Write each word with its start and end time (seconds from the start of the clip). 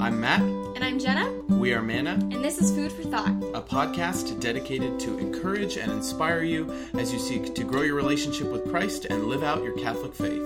I'm 0.00 0.18
Matt. 0.18 0.40
And 0.40 0.82
I'm 0.82 0.98
Jenna. 0.98 1.30
We 1.48 1.74
are 1.74 1.82
Manna, 1.82 2.12
And 2.12 2.42
this 2.42 2.56
is 2.58 2.72
Food 2.72 2.90
for 2.90 3.02
Thought. 3.02 3.28
a 3.54 3.60
podcast 3.60 4.40
dedicated 4.40 4.98
to 5.00 5.18
encourage 5.18 5.76
and 5.76 5.92
inspire 5.92 6.42
you 6.42 6.72
as 6.94 7.12
you 7.12 7.18
seek 7.18 7.54
to 7.54 7.64
grow 7.64 7.82
your 7.82 7.96
relationship 7.96 8.50
with 8.50 8.70
Christ 8.70 9.04
and 9.04 9.26
live 9.26 9.42
out 9.42 9.62
your 9.62 9.76
Catholic 9.76 10.14
faith. 10.14 10.40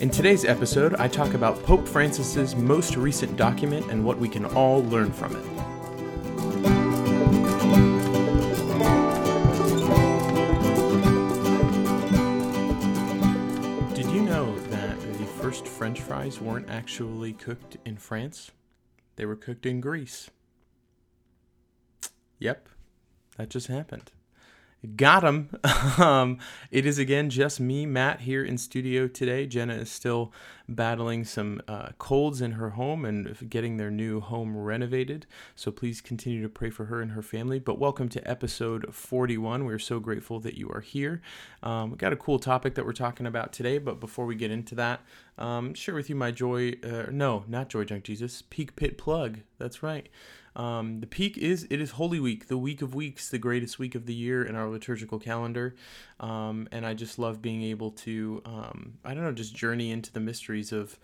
In 0.00 0.08
today's 0.08 0.46
episode, 0.46 0.94
I 0.94 1.08
talk 1.08 1.34
about 1.34 1.62
Pope 1.64 1.86
Francis's 1.86 2.56
most 2.56 2.96
recent 2.96 3.36
document 3.36 3.90
and 3.90 4.02
what 4.02 4.16
we 4.16 4.30
can 4.30 4.46
all 4.46 4.82
learn 4.84 5.12
from 5.12 5.36
it. 5.36 5.59
Fries 16.30 16.40
weren't 16.40 16.70
actually 16.70 17.32
cooked 17.32 17.76
in 17.84 17.96
France? 17.96 18.52
They 19.16 19.24
were 19.26 19.34
cooked 19.34 19.66
in 19.66 19.80
Greece. 19.80 20.30
Yep, 22.38 22.68
that 23.36 23.50
just 23.50 23.66
happened. 23.66 24.12
Got 24.96 25.24
him. 25.24 25.50
um, 25.98 26.38
it 26.70 26.86
is 26.86 26.98
again 26.98 27.28
just 27.28 27.60
me, 27.60 27.84
Matt, 27.84 28.20
here 28.22 28.42
in 28.42 28.56
studio 28.56 29.08
today. 29.08 29.44
Jenna 29.44 29.74
is 29.74 29.90
still 29.90 30.32
battling 30.70 31.24
some 31.24 31.60
uh, 31.68 31.90
colds 31.98 32.40
in 32.40 32.52
her 32.52 32.70
home 32.70 33.04
and 33.04 33.36
getting 33.50 33.76
their 33.76 33.90
new 33.90 34.20
home 34.20 34.56
renovated. 34.56 35.26
So 35.54 35.70
please 35.70 36.00
continue 36.00 36.40
to 36.40 36.48
pray 36.48 36.70
for 36.70 36.86
her 36.86 37.02
and 37.02 37.10
her 37.10 37.20
family. 37.20 37.58
But 37.58 37.78
welcome 37.78 38.08
to 38.08 38.26
episode 38.26 38.94
41. 38.94 39.66
We're 39.66 39.78
so 39.78 40.00
grateful 40.00 40.40
that 40.40 40.54
you 40.54 40.70
are 40.70 40.80
here. 40.80 41.20
Um, 41.62 41.90
we 41.90 41.98
got 41.98 42.14
a 42.14 42.16
cool 42.16 42.38
topic 42.38 42.74
that 42.76 42.86
we're 42.86 42.92
talking 42.94 43.26
about 43.26 43.52
today. 43.52 43.76
But 43.76 44.00
before 44.00 44.24
we 44.24 44.34
get 44.34 44.50
into 44.50 44.74
that, 44.76 45.02
um, 45.36 45.74
share 45.74 45.94
with 45.94 46.08
you 46.08 46.16
my 46.16 46.30
joy. 46.30 46.72
Uh, 46.82 47.04
no, 47.10 47.44
not 47.46 47.68
joy 47.68 47.84
junk 47.84 48.04
Jesus. 48.04 48.42
Peak 48.48 48.76
pit 48.76 48.96
plug. 48.96 49.40
That's 49.58 49.82
right. 49.82 50.08
Um, 50.56 51.00
the 51.00 51.06
peak 51.06 51.38
is 51.38 51.66
it 51.70 51.80
is 51.80 51.92
Holy 51.92 52.18
Week, 52.18 52.48
the 52.48 52.58
week 52.58 52.82
of 52.82 52.94
weeks, 52.94 53.28
the 53.28 53.38
greatest 53.38 53.78
week 53.78 53.94
of 53.94 54.06
the 54.06 54.14
year 54.14 54.42
in 54.42 54.56
our 54.56 54.68
liturgical 54.68 55.18
calendar, 55.18 55.76
um, 56.18 56.68
and 56.72 56.84
I 56.84 56.94
just 56.94 57.18
love 57.18 57.40
being 57.40 57.62
able 57.62 57.90
to 57.92 58.42
um, 58.44 58.94
I 59.04 59.14
don't 59.14 59.24
know 59.24 59.32
just 59.32 59.54
journey 59.54 59.90
into 59.90 60.12
the 60.12 60.20
mysteries 60.20 60.72
of 60.72 60.98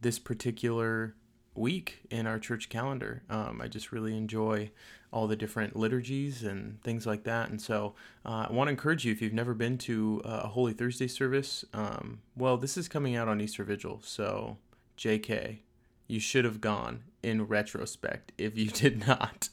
this 0.00 0.18
particular 0.18 1.14
week 1.54 2.00
in 2.10 2.26
our 2.26 2.38
church 2.38 2.68
calendar. 2.68 3.22
Um, 3.30 3.60
I 3.62 3.68
just 3.68 3.92
really 3.92 4.16
enjoy 4.16 4.70
all 5.12 5.26
the 5.26 5.36
different 5.36 5.76
liturgies 5.76 6.42
and 6.42 6.82
things 6.82 7.06
like 7.06 7.24
that, 7.24 7.48
and 7.48 7.60
so 7.60 7.94
uh, 8.26 8.46
I 8.48 8.52
want 8.52 8.68
to 8.68 8.72
encourage 8.72 9.06
you 9.06 9.12
if 9.12 9.22
you've 9.22 9.32
never 9.32 9.54
been 9.54 9.78
to 9.78 10.20
a 10.24 10.48
Holy 10.48 10.74
Thursday 10.74 11.08
service. 11.08 11.64
Um, 11.72 12.20
well, 12.36 12.58
this 12.58 12.76
is 12.76 12.88
coming 12.88 13.16
out 13.16 13.28
on 13.28 13.40
Easter 13.40 13.64
Vigil, 13.64 14.00
so 14.02 14.58
J.K 14.96 15.62
you 16.06 16.20
should 16.20 16.44
have 16.44 16.60
gone 16.60 17.04
in 17.22 17.46
retrospect 17.46 18.32
if 18.38 18.56
you 18.56 18.66
did 18.70 19.06
not. 19.06 19.48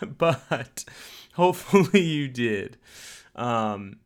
but 0.18 0.84
hopefully 1.34 2.00
you 2.00 2.28
did. 2.28 2.76
Um, 3.34 3.98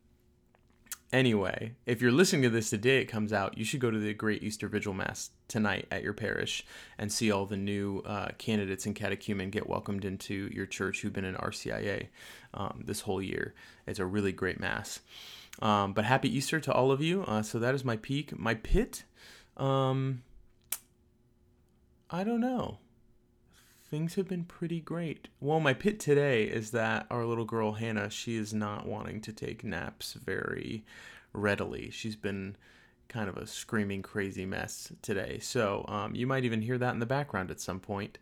anyway, 1.11 1.73
if 1.85 2.01
you're 2.01 2.11
listening 2.11 2.43
to 2.43 2.49
this 2.49 2.69
the 2.69 2.77
day 2.77 2.99
it 2.99 3.05
comes 3.05 3.33
out, 3.33 3.57
you 3.57 3.65
should 3.65 3.79
go 3.79 3.91
to 3.91 3.99
the 3.99 4.13
Great 4.13 4.43
Easter 4.43 4.67
Vigil 4.67 4.93
Mass 4.93 5.31
tonight 5.47 5.87
at 5.91 6.03
your 6.03 6.13
parish 6.13 6.65
and 6.97 7.11
see 7.11 7.31
all 7.31 7.45
the 7.45 7.57
new 7.57 8.01
uh, 8.05 8.29
candidates 8.37 8.85
and 8.85 8.95
catechumen 8.95 9.49
get 9.49 9.67
welcomed 9.67 10.05
into 10.05 10.49
your 10.53 10.65
church 10.65 11.01
who've 11.01 11.13
been 11.13 11.25
in 11.25 11.35
RCIA 11.35 12.07
um, 12.53 12.83
this 12.85 13.01
whole 13.01 13.21
year. 13.21 13.53
It's 13.87 13.99
a 13.99 14.05
really 14.05 14.31
great 14.31 14.59
Mass. 14.59 14.99
Um, 15.61 15.93
but 15.93 16.05
happy 16.05 16.35
Easter 16.35 16.59
to 16.61 16.71
all 16.71 16.91
of 16.91 17.01
you. 17.01 17.23
Uh, 17.23 17.41
so 17.41 17.59
that 17.59 17.75
is 17.75 17.83
my 17.83 17.97
peak. 17.97 18.37
My 18.37 18.55
pit. 18.55 19.03
Um, 19.57 20.23
I 22.13 22.25
don't 22.25 22.41
know. 22.41 22.79
Things 23.89 24.15
have 24.15 24.27
been 24.27 24.43
pretty 24.43 24.81
great. 24.81 25.29
Well, 25.39 25.61
my 25.61 25.73
pit 25.73 25.99
today 25.99 26.43
is 26.43 26.71
that 26.71 27.07
our 27.09 27.25
little 27.25 27.45
girl 27.45 27.73
Hannah, 27.73 28.09
she 28.09 28.35
is 28.35 28.53
not 28.53 28.85
wanting 28.85 29.21
to 29.21 29.33
take 29.33 29.63
naps 29.63 30.13
very 30.13 30.83
readily. 31.31 31.89
She's 31.89 32.17
been 32.17 32.57
kind 33.07 33.29
of 33.29 33.37
a 33.37 33.47
screaming 33.47 34.01
crazy 34.01 34.45
mess 34.45 34.91
today. 35.01 35.39
So 35.39 35.85
um, 35.87 36.13
you 36.13 36.27
might 36.27 36.43
even 36.43 36.61
hear 36.61 36.77
that 36.77 36.93
in 36.93 36.99
the 36.99 37.05
background 37.05 37.49
at 37.49 37.61
some 37.61 37.79
point. 37.79 38.17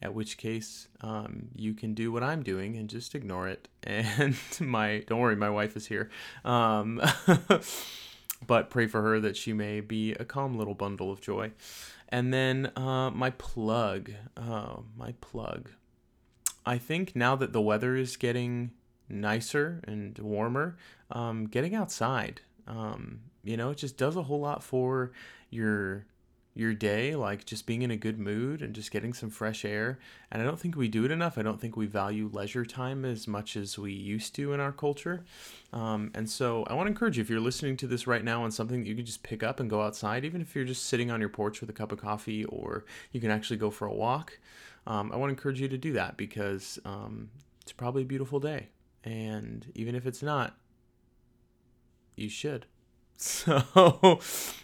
At 0.00 0.14
which 0.14 0.36
case, 0.36 0.88
um, 1.00 1.48
you 1.54 1.74
can 1.74 1.94
do 1.94 2.10
what 2.10 2.24
I'm 2.24 2.42
doing 2.42 2.76
and 2.76 2.88
just 2.88 3.14
ignore 3.14 3.48
it. 3.48 3.68
And 3.84 4.36
my 4.60 5.04
don't 5.06 5.20
worry, 5.20 5.36
my 5.36 5.50
wife 5.50 5.76
is 5.76 5.86
here. 5.86 6.10
Um, 6.44 7.00
but 8.46 8.70
pray 8.70 8.86
for 8.86 9.02
her 9.02 9.20
that 9.20 9.36
she 9.36 9.52
may 9.52 9.80
be 9.80 10.12
a 10.14 10.24
calm 10.24 10.56
little 10.56 10.74
bundle 10.74 11.10
of 11.10 11.20
joy. 11.20 11.52
And 12.08 12.32
then 12.32 12.70
uh, 12.76 13.10
my 13.10 13.30
plug, 13.30 14.10
oh, 14.36 14.84
my 14.96 15.14
plug. 15.20 15.70
I 16.64 16.78
think 16.78 17.16
now 17.16 17.36
that 17.36 17.52
the 17.52 17.60
weather 17.60 17.96
is 17.96 18.16
getting 18.16 18.72
nicer 19.08 19.80
and 19.84 20.18
warmer, 20.18 20.76
um, 21.10 21.46
getting 21.46 21.74
outside, 21.74 22.42
um, 22.68 23.20
you 23.42 23.56
know, 23.56 23.70
it 23.70 23.78
just 23.78 23.96
does 23.96 24.16
a 24.16 24.22
whole 24.22 24.40
lot 24.40 24.62
for 24.62 25.12
your 25.50 26.06
your 26.54 26.74
day, 26.74 27.16
like 27.16 27.46
just 27.46 27.66
being 27.66 27.80
in 27.80 27.90
a 27.90 27.96
good 27.96 28.18
mood 28.18 28.60
and 28.60 28.74
just 28.74 28.90
getting 28.90 29.14
some 29.14 29.30
fresh 29.30 29.64
air. 29.64 29.98
And 30.30 30.42
I 30.42 30.44
don't 30.44 30.60
think 30.60 30.76
we 30.76 30.86
do 30.86 31.04
it 31.04 31.10
enough. 31.10 31.38
I 31.38 31.42
don't 31.42 31.58
think 31.58 31.76
we 31.76 31.86
value 31.86 32.28
leisure 32.30 32.66
time 32.66 33.06
as 33.06 33.26
much 33.26 33.56
as 33.56 33.78
we 33.78 33.92
used 33.92 34.34
to 34.34 34.52
in 34.52 34.60
our 34.60 34.72
culture. 34.72 35.24
Um, 35.72 36.10
and 36.14 36.28
so 36.28 36.64
I 36.64 36.74
want 36.74 36.86
to 36.86 36.90
encourage 36.90 37.16
you 37.16 37.22
if 37.22 37.30
you're 37.30 37.40
listening 37.40 37.78
to 37.78 37.86
this 37.86 38.06
right 38.06 38.22
now 38.22 38.44
on 38.44 38.50
something 38.50 38.80
that 38.80 38.88
you 38.88 38.94
can 38.94 39.06
just 39.06 39.22
pick 39.22 39.42
up 39.42 39.60
and 39.60 39.70
go 39.70 39.80
outside, 39.80 40.26
even 40.26 40.42
if 40.42 40.54
you're 40.54 40.66
just 40.66 40.84
sitting 40.84 41.10
on 41.10 41.20
your 41.20 41.30
porch 41.30 41.62
with 41.62 41.70
a 41.70 41.74
cup 41.74 41.90
of 41.90 42.00
coffee 42.00 42.44
or 42.44 42.84
you 43.12 43.20
can 43.20 43.30
actually 43.30 43.56
go 43.56 43.70
for 43.70 43.86
a 43.86 43.94
walk. 43.94 44.38
Um, 44.86 45.10
I 45.10 45.16
want 45.16 45.30
to 45.30 45.34
encourage 45.34 45.60
you 45.60 45.68
to 45.68 45.78
do 45.78 45.94
that 45.94 46.18
because 46.18 46.78
um, 46.84 47.30
it's 47.62 47.72
probably 47.72 48.02
a 48.02 48.06
beautiful 48.06 48.40
day. 48.40 48.68
And 49.04 49.66
even 49.74 49.94
if 49.94 50.06
it's 50.06 50.22
not, 50.22 50.54
you 52.14 52.28
should. 52.28 52.66
So 53.22 54.20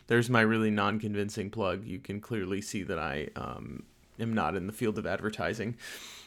there's 0.08 0.28
my 0.28 0.40
really 0.40 0.70
non 0.70 0.98
convincing 0.98 1.50
plug. 1.50 1.84
You 1.84 2.00
can 2.00 2.20
clearly 2.20 2.60
see 2.60 2.82
that 2.82 2.98
I 2.98 3.28
um, 3.36 3.84
am 4.18 4.34
not 4.34 4.56
in 4.56 4.66
the 4.66 4.72
field 4.72 4.98
of 4.98 5.06
advertising. 5.06 5.76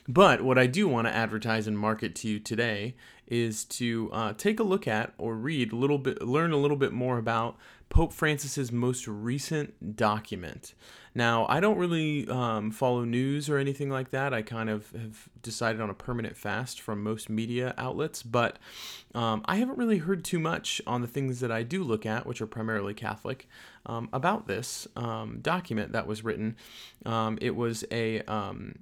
But 0.07 0.41
what 0.41 0.57
I 0.57 0.65
do 0.65 0.87
want 0.87 1.07
to 1.07 1.15
advertise 1.15 1.67
and 1.67 1.77
market 1.77 2.15
to 2.15 2.27
you 2.27 2.39
today 2.39 2.95
is 3.27 3.63
to 3.65 4.09
uh, 4.11 4.33
take 4.33 4.59
a 4.59 4.63
look 4.63 4.87
at 4.87 5.13
or 5.17 5.35
read 5.35 5.71
a 5.71 5.75
little 5.75 5.97
bit, 5.97 6.21
learn 6.21 6.51
a 6.51 6.57
little 6.57 6.77
bit 6.77 6.91
more 6.91 7.17
about 7.17 7.57
Pope 7.91 8.13
Francis's 8.13 8.71
most 8.71 9.05
recent 9.05 9.97
document. 9.97 10.73
Now, 11.13 11.45
I 11.49 11.59
don't 11.59 11.77
really 11.77 12.25
um, 12.29 12.71
follow 12.71 13.03
news 13.03 13.49
or 13.49 13.57
anything 13.57 13.89
like 13.89 14.11
that. 14.11 14.33
I 14.33 14.43
kind 14.43 14.69
of 14.69 14.89
have 14.91 15.27
decided 15.41 15.81
on 15.81 15.89
a 15.89 15.93
permanent 15.93 16.37
fast 16.37 16.79
from 16.79 17.03
most 17.03 17.29
media 17.29 17.73
outlets, 17.77 18.23
but 18.23 18.59
um, 19.13 19.41
I 19.43 19.57
haven't 19.57 19.77
really 19.77 19.97
heard 19.97 20.23
too 20.23 20.39
much 20.39 20.81
on 20.87 21.01
the 21.01 21.07
things 21.07 21.41
that 21.41 21.51
I 21.51 21.63
do 21.63 21.83
look 21.83 22.05
at, 22.05 22.25
which 22.25 22.41
are 22.41 22.47
primarily 22.47 22.93
Catholic, 22.93 23.49
um, 23.85 24.07
about 24.13 24.47
this 24.47 24.87
um, 24.95 25.39
document 25.41 25.91
that 25.91 26.07
was 26.07 26.23
written. 26.23 26.55
Um, 27.05 27.37
it 27.41 27.57
was 27.57 27.83
a 27.91 28.21
um, 28.21 28.79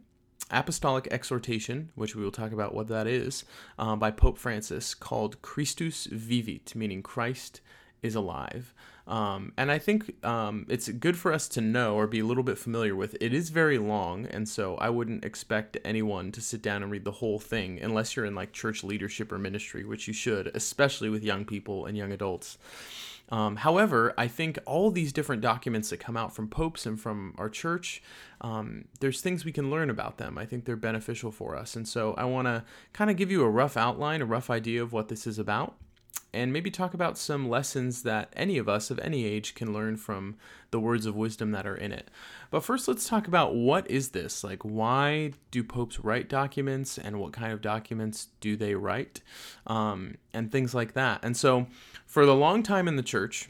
apostolic 0.51 1.07
exhortation, 1.09 1.89
which 1.95 2.15
we 2.15 2.23
will 2.23 2.31
talk 2.31 2.51
about 2.51 2.75
what 2.75 2.89
that 2.89 3.07
is, 3.07 3.43
uh, 3.79 3.95
by 3.95 4.11
Pope 4.11 4.37
Francis, 4.37 4.93
called 4.93 5.41
Christus 5.41 6.05
Vivit, 6.05 6.75
meaning 6.75 7.01
Christ 7.01 7.61
is 8.01 8.15
alive. 8.15 8.73
Um, 9.09 9.53
and 9.57 9.71
I 9.71 9.79
think 9.79 10.23
um, 10.23 10.67
it's 10.69 10.87
good 10.87 11.17
for 11.17 11.33
us 11.33 11.47
to 11.49 11.61
know 11.61 11.95
or 11.95 12.05
be 12.05 12.19
a 12.19 12.25
little 12.25 12.43
bit 12.43 12.59
familiar 12.59 12.95
with. 12.95 13.17
It 13.19 13.33
is 13.33 13.49
very 13.49 13.79
long, 13.79 14.27
and 14.27 14.47
so 14.47 14.75
I 14.75 14.91
wouldn't 14.91 15.25
expect 15.25 15.77
anyone 15.83 16.31
to 16.31 16.41
sit 16.41 16.61
down 16.61 16.83
and 16.83 16.91
read 16.91 17.05
the 17.05 17.13
whole 17.13 17.39
thing 17.39 17.79
unless 17.81 18.15
you're 18.15 18.25
in 18.25 18.35
like 18.35 18.53
church 18.53 18.83
leadership 18.83 19.31
or 19.31 19.39
ministry, 19.39 19.83
which 19.83 20.07
you 20.07 20.13
should, 20.13 20.51
especially 20.53 21.09
with 21.09 21.23
young 21.23 21.43
people 21.43 21.87
and 21.87 21.97
young 21.97 22.11
adults. 22.11 22.59
Um, 23.29 23.57
however, 23.57 24.13
I 24.15 24.27
think 24.27 24.59
all 24.67 24.91
these 24.91 25.11
different 25.11 25.41
documents 25.41 25.89
that 25.89 25.97
come 25.97 26.15
out 26.15 26.35
from 26.35 26.47
popes 26.47 26.85
and 26.85 26.99
from 26.99 27.33
our 27.39 27.49
church, 27.49 28.03
um, 28.41 28.85
there's 28.99 29.21
things 29.21 29.43
we 29.43 29.51
can 29.51 29.71
learn 29.71 29.89
about 29.89 30.17
them. 30.19 30.37
I 30.37 30.45
think 30.45 30.65
they're 30.65 30.75
beneficial 30.75 31.31
for 31.31 31.55
us. 31.55 31.75
And 31.75 31.87
so 31.87 32.13
I 32.13 32.25
want 32.25 32.47
to 32.47 32.63
kind 32.93 33.09
of 33.09 33.17
give 33.17 33.31
you 33.31 33.43
a 33.43 33.49
rough 33.49 33.75
outline, 33.75 34.21
a 34.21 34.25
rough 34.25 34.51
idea 34.51 34.83
of 34.83 34.93
what 34.93 35.07
this 35.07 35.25
is 35.25 35.39
about 35.39 35.75
and 36.33 36.53
maybe 36.53 36.69
talk 36.69 36.93
about 36.93 37.17
some 37.17 37.49
lessons 37.49 38.03
that 38.03 38.31
any 38.35 38.57
of 38.57 38.69
us 38.69 38.91
of 38.91 38.99
any 38.99 39.25
age 39.25 39.55
can 39.55 39.73
learn 39.73 39.97
from 39.97 40.35
the 40.71 40.79
words 40.79 41.05
of 41.05 41.15
wisdom 41.15 41.51
that 41.51 41.65
are 41.65 41.75
in 41.75 41.91
it. 41.91 42.09
But 42.51 42.63
first, 42.63 42.87
let's 42.87 43.07
talk 43.07 43.27
about 43.27 43.55
what 43.55 43.89
is 43.89 44.09
this? 44.09 44.43
Like, 44.43 44.63
why 44.63 45.33
do 45.51 45.63
popes 45.63 45.99
write 45.99 46.29
documents, 46.29 46.97
and 46.97 47.19
what 47.19 47.33
kind 47.33 47.51
of 47.51 47.61
documents 47.61 48.27
do 48.39 48.55
they 48.55 48.75
write, 48.75 49.21
um, 49.67 50.17
and 50.33 50.51
things 50.51 50.73
like 50.73 50.93
that. 50.93 51.19
And 51.23 51.35
so, 51.35 51.67
for 52.05 52.25
the 52.25 52.35
long 52.35 52.63
time 52.63 52.87
in 52.87 52.95
the 52.95 53.03
church, 53.03 53.49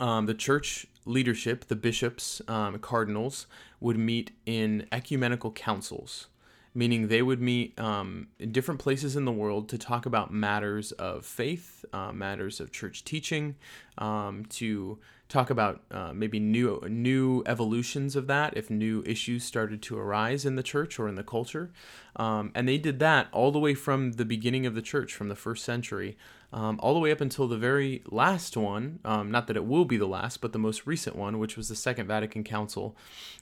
um, 0.00 0.26
the 0.26 0.34
church 0.34 0.86
leadership, 1.06 1.66
the 1.66 1.76
bishops, 1.76 2.40
um, 2.48 2.78
cardinals, 2.78 3.46
would 3.80 3.98
meet 3.98 4.30
in 4.46 4.86
ecumenical 4.90 5.50
councils. 5.52 6.28
Meaning 6.74 7.08
they 7.08 7.22
would 7.22 7.40
meet 7.40 7.78
um, 7.78 8.28
in 8.38 8.52
different 8.52 8.80
places 8.80 9.16
in 9.16 9.24
the 9.24 9.32
world 9.32 9.68
to 9.68 9.78
talk 9.78 10.06
about 10.06 10.32
matters 10.32 10.92
of 10.92 11.24
faith, 11.24 11.84
uh, 11.92 12.12
matters 12.12 12.60
of 12.60 12.72
church 12.72 13.04
teaching, 13.04 13.54
um, 13.98 14.44
to 14.46 14.98
talk 15.28 15.50
about 15.50 15.82
uh, 15.90 16.12
maybe 16.12 16.38
new 16.38 16.80
new 16.88 17.42
evolutions 17.46 18.14
of 18.14 18.26
that 18.26 18.56
if 18.56 18.70
new 18.70 19.02
issues 19.06 19.44
started 19.44 19.82
to 19.82 19.98
arise 19.98 20.44
in 20.44 20.56
the 20.56 20.62
church 20.62 20.98
or 20.98 21.08
in 21.08 21.14
the 21.14 21.24
culture. 21.24 21.70
Um, 22.16 22.52
and 22.54 22.68
they 22.68 22.78
did 22.78 22.98
that 23.00 23.28
all 23.32 23.50
the 23.50 23.58
way 23.58 23.74
from 23.74 24.12
the 24.12 24.24
beginning 24.24 24.66
of 24.66 24.74
the 24.74 24.82
church 24.82 25.14
from 25.14 25.28
the 25.28 25.34
first 25.34 25.64
century 25.64 26.16
um, 26.54 26.78
all 26.80 26.94
the 26.94 27.00
way 27.00 27.10
up 27.10 27.20
until 27.20 27.48
the 27.48 27.58
very 27.58 28.02
last 28.06 28.56
one 28.56 29.00
um, 29.04 29.30
not 29.30 29.48
that 29.48 29.56
it 29.56 29.66
will 29.66 29.84
be 29.84 29.96
the 29.96 30.06
last 30.06 30.40
but 30.40 30.52
the 30.52 30.58
most 30.58 30.86
recent 30.86 31.16
one 31.16 31.38
which 31.38 31.56
was 31.56 31.68
the 31.68 31.74
second 31.74 32.06
vatican 32.06 32.44
council 32.44 32.96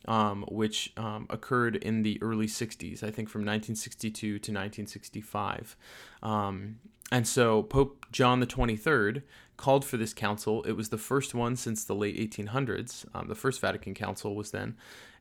um, 0.08 0.44
which 0.50 0.92
um, 0.96 1.26
occurred 1.30 1.76
in 1.76 2.02
the 2.02 2.18
early 2.22 2.46
60s 2.46 3.04
i 3.04 3.10
think 3.10 3.28
from 3.28 3.42
1962 3.42 4.18
to 4.26 4.34
1965 4.34 5.76
um, 6.22 6.78
and 7.12 7.28
so 7.28 7.62
pope 7.62 8.06
john 8.10 8.40
the 8.40 8.46
23rd 8.46 9.22
called 9.62 9.84
for 9.84 9.96
this 9.96 10.12
council. 10.12 10.64
It 10.64 10.72
was 10.72 10.88
the 10.88 10.98
first 10.98 11.36
one 11.36 11.54
since 11.54 11.84
the 11.84 11.94
late 11.94 12.18
1800s. 12.18 13.06
Um, 13.14 13.28
the 13.28 13.36
first 13.36 13.60
Vatican 13.60 13.94
Council 13.94 14.34
was 14.34 14.50
then. 14.50 14.74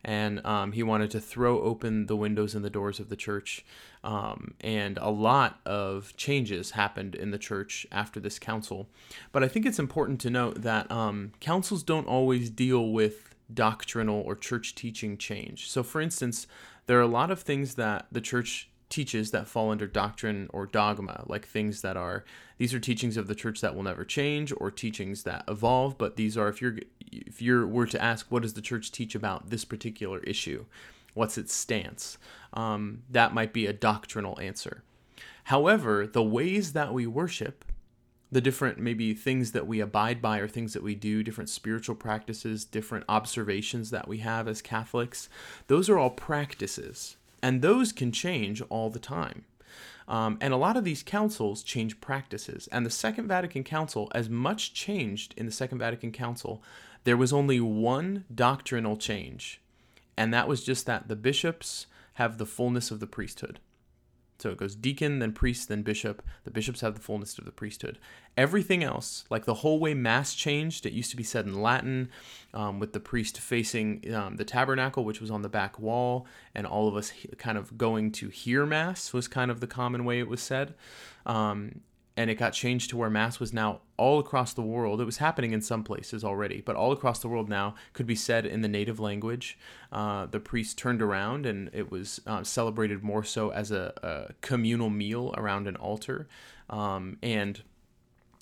And 0.03 0.43
um, 0.43 0.71
he 0.71 0.81
wanted 0.81 1.11
to 1.11 1.19
throw 1.19 1.61
open 1.61 2.07
the 2.07 2.15
windows 2.15 2.55
and 2.55 2.65
the 2.65 2.69
doors 2.71 2.99
of 2.99 3.09
the 3.09 3.15
church. 3.15 3.63
Um, 4.03 4.55
and 4.59 4.97
a 4.97 5.11
lot 5.11 5.59
of 5.63 6.17
changes 6.17 6.71
happened 6.71 7.13
in 7.13 7.29
the 7.29 7.37
church 7.37 7.85
after 7.91 8.19
this 8.19 8.39
council. 8.39 8.89
But 9.31 9.43
I 9.43 9.47
think 9.47 9.67
it's 9.67 9.77
important 9.77 10.19
to 10.21 10.31
note 10.31 10.63
that 10.63 10.91
um, 10.91 11.33
councils 11.39 11.83
don't 11.83 12.07
always 12.07 12.49
deal 12.49 12.89
with 12.89 13.35
doctrinal 13.53 14.21
or 14.21 14.35
church 14.35 14.73
teaching 14.73 15.19
change. 15.19 15.69
So, 15.69 15.83
for 15.83 16.01
instance, 16.01 16.47
there 16.87 16.97
are 16.97 17.03
a 17.03 17.07
lot 17.07 17.29
of 17.29 17.41
things 17.41 17.75
that 17.75 18.07
the 18.11 18.21
church 18.21 18.70
teaches 18.91 19.31
that 19.31 19.47
fall 19.47 19.71
under 19.71 19.87
doctrine 19.87 20.49
or 20.53 20.67
dogma, 20.67 21.23
like 21.25 21.47
things 21.47 21.81
that 21.81 21.97
are 21.97 22.23
these 22.57 22.73
are 22.75 22.79
teachings 22.79 23.17
of 23.17 23.25
the 23.25 23.33
church 23.33 23.61
that 23.61 23.75
will 23.75 23.81
never 23.81 24.05
change 24.05 24.53
or 24.57 24.69
teachings 24.69 25.23
that 25.23 25.43
evolve, 25.47 25.97
but 25.97 26.17
these 26.17 26.37
are 26.37 26.49
if 26.49 26.61
you're 26.61 26.77
if 27.11 27.41
you're 27.41 27.65
were 27.65 27.87
to 27.87 28.01
ask 28.01 28.27
what 28.29 28.43
does 28.43 28.53
the 28.53 28.61
church 28.61 28.91
teach 28.91 29.15
about 29.15 29.49
this 29.49 29.65
particular 29.65 30.19
issue, 30.19 30.65
what's 31.15 31.37
its 31.37 31.55
stance, 31.55 32.19
um, 32.53 33.01
that 33.09 33.33
might 33.33 33.53
be 33.53 33.65
a 33.65 33.73
doctrinal 33.73 34.39
answer. 34.39 34.83
However, 35.45 36.05
the 36.05 36.21
ways 36.21 36.73
that 36.73 36.93
we 36.93 37.07
worship, 37.07 37.65
the 38.31 38.41
different 38.41 38.77
maybe 38.77 39.13
things 39.13 39.53
that 39.53 39.65
we 39.65 39.79
abide 39.79 40.21
by 40.21 40.37
or 40.37 40.47
things 40.47 40.73
that 40.73 40.83
we 40.83 40.93
do, 40.93 41.23
different 41.23 41.49
spiritual 41.49 41.95
practices, 41.95 42.63
different 42.63 43.05
observations 43.09 43.89
that 43.89 44.07
we 44.07 44.19
have 44.19 44.47
as 44.47 44.61
Catholics, 44.61 45.29
those 45.67 45.89
are 45.89 45.97
all 45.97 46.11
practices 46.11 47.17
and 47.41 47.61
those 47.61 47.91
can 47.91 48.11
change 48.11 48.61
all 48.69 48.89
the 48.89 48.99
time. 48.99 49.45
Um, 50.07 50.37
and 50.41 50.53
a 50.53 50.57
lot 50.57 50.75
of 50.77 50.83
these 50.83 51.03
councils 51.03 51.63
change 51.63 52.01
practices. 52.01 52.67
And 52.71 52.85
the 52.85 52.89
Second 52.89 53.27
Vatican 53.27 53.63
Council, 53.63 54.11
as 54.13 54.29
much 54.29 54.73
changed 54.73 55.33
in 55.37 55.45
the 55.45 55.51
Second 55.51 55.79
Vatican 55.79 56.11
Council, 56.11 56.61
there 57.03 57.17
was 57.17 57.31
only 57.31 57.59
one 57.59 58.25
doctrinal 58.33 58.97
change. 58.97 59.61
And 60.17 60.33
that 60.33 60.47
was 60.47 60.63
just 60.63 60.85
that 60.85 61.07
the 61.07 61.15
bishops 61.15 61.87
have 62.13 62.37
the 62.37 62.45
fullness 62.45 62.91
of 62.91 62.99
the 62.99 63.07
priesthood. 63.07 63.59
So 64.41 64.49
it 64.49 64.57
goes 64.57 64.75
deacon, 64.75 65.19
then 65.19 65.33
priest, 65.33 65.69
then 65.69 65.83
bishop. 65.83 66.23
The 66.43 66.51
bishops 66.51 66.81
have 66.81 66.95
the 66.95 67.01
fullness 67.01 67.37
of 67.37 67.45
the 67.45 67.51
priesthood. 67.51 67.99
Everything 68.35 68.83
else, 68.83 69.25
like 69.29 69.45
the 69.45 69.55
whole 69.55 69.79
way 69.79 69.93
Mass 69.93 70.33
changed, 70.33 70.85
it 70.85 70.93
used 70.93 71.11
to 71.11 71.17
be 71.17 71.23
said 71.23 71.45
in 71.45 71.61
Latin, 71.61 72.09
um, 72.53 72.79
with 72.79 72.93
the 72.93 72.99
priest 72.99 73.39
facing 73.39 74.13
um, 74.13 74.37
the 74.37 74.45
tabernacle, 74.45 75.05
which 75.05 75.21
was 75.21 75.29
on 75.29 75.43
the 75.43 75.49
back 75.49 75.79
wall, 75.79 76.25
and 76.55 76.65
all 76.65 76.87
of 76.87 76.95
us 76.95 77.11
kind 77.37 77.57
of 77.57 77.77
going 77.77 78.11
to 78.13 78.29
hear 78.29 78.65
Mass 78.65 79.13
was 79.13 79.27
kind 79.27 79.51
of 79.51 79.59
the 79.59 79.67
common 79.67 80.05
way 80.05 80.19
it 80.19 80.27
was 80.27 80.41
said. 80.41 80.73
Um, 81.25 81.81
and 82.17 82.29
it 82.29 82.35
got 82.35 82.53
changed 82.53 82.89
to 82.89 82.97
where 82.97 83.09
mass 83.09 83.39
was 83.39 83.53
now 83.53 83.81
all 83.97 84.19
across 84.19 84.53
the 84.53 84.61
world. 84.61 84.99
It 84.99 85.05
was 85.05 85.17
happening 85.17 85.53
in 85.53 85.61
some 85.61 85.83
places 85.83 86.23
already, 86.23 86.61
but 86.61 86.75
all 86.75 86.91
across 86.91 87.19
the 87.19 87.27
world 87.27 87.47
now 87.47 87.75
could 87.93 88.05
be 88.05 88.15
said 88.15 88.45
in 88.45 88.61
the 88.61 88.67
native 88.67 88.99
language. 88.99 89.57
Uh, 89.91 90.25
the 90.25 90.39
priest 90.39 90.77
turned 90.77 91.01
around 91.01 91.45
and 91.45 91.69
it 91.73 91.89
was 91.89 92.21
uh, 92.27 92.43
celebrated 92.43 93.03
more 93.03 93.23
so 93.23 93.51
as 93.51 93.71
a, 93.71 93.93
a, 94.03 94.33
communal 94.41 94.89
meal 94.89 95.33
around 95.37 95.67
an 95.67 95.75
altar. 95.77 96.27
Um, 96.69 97.17
and 97.21 97.61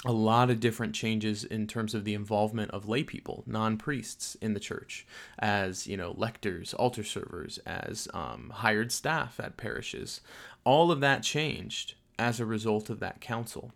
a 0.05 0.13
lot 0.13 0.49
of 0.49 0.61
different 0.61 0.95
changes 0.95 1.43
in 1.43 1.67
terms 1.67 1.93
of 1.93 2.05
the 2.05 2.13
involvement 2.13 2.71
of 2.71 2.87
lay 2.87 3.03
people, 3.03 3.43
non-priests 3.45 4.35
in 4.35 4.53
the 4.53 4.59
church, 4.59 5.05
as 5.39 5.87
you 5.87 5.97
know, 5.97 6.13
lectors, 6.15 6.73
altar 6.73 7.03
servers, 7.03 7.57
as 7.65 8.07
um, 8.13 8.49
hired 8.55 8.93
staff 8.93 9.39
at 9.41 9.57
parishes. 9.57 10.21
All 10.63 10.89
of 10.89 11.01
that 11.01 11.21
changed 11.21 11.95
as 12.19 12.39
a 12.39 12.45
result 12.45 12.89
of 12.89 12.99
that 12.99 13.21
council. 13.21 13.71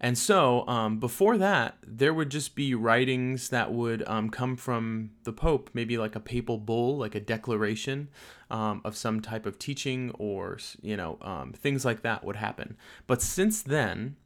And 0.00 0.18
so, 0.18 0.66
um, 0.66 0.98
before 0.98 1.38
that, 1.38 1.78
there 1.86 2.12
would 2.12 2.30
just 2.30 2.54
be 2.54 2.74
writings 2.74 3.48
that 3.50 3.72
would 3.72 4.06
um, 4.08 4.28
come 4.28 4.56
from 4.56 5.12
the 5.22 5.32
Pope, 5.32 5.70
maybe 5.72 5.96
like 5.96 6.16
a 6.16 6.20
papal 6.20 6.58
bull, 6.58 6.98
like 6.98 7.14
a 7.14 7.20
declaration 7.20 8.08
um, 8.50 8.82
of 8.84 8.96
some 8.96 9.20
type 9.20 9.46
of 9.46 9.58
teaching, 9.58 10.10
or 10.18 10.58
you 10.82 10.96
know, 10.96 11.16
um, 11.22 11.52
things 11.52 11.84
like 11.84 12.02
that 12.02 12.24
would 12.24 12.36
happen. 12.36 12.76
But 13.06 13.22
since 13.22 13.62
then, 13.62 14.16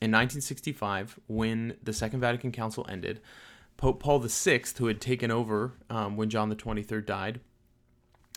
in 0.00 0.10
1965, 0.10 1.20
when 1.26 1.76
the 1.82 1.92
Second 1.92 2.20
Vatican 2.20 2.50
Council 2.50 2.86
ended, 2.88 3.20
Pope 3.76 4.00
Paul 4.02 4.18
VI, 4.20 4.62
who 4.78 4.86
had 4.86 5.00
taken 5.00 5.30
over 5.30 5.74
um, 5.90 6.16
when 6.16 6.30
John 6.30 6.48
the 6.48 6.56
23rd 6.56 7.06
died 7.06 7.40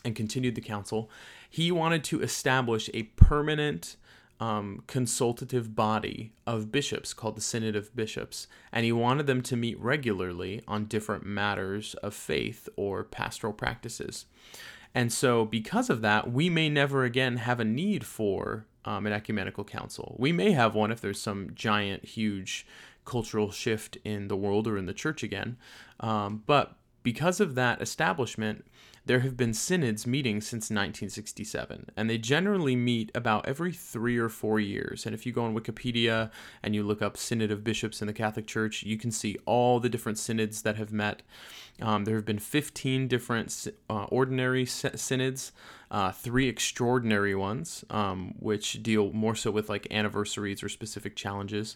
and 0.06 0.16
continued 0.16 0.56
the 0.56 0.62
council, 0.62 1.10
he 1.50 1.72
wanted 1.72 2.04
to 2.06 2.22
establish 2.22 2.90
a 2.94 3.04
permanent 3.04 3.96
um, 4.44 4.84
consultative 4.88 5.74
body 5.74 6.34
of 6.46 6.70
bishops 6.70 7.14
called 7.14 7.38
the 7.38 7.42
Synod 7.42 7.78
of 7.78 7.96
Bishops, 7.96 8.48
and 8.74 8.84
he 8.84 8.92
wanted 8.92 9.26
them 9.26 9.42
to 9.44 9.56
meet 9.56 9.80
regularly 9.80 10.62
on 10.68 10.84
different 10.84 11.26
matters 11.26 11.94
of 11.96 12.14
faith 12.14 12.68
or 12.76 13.06
pastoral 13.06 13.54
practices. 13.54 14.26
And 14.94 15.14
so, 15.14 15.46
because 15.46 15.90
of 15.90 16.02
that, 16.02 16.30
we 16.30 16.50
may 16.50 16.68
never 16.68 17.06
again 17.06 17.38
have 17.38 17.62
a 17.62 17.66
need 17.66 18.06
for 18.06 18.66
um, 18.84 19.08
an 19.08 19.14
ecumenical 19.14 19.64
council. 19.64 20.18
We 20.20 20.34
may 20.34 20.52
have 20.52 20.76
one 20.76 20.92
if 20.92 21.00
there's 21.00 21.22
some 21.22 21.52
giant, 21.56 22.04
huge 22.04 22.68
cultural 23.06 23.50
shift 23.50 23.98
in 24.04 24.28
the 24.28 24.36
world 24.36 24.68
or 24.68 24.78
in 24.78 24.88
the 24.88 24.94
church 24.94 25.24
again. 25.24 25.56
Um, 26.02 26.44
but 26.46 26.76
because 27.02 27.40
of 27.40 27.56
that 27.56 27.82
establishment, 27.82 28.66
there 29.06 29.20
have 29.20 29.36
been 29.36 29.54
synods 29.54 30.08
meeting 30.08 30.40
since 30.40 30.70
1967, 30.70 31.88
and 31.98 32.10
they 32.10 32.18
generally 32.18 32.76
meet 32.76 33.12
about 33.14 33.46
every 33.48 33.74
three 33.74 34.18
or 34.18 34.30
four 34.30 34.60
years. 34.60 35.06
And 35.06 35.14
if 35.14 35.26
you 35.26 35.34
go 35.34 35.44
on 35.44 35.54
Wikipedia 35.54 36.32
and 36.62 36.74
you 36.74 36.84
look 36.84 37.02
up 37.02 37.18
Synod 37.18 37.52
of 37.52 37.64
Bishops 37.64 38.02
in 38.02 38.08
the 38.08 38.14
Catholic 38.14 38.48
Church, 38.48 38.84
you 38.84 38.98
can 38.98 39.12
see 39.12 39.38
all 39.46 39.82
the 39.82 39.90
different 39.90 40.18
synods 40.18 40.62
that 40.62 40.78
have 40.78 40.94
met. 40.94 41.22
Um, 41.82 42.06
there 42.06 42.16
have 42.16 42.26
been 42.26 42.40
15 42.40 43.10
different 43.10 43.68
uh, 43.90 44.06
ordinary 44.06 44.66
synods, 44.66 45.52
uh, 45.92 46.12
three 46.12 46.48
extraordinary 46.48 47.36
ones, 47.36 47.84
um, 47.90 48.36
which 48.40 48.82
deal 48.82 49.12
more 49.12 49.36
so 49.36 49.52
with 49.52 49.68
like 49.68 49.92
anniversaries 49.92 50.64
or 50.64 50.70
specific 50.70 51.16
challenges. 51.18 51.76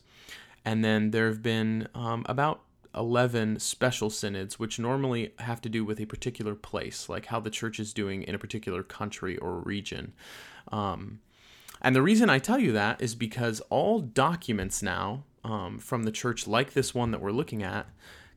And 0.64 0.84
then 0.84 1.12
there 1.12 1.28
have 1.28 1.42
been 1.42 1.88
um, 1.94 2.26
about 2.28 2.62
11 2.98 3.60
special 3.60 4.10
synods, 4.10 4.60
which 4.60 4.80
normally 4.80 5.34
have 5.40 5.62
to 5.62 5.70
do 5.70 5.86
with 5.86 6.00
a 6.00 6.06
particular 6.06 6.56
place, 6.56 7.08
like 7.08 7.28
how 7.28 7.40
the 7.40 7.50
church 7.50 7.80
is 7.80 7.94
doing 7.94 8.24
in 8.24 8.36
a 8.36 8.40
particular 8.40 8.84
country 8.84 9.38
or 9.38 9.60
region. 9.60 10.14
Um, 10.72 11.20
and 11.82 11.96
the 11.96 12.02
reason 12.02 12.30
I 12.30 12.40
tell 12.40 12.60
you 12.60 12.72
that 12.74 13.02
is 13.02 13.16
because 13.16 13.62
all 13.70 14.00
documents 14.00 14.82
now 14.82 15.24
um, 15.44 15.78
from 15.78 16.04
the 16.04 16.12
church, 16.12 16.48
like 16.48 16.74
this 16.74 16.94
one 16.94 17.12
that 17.12 17.22
we're 17.22 17.32
looking 17.32 17.64
at, 17.64 17.88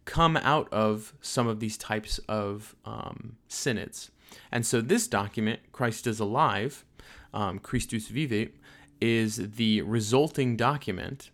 come 0.04 0.36
out 0.36 0.72
of 0.72 1.14
some 1.20 1.46
of 1.46 1.60
these 1.60 1.76
types 1.76 2.18
of 2.28 2.74
um, 2.84 3.36
synods. 3.48 4.10
And 4.52 4.64
so 4.64 4.80
this 4.80 5.08
document, 5.08 5.60
Christ 5.72 6.06
is 6.06 6.20
Alive, 6.20 6.84
um, 7.32 7.58
Christus 7.58 8.08
Vivit, 8.08 8.52
is 9.00 9.36
the 9.56 9.82
resulting 9.82 10.56
document 10.56 11.30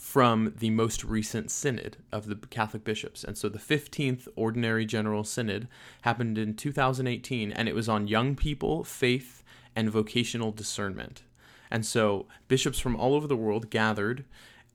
from 0.00 0.54
the 0.56 0.70
most 0.70 1.04
recent 1.04 1.50
synod 1.50 1.98
of 2.10 2.26
the 2.26 2.34
Catholic 2.34 2.84
bishops. 2.84 3.22
And 3.22 3.36
so 3.36 3.50
the 3.50 3.58
15th 3.58 4.26
Ordinary 4.34 4.86
General 4.86 5.24
Synod 5.24 5.68
happened 6.02 6.38
in 6.38 6.54
2018, 6.54 7.52
and 7.52 7.68
it 7.68 7.74
was 7.74 7.86
on 7.86 8.08
young 8.08 8.34
people, 8.34 8.82
faith, 8.82 9.44
and 9.76 9.90
vocational 9.90 10.52
discernment. 10.52 11.22
And 11.70 11.84
so 11.84 12.26
bishops 12.48 12.78
from 12.78 12.96
all 12.96 13.14
over 13.14 13.26
the 13.26 13.36
world 13.36 13.68
gathered 13.68 14.24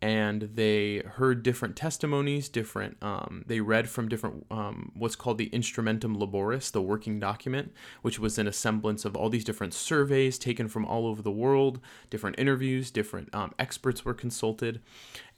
and 0.05 0.51
they 0.53 1.00
heard 1.00 1.41
different 1.41 1.75
testimonies, 1.75 2.47
different. 2.47 2.95
Um, 3.01 3.43
they 3.47 3.59
read 3.59 3.89
from 3.89 4.07
different 4.07 4.45
um, 4.51 4.91
what's 4.93 5.15
called 5.15 5.39
the 5.39 5.50
Instrumentum 5.50 6.15
Laboris, 6.15 6.71
the 6.71 6.79
working 6.79 7.19
document, 7.19 7.74
which 8.03 8.19
was 8.19 8.38
an 8.38 8.45
assemblance 8.45 9.03
of 9.03 9.15
all 9.15 9.29
these 9.29 9.43
different 9.43 9.74
surveys 9.74 10.38
taken 10.38 10.67
from 10.67 10.85
all 10.85 11.07
over 11.07 11.24
the 11.24 11.31
world, 11.31 11.79
different 12.12 12.38
interviews, 12.38 12.91
different 12.91 13.33
um, 13.33 13.51
experts 13.57 14.05
were 14.05 14.13
consulted, 14.13 14.79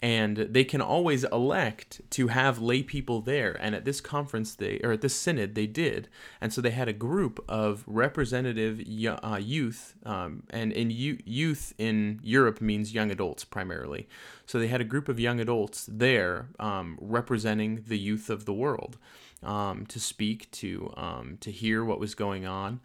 and 0.01 0.37
they 0.37 0.63
can 0.63 0.79
always 0.79 1.23
elect 1.25 2.01
to 2.11 2.27
have 2.27 2.59
lay 2.59 2.83
people 2.83 3.21
there. 3.21 3.57
And 3.59 3.73
at 3.73 3.85
this 3.85 3.99
conference 3.99 4.55
they 4.55 4.79
or 4.83 4.91
at 4.91 5.01
this 5.01 5.15
synod 5.15 5.55
they 5.55 5.65
did. 5.65 6.07
And 6.39 6.53
so 6.53 6.61
they 6.61 6.71
had 6.71 6.87
a 6.87 6.93
group 6.93 7.43
of 7.47 7.83
representative 7.87 8.79
uh, 8.79 9.39
youth 9.41 9.95
um, 10.05 10.43
and 10.51 10.71
in 10.71 10.91
youth 10.91 11.73
in 11.77 12.19
europe 12.23 12.61
means 12.61 12.93
young 12.93 13.09
adults 13.09 13.43
primarily. 13.43 14.07
So 14.45 14.59
they 14.59 14.67
had 14.67 14.81
a 14.81 14.85
group 14.85 15.09
of 15.09 15.19
young 15.19 15.39
adults 15.39 15.89
there 15.91 16.49
um, 16.59 16.97
representing 17.01 17.83
the 17.87 17.97
youth 17.97 18.29
of 18.29 18.45
the 18.45 18.53
world 18.53 18.97
um, 19.41 19.85
to 19.87 19.99
speak 19.99 20.49
to 20.51 20.93
um, 20.95 21.37
to 21.41 21.51
hear 21.51 21.83
what 21.83 21.99
was 21.99 22.13
going 22.13 22.45
on. 22.45 22.81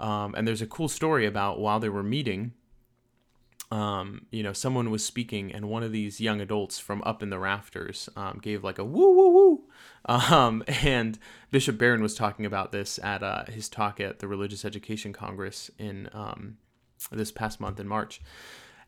Um, 0.00 0.34
and 0.34 0.48
there's 0.48 0.62
a 0.62 0.66
cool 0.66 0.88
story 0.88 1.26
about 1.26 1.60
while 1.60 1.78
they 1.78 1.88
were 1.88 2.02
meeting 2.02 2.52
um, 3.74 4.26
you 4.30 4.44
know, 4.44 4.52
someone 4.52 4.92
was 4.92 5.04
speaking, 5.04 5.52
and 5.52 5.68
one 5.68 5.82
of 5.82 5.90
these 5.90 6.20
young 6.20 6.40
adults 6.40 6.78
from 6.78 7.02
up 7.04 7.24
in 7.24 7.30
the 7.30 7.40
rafters 7.40 8.08
um, 8.14 8.38
gave 8.40 8.62
like 8.62 8.78
a 8.78 8.84
woo 8.84 9.16
woo 9.16 9.30
woo. 9.30 9.62
Um, 10.04 10.62
and 10.68 11.18
Bishop 11.50 11.76
Barron 11.76 12.00
was 12.00 12.14
talking 12.14 12.46
about 12.46 12.70
this 12.70 13.00
at 13.02 13.24
uh, 13.24 13.46
his 13.46 13.68
talk 13.68 13.98
at 13.98 14.20
the 14.20 14.28
Religious 14.28 14.64
Education 14.64 15.12
Congress 15.12 15.72
in 15.76 16.08
um, 16.12 16.58
this 17.10 17.32
past 17.32 17.58
month 17.58 17.80
in 17.80 17.88
March. 17.88 18.20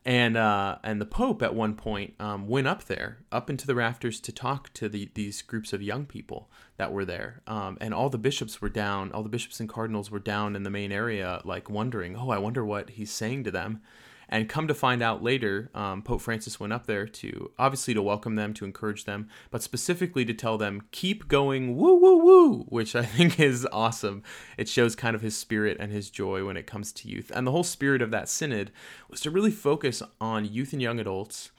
And 0.05 0.37
uh, 0.37 0.79
and 0.85 1.01
the 1.01 1.07
Pope 1.07 1.43
at 1.43 1.57
one 1.57 1.75
point 1.75 2.15
um, 2.21 2.47
went 2.47 2.69
up 2.69 2.85
there, 2.85 3.19
up 3.33 3.51
into 3.51 3.67
the 3.67 3.75
rafters 3.75 4.21
to 4.21 4.31
talk 4.31 4.73
to 4.75 4.89
the, 4.89 5.11
these 5.15 5.43
groups 5.43 5.73
of 5.73 5.83
young 5.83 6.07
people 6.07 6.49
that 6.77 6.93
were 6.93 7.05
there. 7.05 7.43
Um, 7.49 7.77
and 7.81 7.93
all 7.93 8.09
the 8.09 8.19
bishops 8.19 8.63
were 8.63 8.69
down, 8.69 9.11
all 9.11 9.25
the 9.25 9.29
bishops 9.29 9.59
and 9.59 9.69
cardinals 9.69 10.13
were 10.13 10.21
down 10.21 10.55
in 10.55 10.63
the 10.63 10.71
main 10.71 10.93
area, 10.93 11.41
like 11.45 11.69
wondering, 11.69 12.15
oh, 12.17 12.31
I 12.31 12.39
wonder 12.39 12.65
what 12.65 12.91
he's 12.91 13.11
saying 13.11 13.43
to 13.45 13.51
them. 13.51 13.81
And 14.29 14.49
come 14.49 14.67
to 14.67 14.75
find 14.75 15.03
out 15.03 15.23
later, 15.23 15.71
um, 15.75 16.03
Pope 16.03 16.21
Francis 16.21 16.59
went 16.59 16.73
up 16.73 16.87
there 16.87 17.07
to 17.07 17.53
obviously 17.59 17.95
to 17.95 18.03
welcome 18.03 18.35
them, 18.35 18.53
to 18.55 18.65
encourage 18.65 19.05
them, 19.05 19.29
but 19.51 19.63
specifically 19.63 20.25
to 20.25 20.35
tell 20.35 20.59
them, 20.59 20.83
keep 20.91 21.29
going, 21.29 21.77
woo, 21.77 21.95
woo, 21.95 22.17
woo, 22.17 22.59
which 22.69 22.97
I 22.97 23.05
think 23.05 23.39
is 23.41 23.67
awesome. 23.73 24.23
It 24.59 24.69
shows 24.69 24.97
kind 24.97 25.15
of 25.15 25.23
his 25.23 25.37
spirit 25.37 25.77
and 25.79 25.93
his 25.93 26.11
joy 26.11 26.45
when 26.45 26.57
it 26.57 26.67
comes 26.67 26.93
to 26.93 27.09
youth. 27.09 27.31
And 27.35 27.47
the 27.47 27.53
whole 27.53 27.65
spirit 27.65 28.03
of 28.03 28.11
that 28.11 28.29
synod 28.29 28.73
was 29.09 29.21
to 29.21 29.31
really 29.31 29.53
focus 29.53 30.03
on 30.21 30.45
youth 30.45 30.73
and 30.73 30.83
young 30.83 30.99
adults 30.99 31.53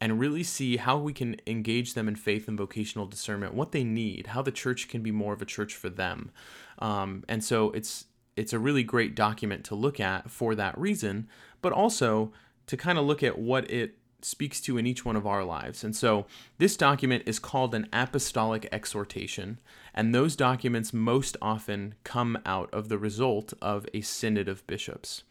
and 0.00 0.20
really 0.20 0.42
see 0.42 0.76
how 0.76 0.98
we 0.98 1.12
can 1.12 1.36
engage 1.46 1.94
them 1.94 2.08
in 2.08 2.16
faith 2.16 2.48
and 2.48 2.58
vocational 2.58 3.06
discernment, 3.06 3.54
what 3.54 3.72
they 3.72 3.84
need, 3.84 4.28
how 4.28 4.42
the 4.42 4.52
church 4.52 4.88
can 4.88 5.02
be 5.02 5.10
more 5.10 5.32
of 5.32 5.40
a 5.40 5.46
church 5.46 5.74
for 5.74 5.88
them. 5.88 6.30
Um, 6.78 7.24
and 7.28 7.42
so 7.42 7.70
it's 7.70 8.06
it's 8.36 8.52
a 8.52 8.58
really 8.58 8.82
great 8.82 9.14
document 9.14 9.64
to 9.64 9.74
look 9.74 9.98
at 9.98 10.30
for 10.30 10.54
that 10.54 10.76
reason, 10.78 11.26
but 11.66 11.72
also 11.72 12.30
to 12.68 12.76
kind 12.76 12.96
of 12.96 13.04
look 13.04 13.24
at 13.24 13.40
what 13.40 13.68
it 13.68 13.98
speaks 14.22 14.60
to 14.60 14.78
in 14.78 14.86
each 14.86 15.04
one 15.04 15.16
of 15.16 15.26
our 15.26 15.42
lives. 15.42 15.82
And 15.82 15.96
so 15.96 16.26
this 16.58 16.76
document 16.76 17.24
is 17.26 17.40
called 17.40 17.74
an 17.74 17.88
apostolic 17.92 18.68
exhortation, 18.70 19.58
and 19.92 20.14
those 20.14 20.36
documents 20.36 20.92
most 20.92 21.36
often 21.42 21.96
come 22.04 22.38
out 22.46 22.72
of 22.72 22.88
the 22.88 22.98
result 22.98 23.52
of 23.60 23.84
a 23.92 24.00
synod 24.00 24.48
of 24.48 24.64
bishops. 24.68 25.24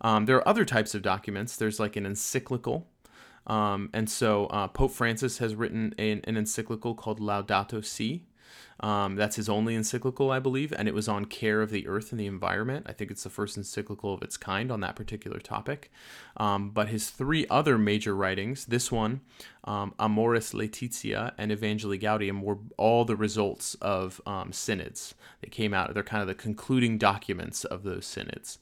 Um, 0.00 0.26
there 0.26 0.34
are 0.38 0.48
other 0.48 0.64
types 0.64 0.92
of 0.92 1.02
documents. 1.02 1.56
There's 1.56 1.78
like 1.78 1.94
an 1.94 2.04
encyclical. 2.04 2.88
Um, 3.46 3.88
and 3.92 4.10
so 4.10 4.46
uh, 4.46 4.66
Pope 4.66 4.90
Francis 4.90 5.38
has 5.38 5.54
written 5.54 5.94
an, 5.98 6.20
an 6.24 6.36
encyclical 6.36 6.96
called 6.96 7.20
Laudato 7.20 7.84
Si', 7.84 8.24
um, 8.80 9.16
that's 9.16 9.36
his 9.36 9.48
only 9.48 9.74
encyclical, 9.74 10.30
I 10.30 10.38
believe, 10.38 10.72
and 10.72 10.86
it 10.86 10.94
was 10.94 11.08
on 11.08 11.24
care 11.24 11.62
of 11.62 11.70
the 11.70 11.86
earth 11.88 12.10
and 12.10 12.20
the 12.20 12.26
environment. 12.26 12.86
I 12.88 12.92
think 12.92 13.10
it's 13.10 13.22
the 13.22 13.30
first 13.30 13.56
encyclical 13.56 14.12
of 14.12 14.22
its 14.22 14.36
kind 14.36 14.70
on 14.70 14.80
that 14.80 14.96
particular 14.96 15.38
topic. 15.38 15.90
Um, 16.36 16.70
but 16.70 16.88
his 16.88 17.10
three 17.10 17.46
other 17.48 17.78
major 17.78 18.14
writings, 18.14 18.66
this 18.66 18.92
one, 18.92 19.22
um, 19.64 19.94
Amoris 19.98 20.52
Laetitia, 20.52 21.34
and 21.38 21.50
Evangelii 21.50 22.00
Gaudium, 22.00 22.42
were 22.42 22.58
all 22.76 23.04
the 23.04 23.16
results 23.16 23.74
of 23.76 24.20
um, 24.26 24.52
synods. 24.52 25.14
They 25.40 25.48
came 25.48 25.72
out, 25.72 25.94
they're 25.94 26.02
kind 26.02 26.22
of 26.22 26.28
the 26.28 26.34
concluding 26.34 26.98
documents 26.98 27.64
of 27.64 27.82
those 27.82 28.06
synods. 28.06 28.58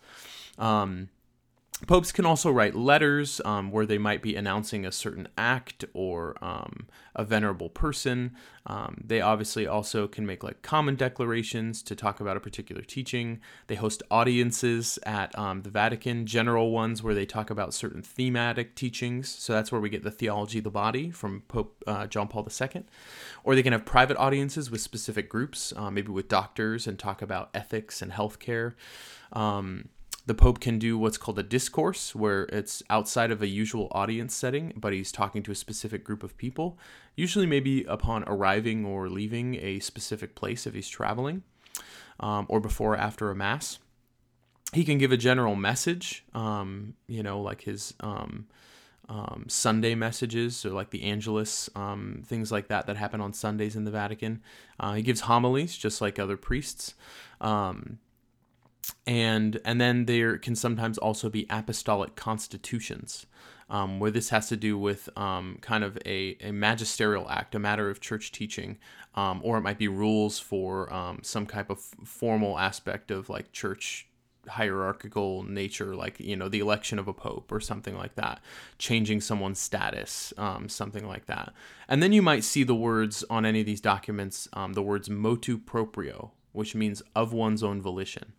Popes 1.86 2.12
can 2.12 2.24
also 2.24 2.50
write 2.50 2.74
letters 2.74 3.40
um, 3.44 3.70
where 3.70 3.84
they 3.84 3.98
might 3.98 4.22
be 4.22 4.36
announcing 4.36 4.86
a 4.86 4.92
certain 4.92 5.28
act 5.36 5.84
or 5.92 6.36
um, 6.40 6.86
a 7.16 7.24
venerable 7.24 7.68
person. 7.68 8.34
Um, 8.64 9.02
they 9.04 9.20
obviously 9.20 9.66
also 9.66 10.06
can 10.06 10.24
make 10.24 10.42
like 10.42 10.62
common 10.62 10.94
declarations 10.94 11.82
to 11.82 11.96
talk 11.96 12.20
about 12.20 12.36
a 12.36 12.40
particular 12.40 12.80
teaching. 12.80 13.40
They 13.66 13.74
host 13.74 14.04
audiences 14.10 15.00
at 15.04 15.36
um, 15.36 15.62
the 15.62 15.68
Vatican, 15.68 16.26
general 16.26 16.70
ones 16.70 17.02
where 17.02 17.12
they 17.12 17.26
talk 17.26 17.50
about 17.50 17.74
certain 17.74 18.02
thematic 18.02 18.76
teachings. 18.76 19.28
So 19.28 19.52
that's 19.52 19.70
where 19.70 19.80
we 19.80 19.90
get 19.90 20.04
the 20.04 20.12
theology 20.12 20.58
of 20.58 20.64
the 20.64 20.70
body 20.70 21.10
from 21.10 21.42
Pope 21.48 21.82
uh, 21.86 22.06
John 22.06 22.28
Paul 22.28 22.48
II. 22.48 22.84
Or 23.42 23.54
they 23.54 23.62
can 23.64 23.72
have 23.72 23.84
private 23.84 24.16
audiences 24.16 24.70
with 24.70 24.80
specific 24.80 25.28
groups, 25.28 25.72
uh, 25.76 25.90
maybe 25.90 26.12
with 26.12 26.28
doctors, 26.28 26.86
and 26.86 26.98
talk 26.98 27.20
about 27.20 27.50
ethics 27.52 28.00
and 28.00 28.12
healthcare. 28.12 28.74
Um, 29.32 29.88
the 30.26 30.34
Pope 30.34 30.60
can 30.60 30.78
do 30.78 30.96
what's 30.96 31.18
called 31.18 31.38
a 31.38 31.42
discourse, 31.42 32.14
where 32.14 32.44
it's 32.44 32.82
outside 32.88 33.30
of 33.30 33.42
a 33.42 33.46
usual 33.46 33.88
audience 33.90 34.34
setting, 34.34 34.72
but 34.74 34.92
he's 34.92 35.12
talking 35.12 35.42
to 35.42 35.52
a 35.52 35.54
specific 35.54 36.02
group 36.02 36.22
of 36.22 36.36
people, 36.38 36.78
usually 37.14 37.46
maybe 37.46 37.84
upon 37.84 38.24
arriving 38.24 38.86
or 38.86 39.10
leaving 39.10 39.56
a 39.56 39.80
specific 39.80 40.34
place 40.34 40.66
if 40.66 40.72
he's 40.74 40.88
traveling, 40.88 41.42
um, 42.20 42.46
or 42.48 42.58
before 42.58 42.94
or 42.94 42.96
after 42.96 43.30
a 43.30 43.34
Mass. 43.34 43.78
He 44.72 44.84
can 44.84 44.96
give 44.98 45.12
a 45.12 45.18
general 45.18 45.56
message, 45.56 46.24
um, 46.32 46.94
you 47.06 47.22
know, 47.22 47.40
like 47.40 47.62
his 47.62 47.94
um, 48.00 48.46
um 49.06 49.44
Sunday 49.48 49.94
messages 49.94 50.64
or 50.64 50.70
like 50.70 50.88
the 50.88 51.02
Angelus, 51.02 51.68
um, 51.76 52.22
things 52.24 52.50
like 52.50 52.68
that 52.68 52.86
that 52.86 52.96
happen 52.96 53.20
on 53.20 53.34
Sundays 53.34 53.76
in 53.76 53.84
the 53.84 53.90
Vatican. 53.90 54.40
Uh, 54.80 54.94
he 54.94 55.02
gives 55.02 55.20
homilies 55.20 55.76
just 55.76 56.00
like 56.00 56.18
other 56.18 56.38
priests. 56.38 56.94
Um, 57.42 57.98
and 59.06 59.60
and 59.64 59.80
then 59.80 60.06
there 60.06 60.38
can 60.38 60.54
sometimes 60.54 60.98
also 60.98 61.28
be 61.28 61.46
apostolic 61.50 62.16
constitutions 62.16 63.26
um, 63.70 63.98
where 63.98 64.10
this 64.10 64.28
has 64.28 64.48
to 64.48 64.56
do 64.56 64.76
with 64.76 65.08
um, 65.16 65.58
kind 65.60 65.84
of 65.84 65.96
a, 66.04 66.36
a 66.40 66.52
magisterial 66.52 67.28
act 67.30 67.54
a 67.54 67.58
matter 67.58 67.90
of 67.90 68.00
church 68.00 68.32
teaching 68.32 68.78
um, 69.14 69.40
or 69.44 69.58
it 69.58 69.62
might 69.62 69.78
be 69.78 69.88
rules 69.88 70.38
for 70.38 70.92
um, 70.92 71.20
some 71.22 71.46
type 71.46 71.70
of 71.70 71.78
formal 71.78 72.58
aspect 72.58 73.10
of 73.10 73.28
like 73.28 73.52
church 73.52 74.08
hierarchical 74.48 75.42
nature 75.44 75.94
like 75.94 76.20
you 76.20 76.36
know 76.36 76.48
the 76.48 76.60
election 76.60 76.98
of 76.98 77.08
a 77.08 77.14
pope 77.14 77.50
or 77.50 77.60
something 77.60 77.96
like 77.96 78.14
that 78.14 78.40
changing 78.78 79.20
someone's 79.20 79.58
status 79.58 80.32
um, 80.36 80.68
something 80.68 81.06
like 81.06 81.26
that. 81.26 81.52
And 81.88 82.02
then 82.02 82.12
you 82.12 82.22
might 82.22 82.44
see 82.44 82.64
the 82.64 82.74
words 82.74 83.24
on 83.30 83.46
any 83.46 83.60
of 83.60 83.66
these 83.66 83.80
documents 83.80 84.48
um, 84.52 84.74
the 84.74 84.82
words 84.82 85.08
motu 85.08 85.58
proprio 85.58 86.32
which 86.52 86.74
means 86.74 87.02
of 87.16 87.32
one's 87.32 87.62
own 87.62 87.80
volition 87.80 88.32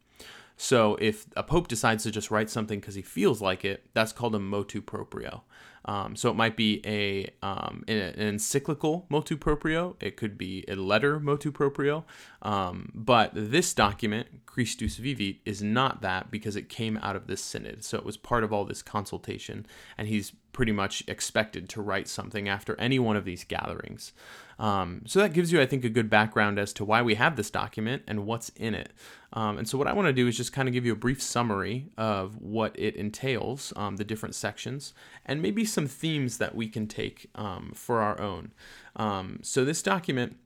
so 0.58 0.96
if 1.02 1.26
a 1.36 1.44
pope 1.44 1.68
decides 1.68 2.04
to 2.04 2.12
just 2.12 2.32
write 2.32 2.50
something 2.50 2.80
because 2.80 2.96
he 2.96 3.02
feels 3.02 3.42
like 3.42 3.66
it, 3.66 3.86
that's 3.94 4.14
called 4.14 4.36
a 4.36 4.40
motu 4.40 4.82
proprio. 4.82 5.44
Um, 5.88 6.16
so 6.16 6.32
it 6.32 6.36
might 6.36 6.56
be 6.56 6.82
a 6.84 7.30
um, 7.46 7.84
an, 7.88 8.16
encyclical 8.18 9.06
motu 9.10 9.38
proprio. 9.38 9.96
It 10.00 10.18
could 10.18 10.38
be 10.38 10.66
a 10.68 10.76
letter 10.76 11.20
motu 11.20 11.52
proprio. 11.52 12.06
Um, 12.42 12.92
but 12.96 13.32
this 13.34 13.74
document, 13.74 14.46
Christus 14.48 14.98
Vivit, 14.98 15.40
is 15.46 15.62
not 15.62 16.02
that 16.02 16.32
because 16.32 16.56
it 16.56 16.70
came 16.70 16.98
out 16.98 17.16
of 17.16 17.28
this 17.28 17.42
synod. 17.42 17.84
So 17.84 17.98
it 17.98 18.06
was 18.06 18.18
part 18.18 18.44
of 18.44 18.52
all 18.52 18.66
this 18.66 18.82
consultation, 18.82 19.68
and 19.98 20.08
he's 20.08 20.32
pretty 20.54 20.72
much 20.72 21.04
expected 21.08 21.70
to 21.70 21.82
write 21.82 22.08
something 22.08 22.50
after 22.50 22.80
any 22.80 22.98
one 22.98 23.16
of 23.16 23.26
these 23.26 23.44
gatherings. 23.44 24.12
Um, 24.58 25.02
so 25.06 25.20
that 25.20 25.34
gives 25.34 25.52
you, 25.52 25.62
I 25.62 25.66
think, 25.66 25.84
a 25.84 25.90
good 25.90 26.10
background 26.10 26.60
as 26.60 26.74
to 26.74 26.86
why 26.86 27.02
we 27.02 27.16
have 27.16 27.36
this 27.36 27.50
document 27.50 28.04
and 28.08 28.26
what's 28.26 28.50
in 28.50 28.74
it. 28.74 28.94
Um, 29.34 29.58
and 29.58 29.68
so 29.68 29.78
what 29.78 29.88
I 29.88 29.94
want 29.94 30.08
to 30.08 30.14
do 30.14 30.28
is 30.28 30.38
just 30.38 30.54
kind 30.54 30.68
of 30.68 30.74
give 30.74 30.86
you 30.86 30.94
a 30.94 30.98
brief 30.98 31.22
summary 31.22 31.90
of 31.98 32.42
what 32.42 32.78
it 32.80 32.96
entails, 32.96 33.74
um, 33.76 33.98
the 33.98 34.06
different 34.06 34.36
sections, 34.36 34.94
and 35.26 35.42
maybe 35.42 35.66
some 35.66 35.88
themes 35.88 36.38
that 36.38 36.56
we 36.56 36.68
can 36.70 36.88
take 36.88 37.30
um, 37.36 37.72
for 37.76 38.02
our 38.02 38.20
own. 38.20 38.54
Um, 38.96 39.40
so 39.42 39.66
this 39.66 39.82
document, 39.82 40.38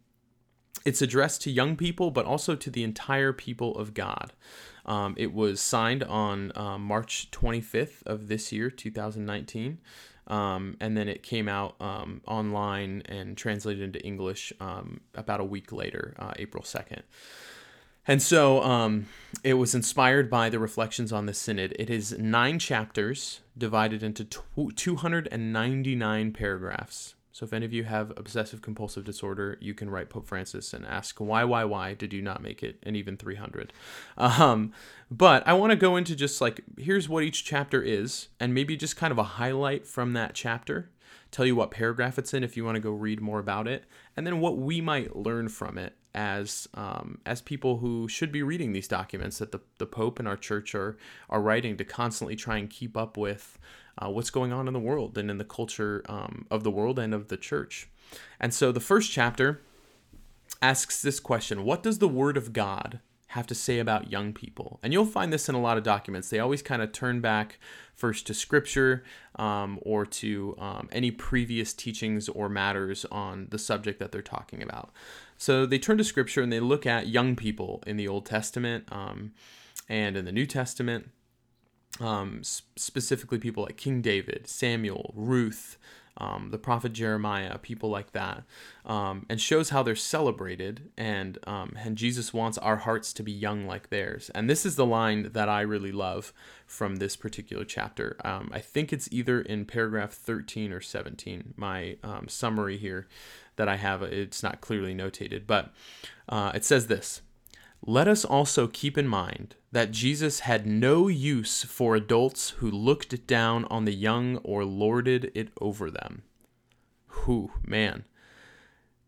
it's 0.86 1.02
addressed 1.02 1.42
to 1.44 1.52
young 1.52 1.76
people, 1.76 2.10
but 2.10 2.26
also 2.26 2.56
to 2.56 2.72
the 2.72 2.84
entire 2.84 3.32
people 3.32 3.78
of 3.78 3.94
God. 3.94 4.34
Um, 4.86 5.14
it 5.18 5.34
was 5.34 5.62
signed 5.62 6.04
on 6.04 6.52
uh, 6.56 6.80
March 6.80 7.30
25th 7.30 8.02
of 8.08 8.28
this 8.28 8.52
year, 8.52 8.72
2019. 8.72 9.78
Um, 10.30 10.78
and 10.80 10.96
then 10.96 11.08
it 11.08 11.24
came 11.24 11.50
out 11.50 11.76
um, 11.80 12.22
online 12.28 13.02
and 13.06 13.36
translated 13.36 13.82
into 13.84 14.00
English 14.06 14.54
um, 14.60 15.02
about 15.16 15.40
a 15.40 15.44
week 15.44 15.72
later, 15.72 16.14
uh, 16.20 16.34
April 16.38 16.64
2nd. 16.64 17.02
And 18.08 18.22
so 18.22 18.64
um, 18.64 19.08
it 19.44 19.56
was 19.56 19.76
inspired 19.76 20.30
by 20.30 20.50
the 20.50 20.60
reflections 20.60 21.12
on 21.12 21.26
the 21.26 21.34
Synod. 21.34 21.76
It 21.78 21.90
is 21.90 22.18
nine 22.18 22.58
chapters 22.58 23.42
divided 23.58 24.02
into 24.02 24.24
299 24.26 26.34
paragraphs. 26.34 27.16
So 27.40 27.46
if 27.46 27.54
any 27.54 27.66
of 27.66 27.72
you 27.72 27.86
have 27.86 28.12
obsessive 28.18 28.62
compulsive 28.62 29.06
disorder, 29.06 29.58
you 29.62 29.74
can 29.74 29.90
write 29.90 30.10
Pope 30.10 30.28
Francis 30.28 30.74
and 30.74 30.86
ask 30.86 31.22
why, 31.22 31.46
why, 31.46 31.64
why 31.64 31.94
did 31.94 32.12
you 32.12 32.22
not 32.22 32.44
make 32.44 32.62
it, 32.62 32.80
and 32.84 32.98
even 32.98 33.16
300. 33.16 33.72
Um, 34.18 34.74
but 35.10 35.48
I 35.48 35.54
want 35.54 35.72
to 35.72 35.78
go 35.78 35.96
into 35.96 36.18
just 36.18 36.42
like 36.42 36.60
here's 36.78 37.08
what 37.08 37.24
each 37.24 37.46
chapter 37.46 37.82
is, 37.82 38.28
and 38.42 38.54
maybe 38.54 38.76
just 38.76 38.98
kind 38.98 39.14
of 39.14 39.18
a 39.18 39.24
highlight 39.24 39.88
from 39.88 40.12
that 40.14 40.34
chapter 40.34 40.90
tell 41.32 41.46
you 41.46 41.56
what 41.56 41.72
paragraph 41.72 42.18
it's 42.18 42.34
in 42.34 42.44
if 42.44 42.58
you 42.58 42.66
want 42.66 42.76
to 42.76 42.82
go 42.82 42.92
read 42.92 43.22
more 43.22 43.40
about 43.40 43.70
it, 43.70 43.86
and 44.18 44.28
then 44.28 44.42
what 44.42 44.58
we 44.58 44.82
might 44.82 45.16
learn 45.16 45.48
from 45.48 45.78
it 45.78 45.96
as 46.16 46.68
um, 46.74 47.20
as 47.26 47.40
people 47.40 47.78
who 47.78 48.08
should 48.08 48.32
be 48.32 48.44
reading 48.44 48.74
these 48.74 48.88
documents 48.88 49.38
that 49.38 49.52
the, 49.52 49.62
the 49.78 49.86
Pope 49.86 50.20
and 50.20 50.28
our 50.28 50.36
church 50.36 50.74
are 50.76 50.98
are 51.30 51.42
writing 51.42 51.78
to 51.78 51.86
constantly 51.86 52.36
try 52.36 52.58
and 52.58 52.70
keep 52.70 52.98
up 52.98 53.16
with 53.16 53.58
uh, 54.00 54.10
what's 54.10 54.30
going 54.30 54.52
on 54.52 54.68
in 54.68 54.74
the 54.74 54.80
world 54.80 55.18
and 55.18 55.30
in 55.30 55.38
the 55.38 55.44
culture 55.44 56.04
um, 56.08 56.46
of 56.50 56.64
the 56.64 56.72
world 56.72 56.98
and 56.98 57.14
of 57.14 57.28
the 57.28 57.38
church. 57.38 57.90
And 58.40 58.54
so 58.54 58.72
the 58.72 58.80
first 58.80 59.12
chapter 59.12 59.62
asks 60.62 61.02
this 61.02 61.20
question 61.20 61.64
What 61.64 61.84
does 61.84 62.00
the 62.00 62.08
Word 62.08 62.38
of 62.38 62.54
God 62.54 63.00
have 63.28 63.46
to 63.48 63.56
say 63.56 63.80
about 63.80 64.12
young 64.12 64.34
people? 64.34 64.80
And 64.82 64.94
you'll 64.94 65.06
find 65.06 65.32
this 65.32 65.50
in 65.50 65.56
a 65.56 65.62
lot 65.62 65.78
of 65.78 65.84
documents. 65.84 66.30
They 66.30 66.40
always 66.40 66.62
kind 66.62 66.82
of 66.82 66.92
turn 66.92 67.22
back 67.22 67.60
first 67.94 68.26
to 68.28 68.34
Scripture 68.34 69.04
um, 69.36 69.80
or 69.84 70.06
to 70.06 70.56
um, 70.58 70.90
any 70.92 71.12
previous 71.12 71.74
teachings 71.74 72.30
or 72.30 72.50
matters 72.50 73.06
on 73.12 73.48
the 73.52 73.60
subject 73.60 74.00
that 74.00 74.12
they're 74.12 74.22
talking 74.22 74.64
about. 74.64 74.92
So 75.38 75.66
they 75.66 75.80
turn 75.80 75.98
to 75.98 76.04
Scripture 76.04 76.42
and 76.42 76.52
they 76.52 76.60
look 76.60 76.86
at 76.86 77.08
young 77.08 77.36
people 77.36 77.84
in 77.86 77.98
the 77.98 78.08
Old 78.08 78.26
Testament 78.26 78.86
um, 78.92 79.34
and 79.88 80.18
in 80.18 80.26
the 80.26 80.32
New 80.32 80.46
Testament. 80.46 81.10
Um, 82.00 82.42
specifically, 82.44 83.40
people 83.40 83.64
like 83.64 83.78
King 83.78 84.02
David, 84.02 84.48
Samuel, 84.48 85.14
Ruth, 85.16 85.78
um, 86.20 86.50
the 86.52 86.58
prophet 86.58 86.94
Jeremiah, 86.94 87.58
people 87.58 87.90
like 87.90 88.12
that, 88.12 88.44
um, 88.86 89.26
and 89.30 89.40
shows 89.40 89.70
how 89.70 89.84
they're 89.84 89.96
celebrated. 89.96 90.92
And 90.98 91.38
um, 91.48 91.74
and 91.78 91.98
Jesus 91.98 92.34
wants 92.34 92.58
our 92.58 92.78
hearts 92.78 93.14
to 93.14 93.24
be 93.24 93.32
young 93.32 93.66
like 93.66 93.90
theirs. 93.90 94.30
And 94.36 94.50
this 94.50 94.66
is 94.66 94.76
the 94.76 94.86
line 94.86 95.32
that 95.32 95.50
I 95.50 95.62
really 95.62 95.92
love 95.92 96.34
from 96.66 96.98
this 96.98 97.16
particular 97.16 97.66
chapter. 97.66 98.18
Um, 98.24 98.50
I 98.54 98.60
think 98.60 98.92
it's 98.92 99.10
either 99.12 99.42
in 99.42 99.66
paragraph 99.66 100.12
13 100.12 100.72
or 100.72 100.82
17. 100.82 101.54
My 101.56 101.98
um, 102.04 102.28
summary 102.28 102.78
here 102.78 103.08
that 103.56 103.68
I 103.68 103.78
have, 103.78 104.04
it's 104.04 104.44
not 104.44 104.62
clearly 104.62 104.94
notated, 104.94 105.48
but 105.48 105.74
uh, 106.28 106.52
it 106.54 106.64
says 106.64 106.88
this. 106.88 107.22
Let 107.86 108.08
us 108.08 108.26
also 108.26 108.68
keep 108.68 108.98
in 108.98 109.08
mind 109.08 109.56
that 109.72 109.92
Jesus 109.92 110.42
had 110.42 110.68
no 110.68 111.08
use 111.08 111.64
for 111.64 111.96
adults 111.96 112.52
who 112.52 112.70
looked 112.70 113.26
down 113.26 113.66
on 113.66 113.86
the 113.86 113.94
young 113.94 114.38
or 114.38 114.66
lorded 114.66 115.32
it 115.34 115.50
over 115.62 115.90
them. 115.90 116.24
Who, 117.08 117.52
man. 117.66 118.06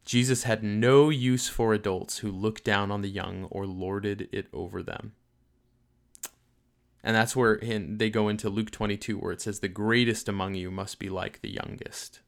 Jesus 0.05 0.43
had 0.43 0.63
no 0.63 1.09
use 1.09 1.47
for 1.47 1.73
adults 1.73 2.19
who 2.19 2.31
looked 2.31 2.63
down 2.63 2.91
on 2.91 3.01
the 3.01 3.09
young 3.09 3.45
or 3.45 3.67
lorded 3.67 4.29
it 4.31 4.47
over 4.51 4.81
them. 4.81 5.13
And 7.03 7.15
that's 7.15 7.35
where 7.35 7.59
they 7.61 8.09
go 8.09 8.29
into 8.29 8.49
Luke 8.49 8.71
22, 8.71 9.17
where 9.17 9.31
it 9.31 9.41
says, 9.41 9.59
The 9.59 9.67
greatest 9.67 10.29
among 10.29 10.55
you 10.55 10.71
must 10.71 10.97
be 10.97 11.09
like 11.09 11.41
the 11.41 11.49
youngest. 11.49 12.19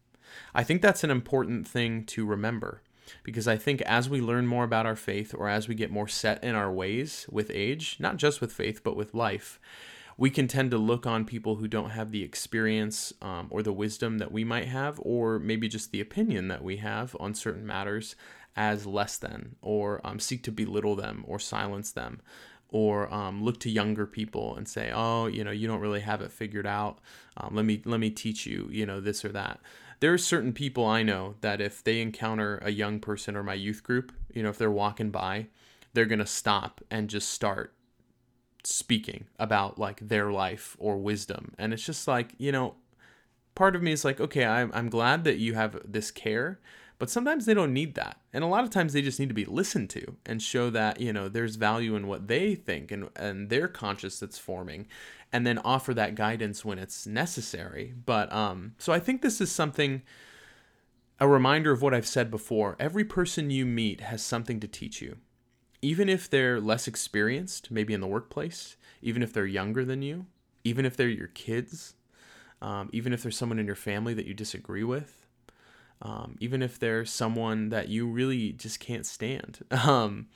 I 0.53 0.63
think 0.63 0.81
that's 0.81 1.03
an 1.03 1.11
important 1.11 1.67
thing 1.67 2.05
to 2.05 2.25
remember 2.25 2.81
because 3.23 3.47
I 3.47 3.57
think 3.57 3.81
as 3.81 4.09
we 4.09 4.21
learn 4.21 4.47
more 4.47 4.63
about 4.63 4.85
our 4.85 4.95
faith 4.95 5.33
or 5.37 5.49
as 5.49 5.67
we 5.67 5.75
get 5.75 5.91
more 5.91 6.07
set 6.07 6.43
in 6.43 6.55
our 6.55 6.71
ways 6.71 7.25
with 7.31 7.51
age, 7.53 7.97
not 7.99 8.17
just 8.17 8.41
with 8.41 8.51
faith, 8.51 8.83
but 8.83 8.95
with 8.95 9.13
life, 9.13 9.59
we 10.17 10.29
can 10.29 10.47
tend 10.47 10.71
to 10.71 10.77
look 10.77 11.05
on 11.05 11.25
people 11.25 11.55
who 11.55 11.67
don't 11.67 11.91
have 11.91 12.11
the 12.11 12.23
experience 12.23 13.13
um, 13.21 13.47
or 13.49 13.63
the 13.63 13.73
wisdom 13.73 14.19
that 14.19 14.31
we 14.31 14.43
might 14.43 14.67
have, 14.67 14.99
or 15.01 15.39
maybe 15.39 15.67
just 15.67 15.91
the 15.91 16.01
opinion 16.01 16.47
that 16.49 16.63
we 16.63 16.77
have 16.77 17.15
on 17.19 17.33
certain 17.33 17.65
matters 17.65 18.15
as 18.55 18.85
less 18.85 19.17
than, 19.17 19.55
or 19.61 19.99
um, 20.03 20.19
seek 20.19 20.43
to 20.43 20.51
belittle 20.51 20.95
them 20.95 21.23
or 21.27 21.39
silence 21.39 21.91
them. 21.91 22.21
Or 22.69 23.13
um, 23.13 23.43
look 23.43 23.59
to 23.61 23.69
younger 23.69 24.07
people 24.07 24.55
and 24.55 24.67
say, 24.67 24.91
"Oh, 24.91 25.27
you 25.27 25.43
know, 25.43 25.51
you 25.51 25.67
don't 25.67 25.79
really 25.79 25.99
have 25.99 26.21
it 26.21 26.31
figured 26.31 26.65
out. 26.65 26.97
Um, 27.37 27.53
let 27.53 27.65
me 27.65 27.83
let 27.85 27.99
me 27.99 28.09
teach 28.09 28.47
you, 28.47 28.67
you 28.71 28.87
know, 28.87 28.99
this 28.99 29.23
or 29.23 29.29
that." 29.29 29.59
There 30.03 30.11
are 30.11 30.17
certain 30.17 30.51
people 30.51 30.85
I 30.85 31.01
know 31.01 31.35
that 31.39 31.61
if 31.61 31.81
they 31.81 32.01
encounter 32.01 32.59
a 32.61 32.71
young 32.71 32.99
person 32.99 33.37
or 33.37 33.41
my 33.41 33.53
youth 33.53 33.83
group, 33.83 34.11
you 34.33 34.43
know, 34.43 34.49
if 34.49 34.57
they're 34.57 34.69
walking 34.69 35.11
by, 35.11 35.47
they're 35.93 36.03
going 36.03 36.19
to 36.19 36.25
stop 36.25 36.81
and 36.91 37.09
just 37.09 37.29
start 37.29 37.73
speaking 38.65 39.27
about 39.39 39.79
like 39.79 40.05
their 40.05 40.29
life 40.29 40.75
or 40.77 40.97
wisdom. 40.97 41.53
And 41.57 41.71
it's 41.71 41.85
just 41.85 42.05
like, 42.05 42.35
you 42.37 42.51
know, 42.51 42.75
part 43.55 43.77
of 43.77 43.81
me 43.81 43.93
is 43.93 44.03
like, 44.03 44.19
okay, 44.19 44.43
I'm, 44.43 44.71
I'm 44.73 44.89
glad 44.89 45.23
that 45.23 45.37
you 45.37 45.53
have 45.53 45.79
this 45.89 46.11
care, 46.11 46.59
but 46.99 47.09
sometimes 47.09 47.45
they 47.45 47.53
don't 47.53 47.73
need 47.73 47.95
that. 47.95 48.19
And 48.31 48.43
a 48.43 48.47
lot 48.47 48.63
of 48.63 48.69
times 48.69 48.93
they 48.93 49.01
just 49.01 49.19
need 49.19 49.29
to 49.29 49.35
be 49.35 49.45
listened 49.45 49.89
to 49.91 50.15
and 50.25 50.41
show 50.41 50.69
that, 50.69 51.01
you 51.01 51.11
know, 51.11 51.27
there's 51.27 51.55
value 51.55 51.95
in 51.95 52.07
what 52.07 52.27
they 52.27 52.55
think 52.55 52.91
and, 52.91 53.09
and 53.15 53.49
their 53.49 53.67
conscious 53.67 54.19
that's 54.19 54.37
forming 54.37 54.87
and 55.31 55.45
then 55.45 55.57
offer 55.59 55.93
that 55.93 56.15
guidance 56.15 56.63
when 56.63 56.79
it's 56.79 57.07
necessary. 57.07 57.93
But 58.05 58.31
um, 58.31 58.75
so 58.77 58.93
I 58.93 58.99
think 58.99 59.21
this 59.21 59.41
is 59.41 59.51
something, 59.51 60.03
a 61.19 61.27
reminder 61.27 61.71
of 61.71 61.81
what 61.81 61.93
I've 61.93 62.07
said 62.07 62.29
before. 62.29 62.75
Every 62.79 63.03
person 63.03 63.49
you 63.49 63.65
meet 63.65 64.01
has 64.01 64.21
something 64.21 64.59
to 64.59 64.67
teach 64.67 65.01
you, 65.01 65.17
even 65.81 66.07
if 66.07 66.29
they're 66.29 66.61
less 66.61 66.87
experienced, 66.87 67.71
maybe 67.71 67.93
in 67.93 68.01
the 68.01 68.07
workplace, 68.07 68.77
even 69.01 69.23
if 69.23 69.33
they're 69.33 69.45
younger 69.45 69.83
than 69.83 70.01
you, 70.01 70.27
even 70.63 70.85
if 70.85 70.95
they're 70.95 71.09
your 71.09 71.27
kids, 71.27 71.95
um, 72.61 72.89
even 72.93 73.11
if 73.11 73.23
there's 73.23 73.37
someone 73.37 73.59
in 73.59 73.65
your 73.65 73.75
family 73.75 74.13
that 74.13 74.25
you 74.25 74.33
disagree 74.33 74.83
with. 74.83 75.22
Um, 76.03 76.37
even 76.39 76.61
if 76.61 76.77
they're 76.77 77.05
someone 77.05 77.69
that 77.69 77.87
you 77.87 78.05
really 78.05 78.51
just 78.51 78.79
can't 78.79 79.05
stand. 79.05 79.59
Um, 79.71 80.27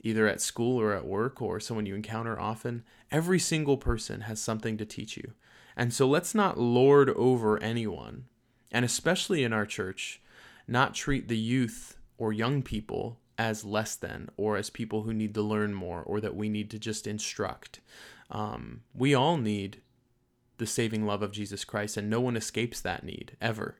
either 0.00 0.28
at 0.28 0.40
school 0.40 0.80
or 0.80 0.92
at 0.92 1.04
work 1.04 1.42
or 1.42 1.58
someone 1.58 1.84
you 1.84 1.94
encounter 1.94 2.38
often, 2.38 2.84
every 3.10 3.40
single 3.40 3.76
person 3.76 4.20
has 4.20 4.40
something 4.40 4.76
to 4.76 4.84
teach 4.84 5.16
you. 5.16 5.32
And 5.76 5.92
so 5.92 6.06
let's 6.06 6.34
not 6.34 6.58
lord 6.58 7.10
over 7.10 7.60
anyone, 7.60 8.26
and 8.70 8.84
especially 8.84 9.42
in 9.42 9.52
our 9.52 9.66
church, 9.66 10.22
not 10.68 10.94
treat 10.94 11.26
the 11.26 11.36
youth 11.36 11.98
or 12.18 12.32
young 12.32 12.62
people 12.62 13.18
as 13.38 13.64
less 13.64 13.96
than 13.96 14.30
or 14.36 14.56
as 14.56 14.70
people 14.70 15.02
who 15.02 15.12
need 15.12 15.34
to 15.34 15.42
learn 15.42 15.74
more 15.74 16.02
or 16.02 16.20
that 16.20 16.36
we 16.36 16.48
need 16.48 16.70
to 16.70 16.78
just 16.78 17.06
instruct. 17.06 17.80
Um, 18.30 18.82
we 18.94 19.14
all 19.14 19.36
need 19.36 19.82
the 20.58 20.66
saving 20.66 21.04
love 21.04 21.22
of 21.22 21.32
Jesus 21.32 21.64
Christ, 21.64 21.96
and 21.96 22.08
no 22.08 22.20
one 22.20 22.36
escapes 22.36 22.80
that 22.80 23.04
need 23.04 23.36
ever. 23.40 23.76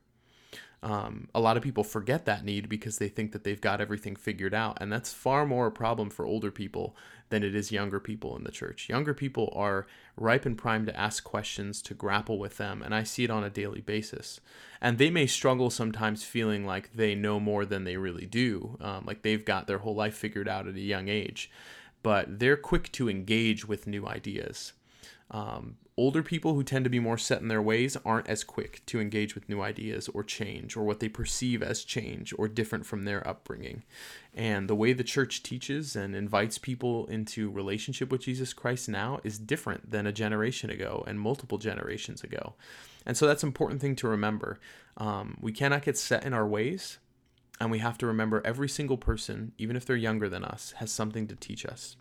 Um, 0.83 1.29
a 1.35 1.41
lot 1.41 1.57
of 1.57 1.63
people 1.63 1.83
forget 1.83 2.27
that 2.27 2.45
need 2.45 2.69
because 2.69 2.99
they 2.99 3.09
think 3.09 3.33
that 3.33 3.45
they've 3.45 3.61
got 3.61 3.81
everything 3.81 4.15
figured 4.15 4.55
out. 4.55 4.79
And 4.81 4.93
that's 4.93 5.13
far 5.13 5.47
more 5.47 5.67
a 5.67 5.73
problem 5.73 6.11
for 6.11 6.27
older 6.27 6.51
people 6.51 6.95
than 7.29 7.43
it 7.43 7.55
is 7.55 7.73
younger 7.73 7.99
people 7.99 8.37
in 8.37 8.45
the 8.45 8.53
church. 8.53 8.89
Younger 8.89 9.15
people 9.15 9.53
are 9.57 9.87
ripe 10.17 10.47
and 10.47 10.57
primed 10.57 10.87
to 10.87 10.99
ask 10.99 11.25
questions, 11.25 11.83
to 11.83 11.95
grapple 11.95 12.39
with 12.39 12.57
them. 12.59 12.83
And 12.83 12.95
I 12.95 13.03
see 13.03 13.25
it 13.25 13.31
on 13.31 13.43
a 13.43 13.51
daily 13.51 13.81
basis. 13.81 14.41
And 14.81 14.99
they 14.99 15.11
may 15.11 15.27
struggle 15.27 15.71
sometimes 15.71 16.23
feeling 16.23 16.65
like 16.65 16.95
they 16.95 17.15
know 17.15 17.41
more 17.41 17.65
than 17.65 17.85
they 17.85 17.97
really 17.97 18.27
do, 18.27 18.77
um, 18.81 19.05
like 19.07 19.23
they've 19.23 19.45
got 19.45 19.67
their 19.67 19.79
whole 19.79 19.95
life 19.95 20.15
figured 20.15 20.49
out 20.49 20.69
at 20.69 20.75
a 20.75 20.81
young 20.81 21.09
age. 21.09 21.51
But 22.03 22.39
they're 22.39 22.57
quick 22.57 22.93
to 22.93 23.11
engage 23.11 23.67
with 23.67 23.89
new 23.89 24.07
ideas. 24.07 24.73
Um, 25.31 25.79
older 25.99 26.23
people 26.23 26.55
who 26.55 26.63
tend 26.63 26.85
to 26.85 26.91
be 26.91 27.01
more 27.01 27.17
set 27.17 27.41
in 27.41 27.49
their 27.49 27.63
ways 27.63 27.97
aren't 28.05 28.29
as 28.29 28.45
quick 28.45 28.85
to 28.87 29.01
engage 29.01 29.35
with 29.35 29.49
new 29.49 29.63
ideas 29.63 30.09
or 30.09 30.23
change 30.23 30.77
or 30.77 30.85
what 30.85 31.01
they 31.01 31.09
perceive 31.09 31.63
as 31.63 31.85
change 31.85 32.35
or 32.39 32.49
different 32.49 32.85
from 32.85 33.05
their 33.05 33.27
upbringing. 33.27 33.83
And 34.35 34.69
the 34.69 34.75
way 34.75 34.93
the 34.93 35.03
church 35.03 35.43
teaches 35.43 35.97
and 35.97 36.15
invites 36.15 36.59
people 36.59 37.07
into 37.07 37.51
relationship 37.51 38.11
with 38.11 38.21
Jesus 38.21 38.53
Christ 38.53 38.89
now 38.89 39.21
is 39.25 39.39
different 39.39 39.91
than 39.91 40.07
a 40.07 40.13
generation 40.13 40.69
ago 40.69 41.03
and 41.07 41.19
multiple 41.19 41.57
generations 41.57 42.23
ago. 42.23 42.55
And 43.07 43.17
so 43.17 43.27
that's 43.27 43.43
an 43.43 43.49
important 43.49 43.81
thing 43.81 43.97
to 43.97 44.09
remember. 44.09 44.61
Um, 44.99 45.39
we 45.41 45.53
cannot 45.53 45.83
get 45.83 45.97
set 45.97 46.25
in 46.25 46.35
our 46.35 46.47
ways. 46.47 46.99
And 47.59 47.71
we 47.71 47.79
have 47.79 47.97
to 47.99 48.07
remember 48.07 48.43
every 48.45 48.69
single 48.69 48.99
person, 48.99 49.53
even 49.57 49.77
if 49.77 49.87
they're 49.87 49.97
younger 49.97 50.29
than 50.29 50.45
us, 50.45 50.75
has 50.77 50.93
something 50.93 51.27
to 51.29 51.37
teach 51.37 51.65
us. 51.65 51.97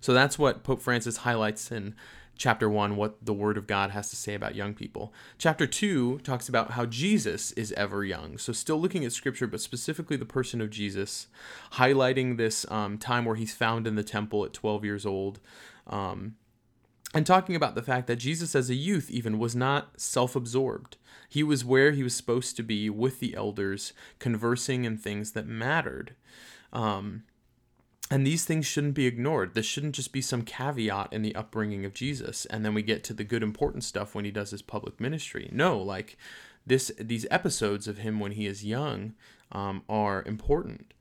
So 0.00 0.14
that's 0.14 0.38
what 0.38 0.62
Pope 0.62 0.80
Francis 0.80 1.18
highlights 1.18 1.72
in 1.72 1.94
chapter 2.40 2.70
1 2.70 2.96
what 2.96 3.22
the 3.22 3.34
word 3.34 3.58
of 3.58 3.66
god 3.66 3.90
has 3.90 4.08
to 4.08 4.16
say 4.16 4.32
about 4.34 4.54
young 4.54 4.72
people. 4.72 5.12
Chapter 5.36 5.66
2 5.66 6.20
talks 6.20 6.48
about 6.48 6.70
how 6.70 6.86
jesus 6.86 7.52
is 7.52 7.70
ever 7.72 8.02
young. 8.02 8.38
So 8.38 8.54
still 8.54 8.80
looking 8.80 9.04
at 9.04 9.12
scripture 9.12 9.46
but 9.46 9.60
specifically 9.60 10.16
the 10.16 10.24
person 10.24 10.62
of 10.62 10.70
jesus 10.70 11.26
highlighting 11.74 12.38
this 12.38 12.64
um, 12.70 12.96
time 12.96 13.26
where 13.26 13.36
he's 13.36 13.54
found 13.54 13.86
in 13.86 13.94
the 13.94 14.02
temple 14.02 14.46
at 14.46 14.54
12 14.54 14.86
years 14.86 15.04
old 15.04 15.38
um, 15.86 16.36
and 17.12 17.26
talking 17.26 17.54
about 17.54 17.74
the 17.74 17.82
fact 17.82 18.06
that 18.06 18.16
jesus 18.16 18.54
as 18.54 18.70
a 18.70 18.74
youth 18.74 19.10
even 19.10 19.38
was 19.38 19.54
not 19.54 20.00
self-absorbed. 20.00 20.96
He 21.28 21.42
was 21.42 21.62
where 21.62 21.92
he 21.92 22.02
was 22.02 22.16
supposed 22.16 22.56
to 22.56 22.62
be 22.62 22.88
with 22.88 23.20
the 23.20 23.36
elders 23.36 23.92
conversing 24.18 24.84
in 24.84 24.96
things 24.96 25.32
that 25.32 25.46
mattered. 25.46 26.14
Um, 26.72 27.24
and 28.10 28.26
these 28.26 28.44
things 28.44 28.66
shouldn't 28.66 28.94
be 28.94 29.06
ignored. 29.06 29.54
This 29.54 29.66
shouldn't 29.66 29.94
just 29.94 30.12
be 30.12 30.20
some 30.20 30.42
caveat 30.42 31.12
in 31.12 31.22
the 31.22 31.34
upbringing 31.36 31.84
of 31.84 31.94
Jesus. 31.94 32.44
And 32.46 32.64
then 32.64 32.74
we 32.74 32.82
get 32.82 33.04
to 33.04 33.14
the 33.14 33.22
good, 33.22 33.42
important 33.42 33.84
stuff 33.84 34.14
when 34.14 34.24
he 34.24 34.32
does 34.32 34.50
his 34.50 34.62
public 34.62 35.00
ministry. 35.00 35.48
No, 35.52 35.78
like 35.78 36.18
this, 36.66 36.90
these 36.98 37.26
episodes 37.30 37.86
of 37.86 37.98
him 37.98 38.18
when 38.18 38.32
he 38.32 38.46
is 38.46 38.64
young 38.64 39.14
um, 39.52 39.82
are 39.88 40.24
important. 40.24 40.92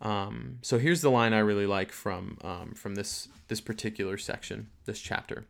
Um, 0.00 0.58
so 0.62 0.78
here's 0.78 1.00
the 1.00 1.10
line 1.10 1.32
I 1.32 1.38
really 1.38 1.66
like 1.66 1.92
from 1.92 2.38
um, 2.42 2.72
from 2.74 2.96
this 2.96 3.28
this 3.46 3.60
particular 3.60 4.18
section, 4.18 4.68
this 4.84 5.00
chapter. 5.00 5.46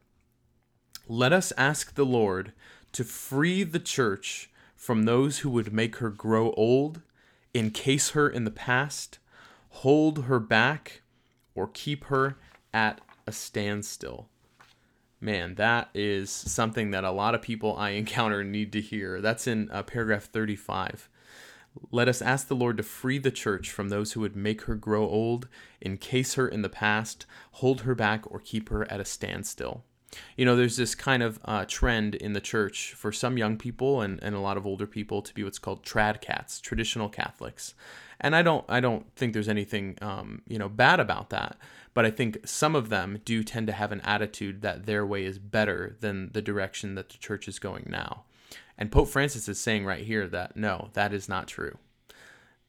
Let 1.09 1.33
us 1.33 1.53
ask 1.57 1.94
the 1.94 2.05
Lord 2.05 2.53
to 2.92 3.03
free 3.03 3.64
the 3.64 3.79
church 3.79 4.51
from 4.77 5.05
those 5.05 5.38
who 5.38 5.48
would 5.51 5.72
make 5.72 5.96
her 5.96 6.11
grow 6.11 6.53
old, 6.53 7.01
encase 7.55 8.11
her 8.11 8.29
in 8.29 8.44
the 8.44 8.51
past, 8.51 9.18
hold 9.70 10.25
her 10.25 10.38
back, 10.38 11.02
or 11.55 11.69
keep 11.73 12.05
her 12.05 12.37
at 12.73 13.01
a 13.27 13.33
standstill. 13.33 14.29
Man, 15.21 15.55
that 15.55 15.88
is 15.95 16.31
something 16.31 16.91
that 16.91 17.05
a 17.05 17.12
lot 17.12 17.35
of 17.35 17.43
people 17.43 17.77
I 17.77 17.91
encounter 18.01 18.43
need 18.43 18.73
to 18.73 18.81
hear. 18.81 19.21
That's 19.21 19.47
in 19.47 19.71
uh, 19.71 19.83
paragraph 19.83 20.25
35. 20.25 21.09
Let 21.91 22.09
us 22.09 22.21
ask 22.21 22.49
the 22.49 22.57
Lord 22.57 22.77
to 22.77 22.83
free 22.83 23.19
the 23.19 23.31
church 23.31 23.71
from 23.71 23.88
those 23.88 24.12
who 24.12 24.21
would 24.21 24.37
make 24.37 24.62
her 24.62 24.75
grow 24.75 25.09
old, 25.09 25.49
encase 25.81 26.35
her 26.35 26.47
in 26.47 26.62
the 26.62 26.69
past, 26.69 27.25
hold 27.53 27.83
her 27.83 27.95
back, 27.95 28.31
or 28.31 28.41
keep 28.41 28.69
her 28.69 28.91
at 28.91 29.01
a 29.01 29.07
standstill. 29.07 29.85
You 30.37 30.45
know, 30.45 30.57
there's 30.57 30.77
this 30.77 30.95
kind 30.95 31.23
of 31.23 31.38
uh, 31.45 31.65
trend 31.67 32.15
in 32.15 32.35
the 32.35 32.41
church 32.41 32.93
for 32.95 33.12
some 33.12 33.38
young 33.38 33.57
people 33.57 34.03
and, 34.03 34.23
and 34.23 34.35
a 34.35 34.41
lot 34.41 34.59
of 34.59 34.67
older 34.67 34.87
people 34.87 35.23
to 35.23 35.33
be 35.33 35.43
what's 35.45 35.59
called 35.59 35.85
trad 35.85 36.21
cats, 36.21 36.61
traditional 36.61 37.09
Catholics. 37.09 37.75
And 38.23 38.35
I 38.37 38.43
don't 38.43 38.65
I 38.69 38.81
don't 38.81 39.05
think 39.17 39.33
there's 39.33 39.49
anything 39.49 39.99
um, 40.01 40.43
you 40.47 40.59
know 40.59 40.69
bad 40.69 41.01
about 41.01 41.31
that, 41.31 41.59
but 41.93 42.07
I 42.07 42.11
think 42.11 42.39
some 42.47 42.75
of 42.75 42.89
them 42.89 43.21
do 43.25 43.43
tend 43.43 43.67
to 43.67 43.73
have 43.73 43.93
an 43.93 44.01
attitude 44.03 44.63
that 44.63 44.87
their 44.87 45.05
way 45.05 45.25
is 45.25 45.39
better 45.39 45.97
than 46.01 46.31
the 46.33 46.41
direction 46.41 46.95
that 46.95 47.11
the 47.11 47.19
church 47.19 47.49
is 47.49 47.59
going 47.59 47.87
now. 47.91 48.23
And 48.79 48.93
Pope 48.93 49.09
Francis 49.09 49.49
is 49.49 49.61
saying 49.61 49.85
right 49.85 50.05
here 50.05 50.27
that 50.29 50.57
no, 50.57 50.91
that 50.95 51.13
is 51.13 51.29
not 51.29 51.49
true. 51.49 51.77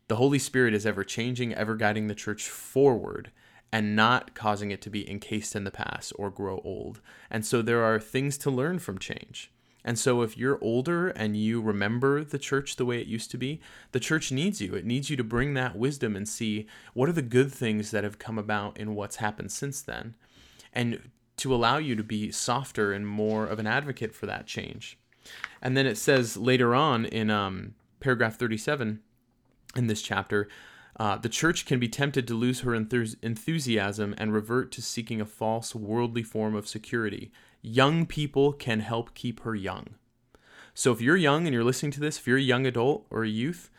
The 0.08 0.18
Holy 0.18 0.40
Spirit 0.40 0.74
is 0.74 0.86
ever 0.86 1.04
changing, 1.04 1.54
ever 1.54 1.76
guiding 1.76 2.08
the 2.08 2.16
church 2.16 2.50
forward 2.50 3.32
and 3.72 3.96
not 3.96 4.36
causing 4.36 4.70
it 4.70 4.82
to 4.84 4.90
be 4.90 5.10
encased 5.10 5.56
in 5.56 5.64
the 5.64 5.72
past 5.72 6.14
or 6.18 6.30
grow 6.30 6.62
old. 6.64 7.00
And 7.32 7.46
so 7.46 7.62
there 7.62 7.84
are 7.84 8.00
things 8.00 8.38
to 8.40 8.52
learn 8.52 8.80
from 8.80 9.00
change. 9.00 9.52
And 9.86 10.00
so 10.00 10.22
if 10.22 10.38
you're 10.38 10.64
older 10.64 11.10
and 11.10 11.36
you 11.36 11.62
remember 11.62 12.24
the 12.24 12.40
church 12.40 12.76
the 12.76 12.86
way 12.86 13.02
it 13.02 13.08
used 13.08 13.32
to 13.32 13.38
be, 13.38 13.60
the 13.92 14.00
church 14.00 14.32
needs 14.32 14.62
you. 14.62 14.76
It 14.76 14.86
needs 14.86 15.10
you 15.10 15.18
to 15.18 15.24
bring 15.24 15.54
that 15.54 15.76
wisdom 15.76 16.16
and 16.16 16.28
see 16.28 16.68
what 16.94 17.10
are 17.10 17.14
the 17.14 17.22
good 17.22 17.52
things 17.52 17.92
that 17.92 18.04
have 18.04 18.20
come 18.20 18.38
about 18.38 18.78
in 18.78 18.96
what's 18.96 19.18
happened 19.18 19.52
since 19.52 19.82
then. 19.82 20.16
And 20.72 21.10
to 21.38 21.54
allow 21.54 21.78
you 21.78 21.96
to 21.96 22.04
be 22.04 22.32
softer 22.32 22.94
and 22.94 23.08
more 23.08 23.46
of 23.46 23.60
an 23.60 23.68
advocate 23.68 24.14
for 24.14 24.26
that 24.28 24.46
change. 24.46 24.98
And 25.62 25.76
then 25.76 25.86
it 25.86 25.98
says 25.98 26.38
later 26.38 26.74
on 26.74 27.06
in 27.06 27.30
um, 27.30 27.76
paragraph 28.00 28.38
37 28.38 29.02
in 29.76 29.88
this 29.88 30.02
chapter 30.02 30.48
uh, 30.98 31.18
the 31.18 31.30
church 31.30 31.66
can 31.66 31.80
be 31.80 31.88
tempted 31.88 32.28
to 32.28 32.36
lose 32.36 32.60
her 32.60 32.76
enthusiasm 32.76 34.14
and 34.18 34.34
revert 34.34 34.72
to 34.72 34.82
seeking 34.82 35.20
a 35.20 35.26
false 35.26 35.74
worldly 35.74 36.24
form 36.24 36.56
of 36.56 36.68
security. 36.68 37.32
Young 37.64 38.06
people 38.06 38.54
can 38.54 38.82
help 38.82 39.16
keep 39.16 39.40
her 39.40 39.56
young. 39.56 39.96
So 40.76 40.92
if 40.92 41.02
you're 41.02 41.18
young 41.18 41.48
and 41.48 41.54
you're 41.54 41.64
listening 41.64 41.94
to 41.94 42.00
this, 42.00 42.20
if 42.20 42.28
you're 42.28 42.38
a 42.38 42.42
young 42.42 42.68
adult 42.68 43.08
or 43.10 43.24
a 43.24 43.30
youth, 43.30 43.72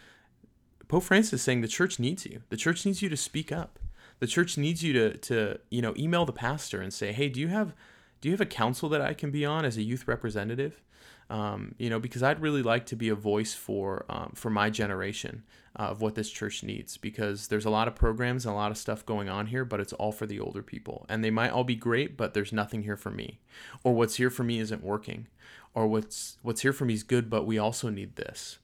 Pope 0.89 1.05
Francis 1.05 1.35
is 1.35 1.43
saying 1.43 1.61
the 1.61 1.69
church 1.69 2.01
needs 2.01 2.25
you. 2.25 2.43
The 2.49 2.57
church 2.57 2.87
needs 2.87 3.03
you 3.03 3.09
to 3.09 3.17
speak 3.17 3.53
up. 3.53 3.79
The 4.21 4.27
church 4.27 4.57
needs 4.57 4.83
you 4.83 4.93
to 4.95 5.17
to 5.19 5.59
you 5.71 5.83
know 5.83 5.95
email 5.99 6.25
the 6.25 6.33
pastor 6.33 6.81
and 6.81 6.93
say, 6.93 7.13
hey, 7.13 7.29
do 7.29 7.41
you 7.41 7.49
have 7.49 7.75
do 8.21 8.29
you 8.29 8.33
have 8.33 8.41
a 8.41 8.47
council 8.47 8.89
that 8.89 9.03
I 9.03 9.13
can 9.13 9.31
be 9.31 9.45
on 9.45 9.65
as 9.65 9.77
a 9.77 9.83
youth 9.83 10.09
representative? 10.09 10.83
Um, 11.31 11.75
you 11.79 11.89
know, 11.89 11.99
because 11.99 12.23
I'd 12.23 12.41
really 12.41 12.63
like 12.63 12.87
to 12.87 12.97
be 12.97 13.09
a 13.09 13.15
voice 13.15 13.55
for 13.55 14.05
um, 14.09 14.33
for 14.35 14.51
my 14.51 14.71
generation 14.71 15.43
uh, 15.77 15.85
of 15.85 16.01
what 16.01 16.15
this 16.15 16.31
church 16.31 16.63
needs. 16.63 16.97
Because 16.97 17.49
there's 17.49 17.65
a 17.65 17.71
lot 17.71 17.89
of 17.89 17.95
programs 17.95 18.45
and 18.45 18.53
a 18.53 18.57
lot 18.57 18.71
of 18.71 18.79
stuff 18.79 19.07
going 19.07 19.29
on 19.29 19.47
here, 19.47 19.65
but 19.65 19.81
it's 19.81 19.93
all 19.95 20.13
for 20.13 20.27
the 20.27 20.41
older 20.41 20.63
people, 20.63 21.07
and 21.09 21.25
they 21.25 21.31
might 21.31 21.51
all 21.51 21.65
be 21.65 21.77
great, 21.77 22.17
but 22.17 22.35
there's 22.35 22.53
nothing 22.53 22.83
here 22.83 22.97
for 22.97 23.11
me, 23.11 23.41
or 23.83 23.95
what's 23.95 24.17
here 24.17 24.31
for 24.31 24.45
me 24.45 24.59
isn't 24.59 24.83
working, 24.85 25.27
or 25.75 25.87
what's 25.87 26.39
what's 26.43 26.63
here 26.63 26.73
for 26.73 26.85
me 26.85 26.95
is 26.95 27.03
good, 27.03 27.31
but 27.31 27.47
we 27.47 27.59
also 27.59 27.89
need 27.91 28.17
this. 28.17 28.59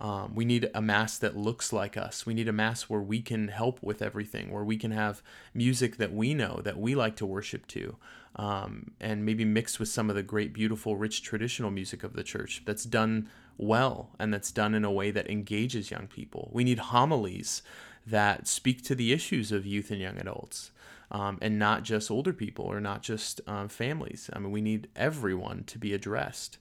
Um, 0.00 0.34
we 0.34 0.46
need 0.46 0.70
a 0.74 0.80
mass 0.80 1.18
that 1.18 1.36
looks 1.36 1.74
like 1.74 1.96
us. 1.98 2.24
We 2.24 2.32
need 2.32 2.48
a 2.48 2.52
mass 2.52 2.84
where 2.84 3.02
we 3.02 3.20
can 3.20 3.48
help 3.48 3.82
with 3.82 4.00
everything, 4.00 4.50
where 4.50 4.64
we 4.64 4.78
can 4.78 4.92
have 4.92 5.22
music 5.52 5.98
that 5.98 6.12
we 6.12 6.32
know, 6.32 6.60
that 6.64 6.78
we 6.78 6.94
like 6.94 7.16
to 7.16 7.26
worship 7.26 7.66
to, 7.68 7.96
um, 8.36 8.92
and 8.98 9.26
maybe 9.26 9.44
mixed 9.44 9.78
with 9.78 9.90
some 9.90 10.08
of 10.08 10.16
the 10.16 10.22
great, 10.22 10.54
beautiful, 10.54 10.96
rich 10.96 11.22
traditional 11.22 11.70
music 11.70 12.02
of 12.02 12.14
the 12.14 12.22
church 12.22 12.62
that's 12.64 12.84
done 12.84 13.28
well 13.58 14.08
and 14.18 14.32
that's 14.32 14.50
done 14.50 14.74
in 14.74 14.86
a 14.86 14.90
way 14.90 15.10
that 15.10 15.28
engages 15.30 15.90
young 15.90 16.06
people. 16.06 16.48
We 16.50 16.64
need 16.64 16.78
homilies 16.78 17.62
that 18.06 18.48
speak 18.48 18.82
to 18.84 18.94
the 18.94 19.12
issues 19.12 19.52
of 19.52 19.66
youth 19.66 19.90
and 19.90 20.00
young 20.00 20.18
adults. 20.18 20.70
Um, 21.12 21.38
and 21.42 21.58
not 21.58 21.82
just 21.82 22.08
older 22.08 22.32
people 22.32 22.66
or 22.66 22.80
not 22.80 23.02
just 23.02 23.40
um, 23.48 23.68
families. 23.68 24.30
I 24.32 24.38
mean, 24.38 24.52
we 24.52 24.60
need 24.60 24.86
everyone 24.94 25.64
to 25.64 25.76
be 25.76 25.92
addressed. 25.92 26.56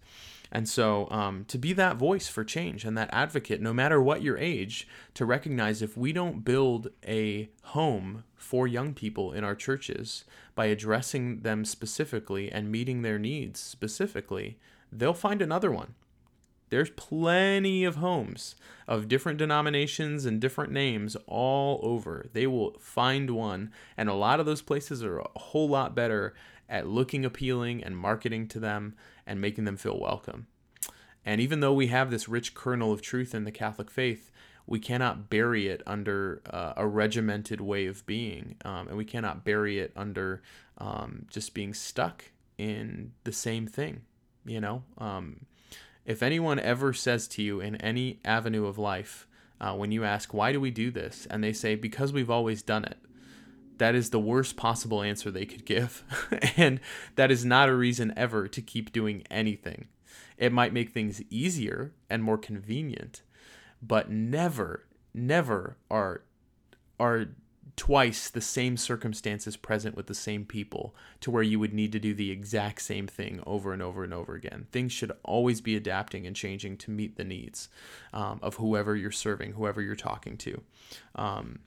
And 0.51 0.67
so, 0.67 1.07
um, 1.11 1.45
to 1.45 1.57
be 1.57 1.73
that 1.73 1.97
voice 1.97 2.27
for 2.27 2.43
change 2.43 2.83
and 2.83 2.97
that 2.97 3.09
advocate, 3.13 3.61
no 3.61 3.73
matter 3.73 4.01
what 4.01 4.23
your 4.23 4.37
age, 4.37 4.87
to 5.13 5.25
recognize 5.25 5.81
if 5.81 5.95
we 5.95 6.11
don't 6.11 6.43
build 6.43 6.89
a 7.07 7.49
home 7.65 8.23
for 8.35 8.67
young 8.67 8.93
people 8.93 9.31
in 9.31 9.43
our 9.43 9.55
churches 9.55 10.25
by 10.55 10.65
addressing 10.65 11.41
them 11.41 11.65
specifically 11.65 12.51
and 12.51 12.71
meeting 12.71 13.01
their 13.01 13.19
needs 13.19 13.59
specifically, 13.59 14.57
they'll 14.91 15.13
find 15.13 15.41
another 15.41 15.71
one. 15.71 15.93
There's 16.69 16.91
plenty 16.91 17.83
of 17.83 17.95
homes 17.95 18.55
of 18.87 19.07
different 19.07 19.39
denominations 19.39 20.25
and 20.25 20.39
different 20.39 20.71
names 20.71 21.17
all 21.25 21.79
over. 21.83 22.27
They 22.33 22.47
will 22.47 22.75
find 22.79 23.31
one, 23.31 23.71
and 23.97 24.07
a 24.07 24.13
lot 24.13 24.39
of 24.39 24.45
those 24.45 24.61
places 24.61 25.03
are 25.03 25.19
a 25.19 25.27
whole 25.35 25.67
lot 25.67 25.95
better 25.95 26.33
at 26.69 26.87
looking 26.87 27.25
appealing 27.25 27.83
and 27.83 27.97
marketing 27.97 28.47
to 28.47 28.59
them 28.59 28.95
and 29.29 29.39
making 29.39 29.63
them 29.63 29.77
feel 29.77 29.97
welcome. 29.97 30.47
And 31.23 31.39
even 31.39 31.59
though 31.59 31.73
we 31.73 31.87
have 31.87 32.09
this 32.09 32.27
rich 32.27 32.53
kernel 32.53 32.91
of 32.91 33.01
truth 33.01 33.35
in 33.35 33.43
the 33.43 33.51
Catholic 33.51 33.91
faith, 33.91 34.31
we 34.65 34.79
cannot 34.79 35.29
bury 35.29 35.67
it 35.67 35.81
under 35.85 36.41
uh, 36.49 36.73
a 36.75 36.87
regimented 36.87 37.61
way 37.61 37.85
of 37.85 38.05
being. 38.05 38.55
Um, 38.65 38.87
and 38.87 38.97
we 38.97 39.05
cannot 39.05 39.45
bury 39.45 39.79
it 39.79 39.91
under 39.95 40.41
um, 40.79 41.25
just 41.29 41.53
being 41.53 41.73
stuck 41.73 42.25
in 42.57 43.13
the 43.23 43.31
same 43.31 43.67
thing. 43.67 44.01
You 44.45 44.59
know, 44.59 44.83
um, 44.97 45.45
if 46.05 46.23
anyone 46.23 46.59
ever 46.59 46.93
says 46.93 47.27
to 47.29 47.43
you 47.43 47.59
in 47.59 47.75
any 47.77 48.19
avenue 48.25 48.65
of 48.65 48.77
life, 48.77 49.27
uh, 49.61 49.75
when 49.75 49.91
you 49.91 50.03
ask, 50.03 50.33
why 50.33 50.51
do 50.51 50.59
we 50.59 50.71
do 50.71 50.89
this? 50.89 51.27
And 51.29 51.43
they 51.43 51.53
say, 51.53 51.75
because 51.75 52.13
we've 52.13 52.29
always 52.29 52.61
done 52.61 52.85
it 52.85 52.97
that 53.79 53.95
is 53.95 54.11
the 54.11 54.19
worst 54.19 54.55
possible 54.55 55.01
answer 55.01 55.31
they 55.31 55.45
could 55.45 55.65
give. 55.65 56.03
and 56.57 56.79
that 57.15 57.31
is 57.31 57.43
not 57.43 57.69
a 57.69 57.75
reason 57.75 58.13
ever 58.15 58.47
to 58.47 58.61
keep 58.61 58.93
doing 58.93 59.23
anything. 59.31 59.87
It 60.37 60.53
might 60.53 60.73
make 60.73 60.91
things 60.91 61.21
easier 61.29 61.91
and 62.09 62.23
more 62.23 62.37
convenient, 62.37 63.23
but 63.81 64.09
never, 64.09 64.85
never 65.13 65.77
are 65.89 66.21
are 66.99 67.27
twice 67.79 68.29
the 68.29 68.41
same 68.41 68.75
circumstances 68.75 69.55
present 69.55 69.95
with 69.95 70.07
the 70.07 70.13
same 70.13 70.43
people 70.43 70.93
to 71.21 71.31
where 71.31 71.43
you 71.43 71.57
would 71.57 71.73
need 71.73 71.93
to 71.93 71.99
do 71.99 72.13
the 72.13 72.29
exact 72.29 72.81
same 72.81 73.07
thing 73.07 73.41
over 73.45 73.71
and 73.71 73.81
over 73.81 74.03
and 74.03 74.13
over 74.13 74.35
again. 74.35 74.67
Things 74.73 74.91
should 74.91 75.13
always 75.23 75.61
be 75.61 75.77
adapting 75.77 76.27
and 76.27 76.35
changing 76.35 76.75
to 76.77 76.91
meet 76.91 77.15
the 77.15 77.23
needs 77.23 77.69
um, 78.13 78.39
of 78.41 78.55
whoever 78.55 78.97
you're 78.97 79.11
serving, 79.11 79.53
whoever 79.53 79.81
you're 79.81 79.95
talking 79.95 80.35
to. 80.39 80.61
Um, 81.15 81.59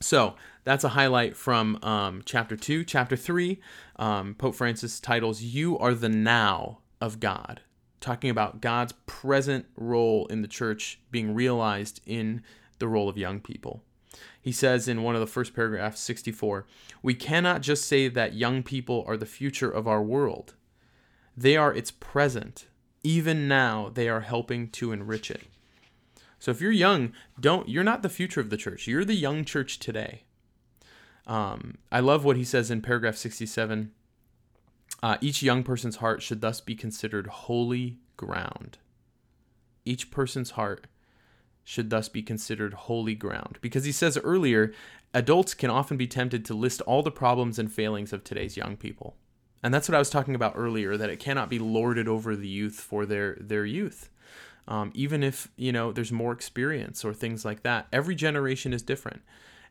so 0.00 0.36
that's 0.64 0.84
a 0.84 0.90
highlight 0.90 1.36
from 1.36 1.78
um, 1.82 2.22
chapter 2.24 2.56
2. 2.56 2.84
Chapter 2.84 3.16
3, 3.16 3.60
um, 3.96 4.34
Pope 4.34 4.54
Francis 4.54 5.00
titles 5.00 5.42
You 5.42 5.78
Are 5.78 5.94
the 5.94 6.08
Now 6.08 6.78
of 7.00 7.20
God, 7.20 7.62
talking 8.00 8.30
about 8.30 8.60
God's 8.60 8.92
present 9.06 9.66
role 9.76 10.26
in 10.26 10.42
the 10.42 10.48
church 10.48 11.00
being 11.10 11.34
realized 11.34 12.00
in 12.06 12.42
the 12.78 12.88
role 12.88 13.08
of 13.08 13.18
young 13.18 13.40
people. 13.40 13.82
He 14.40 14.52
says 14.52 14.88
in 14.88 15.02
one 15.02 15.14
of 15.14 15.20
the 15.20 15.26
first 15.26 15.54
paragraphs, 15.54 16.00
64, 16.00 16.66
We 17.02 17.14
cannot 17.14 17.62
just 17.62 17.86
say 17.86 18.08
that 18.08 18.34
young 18.34 18.62
people 18.62 19.04
are 19.06 19.16
the 19.16 19.26
future 19.26 19.70
of 19.70 19.88
our 19.88 20.02
world, 20.02 20.54
they 21.36 21.56
are 21.56 21.74
its 21.74 21.90
present. 21.90 22.66
Even 23.04 23.46
now, 23.46 23.90
they 23.94 24.08
are 24.08 24.22
helping 24.22 24.68
to 24.70 24.90
enrich 24.90 25.30
it. 25.30 25.42
So 26.38 26.50
if 26.50 26.60
you're 26.60 26.70
young, 26.72 27.12
don't 27.38 27.68
you're 27.68 27.84
not 27.84 28.02
the 28.02 28.08
future 28.08 28.40
of 28.40 28.50
the 28.50 28.56
church. 28.56 28.86
You're 28.86 29.04
the 29.04 29.14
young 29.14 29.44
church 29.44 29.78
today. 29.78 30.22
Um, 31.26 31.78
I 31.92 32.00
love 32.00 32.24
what 32.24 32.36
he 32.36 32.44
says 32.44 32.70
in 32.70 32.80
paragraph 32.80 33.16
67. 33.16 33.92
Uh, 35.02 35.16
each 35.20 35.42
young 35.42 35.62
person's 35.62 35.96
heart 35.96 36.22
should 36.22 36.40
thus 36.40 36.60
be 36.60 36.74
considered 36.74 37.26
holy 37.26 37.98
ground. 38.16 38.78
Each 39.84 40.10
person's 40.10 40.52
heart 40.52 40.86
should 41.64 41.90
thus 41.90 42.08
be 42.08 42.22
considered 42.22 42.72
holy 42.72 43.14
ground. 43.14 43.58
Because 43.60 43.84
he 43.84 43.92
says 43.92 44.18
earlier, 44.24 44.72
adults 45.12 45.52
can 45.52 45.70
often 45.70 45.98
be 45.98 46.06
tempted 46.06 46.44
to 46.46 46.54
list 46.54 46.80
all 46.82 47.02
the 47.02 47.10
problems 47.10 47.58
and 47.58 47.70
failings 47.70 48.12
of 48.12 48.24
today's 48.24 48.56
young 48.56 48.76
people. 48.76 49.16
And 49.62 49.74
that's 49.74 49.88
what 49.88 49.94
I 49.94 49.98
was 49.98 50.08
talking 50.08 50.34
about 50.34 50.54
earlier, 50.56 50.96
that 50.96 51.10
it 51.10 51.18
cannot 51.18 51.50
be 51.50 51.58
lorded 51.58 52.08
over 52.08 52.34
the 52.34 52.48
youth 52.48 52.80
for 52.80 53.04
their, 53.04 53.36
their 53.40 53.66
youth 53.66 54.08
um, 54.68 54.92
even 54.94 55.22
if 55.24 55.48
you 55.56 55.72
know 55.72 55.90
there's 55.92 56.12
more 56.12 56.32
experience 56.32 57.04
or 57.04 57.12
things 57.12 57.44
like 57.44 57.62
that 57.62 57.86
every 57.92 58.14
generation 58.14 58.72
is 58.72 58.82
different 58.82 59.22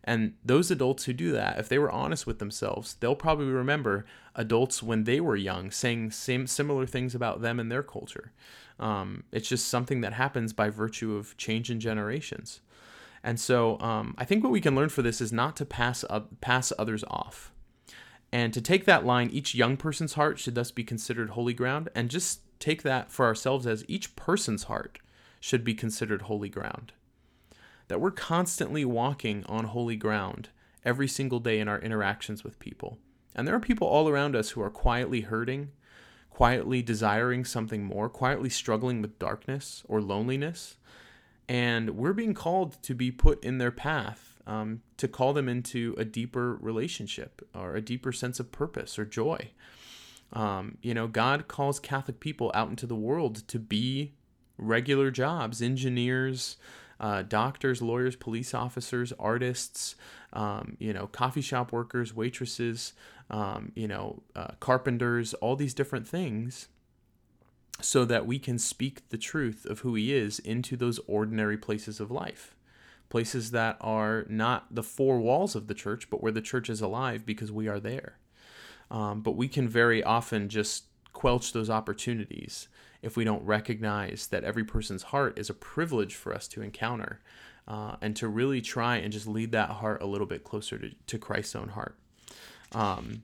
And 0.04 0.36
those 0.44 0.72
adults 0.72 1.04
who 1.04 1.12
do 1.12 1.34
that, 1.34 1.60
if 1.60 1.68
they 1.68 1.78
were 1.78 1.92
honest 1.92 2.26
with 2.26 2.40
themselves, 2.40 2.96
they'll 3.02 3.14
probably 3.14 3.48
remember 3.48 4.06
adults 4.36 4.82
when 4.82 5.04
they 5.04 5.20
were 5.20 5.36
young 5.36 5.70
saying 5.70 6.12
same 6.12 6.48
similar 6.48 6.86
things 6.86 7.14
about 7.14 7.42
them 7.42 7.60
and 7.60 7.70
their 7.70 7.84
culture. 7.84 8.32
Um, 8.80 9.24
it's 9.34 9.50
just 9.50 9.68
something 9.68 10.00
that 10.02 10.14
happens 10.14 10.54
by 10.54 10.70
virtue 10.70 11.18
of 11.18 11.36
change 11.36 11.70
in 11.70 11.82
generations. 11.82 12.62
And 13.22 13.38
so 13.38 13.78
um, 13.82 14.16
I 14.18 14.24
think 14.24 14.44
what 14.44 14.54
we 14.54 14.62
can 14.62 14.76
learn 14.76 14.88
for 14.88 15.02
this 15.02 15.20
is 15.20 15.34
not 15.34 15.58
to 15.58 15.66
pass 15.66 16.06
up, 16.10 16.40
pass 16.40 16.72
others 16.80 17.04
off. 17.10 17.52
And 18.32 18.54
to 18.54 18.62
take 18.62 18.86
that 18.86 19.06
line, 19.06 19.30
each 19.30 19.56
young 19.56 19.76
person's 19.76 20.14
heart 20.14 20.40
should 20.40 20.56
thus 20.56 20.72
be 20.72 20.86
considered 20.86 21.32
holy 21.32 21.54
ground, 21.54 21.90
and 21.96 22.10
just 22.10 22.42
take 22.60 22.84
that 22.84 23.12
for 23.12 23.26
ourselves 23.26 23.66
as 23.68 23.86
each 23.88 24.16
person's 24.16 24.64
heart 24.64 25.00
should 25.40 25.64
be 25.64 25.74
considered 25.74 26.24
holy 26.24 26.50
ground 26.50 26.94
that 27.88 28.02
we're 28.02 28.12
constantly 28.12 28.86
walking 28.86 29.46
on 29.48 29.66
holy 29.66 29.96
ground 29.96 30.50
every 30.84 31.08
single 31.08 31.40
day 31.40 31.60
in 31.60 31.68
our 31.68 31.80
interactions 31.80 32.44
with 32.44 32.60
people. 32.60 32.98
And 33.36 33.48
there 33.48 33.56
are 33.56 33.60
people 33.60 33.88
all 33.88 34.10
around 34.10 34.36
us 34.36 34.52
who 34.52 34.62
are 34.62 34.70
quietly 34.70 35.22
hurting, 35.22 35.72
quietly 36.30 36.82
desiring 36.82 37.46
something 37.46 37.84
more, 37.84 38.10
quietly 38.10 38.50
struggling 38.50 39.02
with 39.02 39.20
darkness 39.20 39.84
or 39.88 40.02
loneliness. 40.02 40.78
And 41.48 41.92
we're 41.92 42.14
being 42.14 42.34
called 42.34 42.82
to 42.84 42.94
be 42.94 43.12
put 43.12 43.44
in 43.44 43.58
their 43.58 43.72
path, 43.72 44.36
um, 44.46 44.82
to 44.98 45.08
call 45.08 45.34
them 45.34 45.48
into 45.48 45.96
a 45.98 46.06
deeper 46.06 46.56
relationship 46.56 47.48
or 47.56 47.76
a 47.76 47.82
deeper 47.82 48.12
sense 48.12 48.40
of 48.40 48.52
purpose 48.52 49.00
or 49.00 49.06
joy. 49.06 49.52
Um, 50.34 50.78
you 50.82 50.94
know, 50.94 51.08
God 51.08 51.48
calls 51.48 51.80
Catholic 51.80 52.20
people 52.20 52.52
out 52.54 52.70
into 52.70 52.86
the 52.86 52.96
world 52.96 53.48
to 53.48 53.60
be 53.60 54.14
regular 54.58 55.12
jobs, 55.12 55.62
engineers, 55.62 56.58
uh, 57.00 57.22
doctors, 57.22 57.82
lawyers, 57.82 58.16
police 58.16 58.54
officers, 58.54 59.14
artists, 59.20 59.96
um, 60.34 60.76
you 60.80 60.94
know, 60.94 61.08
coffee 61.08 61.42
shop 61.42 61.72
workers, 61.72 62.14
waitresses, 62.14 62.94
um, 63.30 63.72
you 63.76 63.88
know, 63.88 64.24
uh, 64.36 64.52
carpenters, 64.60 65.34
all 65.36 65.56
these 65.56 65.74
different 65.74 66.08
things, 66.08 66.68
so 67.82 68.04
that 68.06 68.26
we 68.26 68.40
can 68.40 68.58
speak 68.58 69.08
the 69.10 69.18
truth 69.18 69.66
of 69.66 69.80
who 69.80 69.94
He 69.96 70.14
is 70.14 70.40
into 70.40 70.76
those 70.76 71.00
ordinary 71.08 71.58
places 71.58 72.00
of 72.00 72.10
life. 72.10 72.56
Places 73.10 73.52
that 73.52 73.78
are 73.80 74.26
not 74.28 74.74
the 74.74 74.84
four 74.84 75.20
walls 75.20 75.56
of 75.56 75.68
the 75.68 75.74
church, 75.74 76.10
but 76.10 76.22
where 76.22 76.32
the 76.32 76.42
church 76.42 76.70
is 76.70 76.82
alive 76.82 77.26
because 77.26 77.52
we 77.52 77.68
are 77.68 77.80
there. 77.80 78.18
Um, 78.90 79.22
but 79.22 79.36
we 79.36 79.48
can 79.48 79.68
very 79.68 80.04
often 80.04 80.50
just 80.50 80.86
quelch 81.14 81.52
those 81.52 81.70
opportunities 81.70 82.68
if 83.02 83.18
we 83.18 83.24
don't 83.24 83.44
recognize 83.44 84.28
that 84.28 84.44
every 84.44 84.64
person's 84.64 85.04
heart 85.04 85.38
is 85.38 85.50
a 85.50 85.54
privilege 85.54 86.16
for 86.16 86.34
us 86.34 86.48
to 86.50 86.62
encounter 86.62 87.22
uh, 87.68 87.96
and 88.02 88.16
to 88.16 88.28
really 88.28 88.62
try 88.62 88.98
and 88.98 89.12
just 89.12 89.28
lead 89.28 89.52
that 89.52 89.70
heart 89.70 90.02
a 90.02 90.06
little 90.06 90.28
bit 90.28 90.44
closer 90.44 90.78
to, 90.78 90.92
to 91.06 91.18
Christ's 91.18 91.56
own 91.56 91.70
heart. 91.70 91.98
Um, 92.72 93.24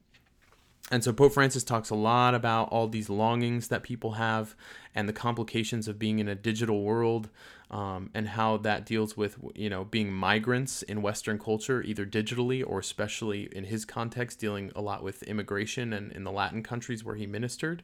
and 0.92 1.04
so 1.04 1.14
Pope 1.14 1.34
Francis 1.34 1.64
talks 1.64 1.90
a 1.90 1.96
lot 1.96 2.36
about 2.36 2.70
all 2.70 2.88
these 2.88 3.10
longings 3.10 3.70
that 3.70 3.84
people 3.84 4.12
have 4.14 4.56
and 4.94 5.08
the 5.08 5.14
complications 5.14 5.88
of 5.88 5.98
being 5.98 6.20
in 6.20 6.28
a 6.28 6.36
digital 6.36 6.84
world 6.84 7.30
um, 7.74 8.12
and 8.14 8.28
how 8.28 8.58
that 8.58 8.86
deals 8.86 9.18
with 9.18 9.36
you 9.56 9.68
know 9.68 9.84
being 9.84 10.14
migrants 10.14 10.84
in 10.84 11.02
Western 11.02 11.40
culture, 11.40 11.82
either 11.82 12.06
digitally 12.06 12.64
or 12.66 12.78
especially 12.78 13.50
in 13.52 13.64
his 13.64 13.84
context, 13.84 14.40
dealing 14.40 14.72
a 14.76 14.82
lot 14.82 15.02
with 15.04 15.24
immigration 15.24 15.92
and 15.92 16.12
in 16.12 16.24
the 16.24 16.32
Latin 16.32 16.62
countries 16.62 17.04
where 17.04 17.16
he 17.16 17.26
ministered. 17.26 17.82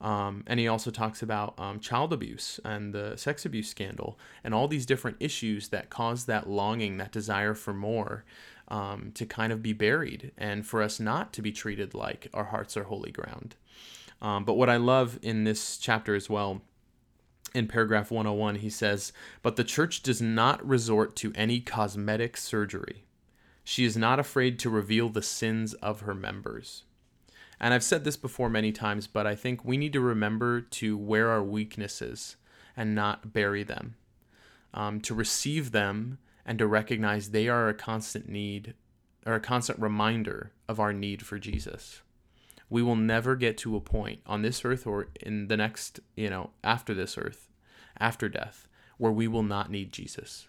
Um, 0.00 0.44
and 0.46 0.58
he 0.58 0.66
also 0.66 0.90
talks 0.90 1.20
about 1.20 1.58
um, 1.60 1.78
child 1.78 2.12
abuse 2.12 2.58
and 2.64 2.94
the 2.94 3.16
sex 3.16 3.44
abuse 3.44 3.68
scandal 3.68 4.18
and 4.42 4.54
all 4.54 4.66
these 4.66 4.86
different 4.86 5.18
issues 5.20 5.68
that 5.68 5.90
cause 5.90 6.24
that 6.24 6.48
longing, 6.48 6.96
that 6.96 7.12
desire 7.12 7.52
for 7.52 7.74
more 7.74 8.24
um, 8.68 9.10
to 9.14 9.26
kind 9.26 9.52
of 9.52 9.62
be 9.62 9.74
buried 9.74 10.32
and 10.38 10.64
for 10.64 10.80
us 10.80 10.98
not 10.98 11.34
to 11.34 11.42
be 11.42 11.52
treated 11.52 11.92
like 11.92 12.28
our 12.32 12.44
hearts 12.44 12.78
are 12.78 12.84
holy 12.84 13.10
ground. 13.10 13.56
Um, 14.22 14.44
but 14.44 14.54
what 14.54 14.70
I 14.70 14.76
love 14.76 15.18
in 15.22 15.44
this 15.44 15.76
chapter 15.76 16.14
as 16.14 16.30
well, 16.30 16.62
in 17.54 17.66
paragraph 17.66 18.10
101, 18.10 18.56
he 18.56 18.70
says, 18.70 19.12
But 19.42 19.56
the 19.56 19.64
church 19.64 20.02
does 20.02 20.20
not 20.20 20.66
resort 20.66 21.16
to 21.16 21.32
any 21.34 21.60
cosmetic 21.60 22.36
surgery. 22.36 23.04
She 23.64 23.84
is 23.84 23.96
not 23.96 24.18
afraid 24.18 24.58
to 24.60 24.70
reveal 24.70 25.08
the 25.08 25.22
sins 25.22 25.74
of 25.74 26.00
her 26.00 26.14
members. 26.14 26.84
And 27.60 27.74
I've 27.74 27.84
said 27.84 28.04
this 28.04 28.16
before 28.16 28.48
many 28.48 28.72
times, 28.72 29.06
but 29.06 29.26
I 29.26 29.34
think 29.34 29.64
we 29.64 29.76
need 29.76 29.92
to 29.92 30.00
remember 30.00 30.60
to 30.60 30.96
wear 30.96 31.30
our 31.30 31.42
weaknesses 31.42 32.36
and 32.76 32.94
not 32.94 33.32
bury 33.32 33.64
them, 33.64 33.96
um, 34.72 35.00
to 35.02 35.14
receive 35.14 35.72
them 35.72 36.18
and 36.46 36.58
to 36.58 36.66
recognize 36.66 37.30
they 37.30 37.48
are 37.48 37.68
a 37.68 37.74
constant 37.74 38.28
need 38.28 38.74
or 39.26 39.34
a 39.34 39.40
constant 39.40 39.78
reminder 39.80 40.52
of 40.68 40.78
our 40.80 40.92
need 40.92 41.26
for 41.26 41.38
Jesus. 41.38 42.00
We 42.70 42.82
will 42.82 42.96
never 42.96 43.36
get 43.36 43.56
to 43.58 43.76
a 43.76 43.80
point 43.80 44.20
on 44.26 44.42
this 44.42 44.64
earth 44.64 44.86
or 44.86 45.08
in 45.20 45.48
the 45.48 45.56
next, 45.56 46.00
you 46.16 46.28
know, 46.28 46.50
after 46.62 46.94
this 46.94 47.16
earth, 47.16 47.48
after 47.98 48.28
death, 48.28 48.68
where 48.98 49.12
we 49.12 49.26
will 49.26 49.42
not 49.42 49.70
need 49.70 49.92
Jesus. 49.92 50.48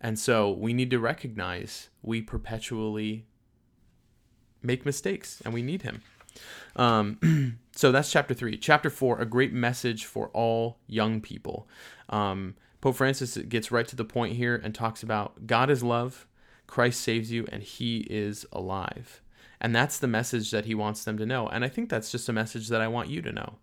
And 0.00 0.18
so 0.18 0.50
we 0.50 0.72
need 0.72 0.90
to 0.90 0.98
recognize 0.98 1.88
we 2.02 2.20
perpetually 2.20 3.26
make 4.62 4.84
mistakes 4.84 5.40
and 5.44 5.54
we 5.54 5.62
need 5.62 5.82
him. 5.82 6.02
Um, 6.76 7.58
so 7.76 7.92
that's 7.92 8.10
chapter 8.10 8.34
three. 8.34 8.56
Chapter 8.56 8.90
four, 8.90 9.20
a 9.20 9.26
great 9.26 9.52
message 9.52 10.04
for 10.04 10.28
all 10.28 10.78
young 10.86 11.20
people. 11.20 11.68
Um, 12.08 12.56
Pope 12.80 12.96
Francis 12.96 13.36
gets 13.36 13.70
right 13.70 13.86
to 13.86 13.96
the 13.96 14.04
point 14.04 14.34
here 14.34 14.60
and 14.62 14.74
talks 14.74 15.02
about 15.02 15.46
God 15.46 15.70
is 15.70 15.84
love, 15.84 16.26
Christ 16.66 17.00
saves 17.00 17.30
you, 17.30 17.46
and 17.52 17.62
he 17.62 17.98
is 18.10 18.44
alive. 18.52 19.21
And 19.62 19.74
that's 19.74 19.98
the 19.98 20.08
message 20.08 20.50
that 20.50 20.66
he 20.66 20.74
wants 20.74 21.04
them 21.04 21.16
to 21.18 21.24
know. 21.24 21.46
And 21.46 21.64
I 21.64 21.68
think 21.68 21.88
that's 21.88 22.10
just 22.10 22.28
a 22.28 22.32
message 22.32 22.68
that 22.68 22.80
I 22.80 22.88
want 22.88 23.08
you 23.08 23.22
to 23.22 23.32
know 23.32 23.58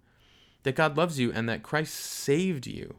that 0.64 0.76
God 0.76 0.98
loves 0.98 1.20
you 1.20 1.32
and 1.32 1.48
that 1.48 1.62
Christ 1.62 1.94
saved 1.94 2.66
you. 2.66 2.96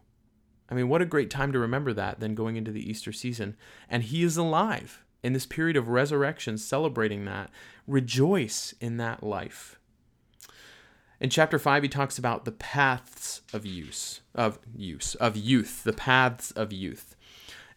I 0.69 0.75
mean, 0.75 0.89
what 0.89 1.03
a 1.03 1.07
great 1.07 1.31
time 1.31 1.51
to 1.53 1.59
remember 1.59 1.93
that 1.95 2.21
than 2.21 2.35
going 2.35 2.57
into 2.57 2.71
the 2.71 2.89
Easter 2.89 3.11
season. 3.11 3.57
And 3.89 4.03
he 4.03 4.23
is 4.23 4.37
alive 4.37 5.03
in 5.23 5.33
this 5.33 5.47
period 5.47 5.77
of 5.77 5.89
resurrection, 5.89 6.59
celebrating 6.59 7.25
that. 7.25 7.51
Rejoice 7.87 8.75
in 8.81 8.99
that 8.99 9.23
life. 9.23 9.79
In 11.21 11.31
chapter 11.31 11.59
5 11.59 11.83
he 11.83 11.89
talks 11.89 12.19
about 12.19 12.45
the 12.45 12.53
paths 12.53 13.43
of 13.53 13.67
use 13.67 14.21
of 14.35 14.59
use 14.75 15.15
of 15.17 15.37
youth, 15.37 15.85
the 15.85 15.93
paths 15.93 16.51
of 16.53 16.73
youth. 16.73 17.15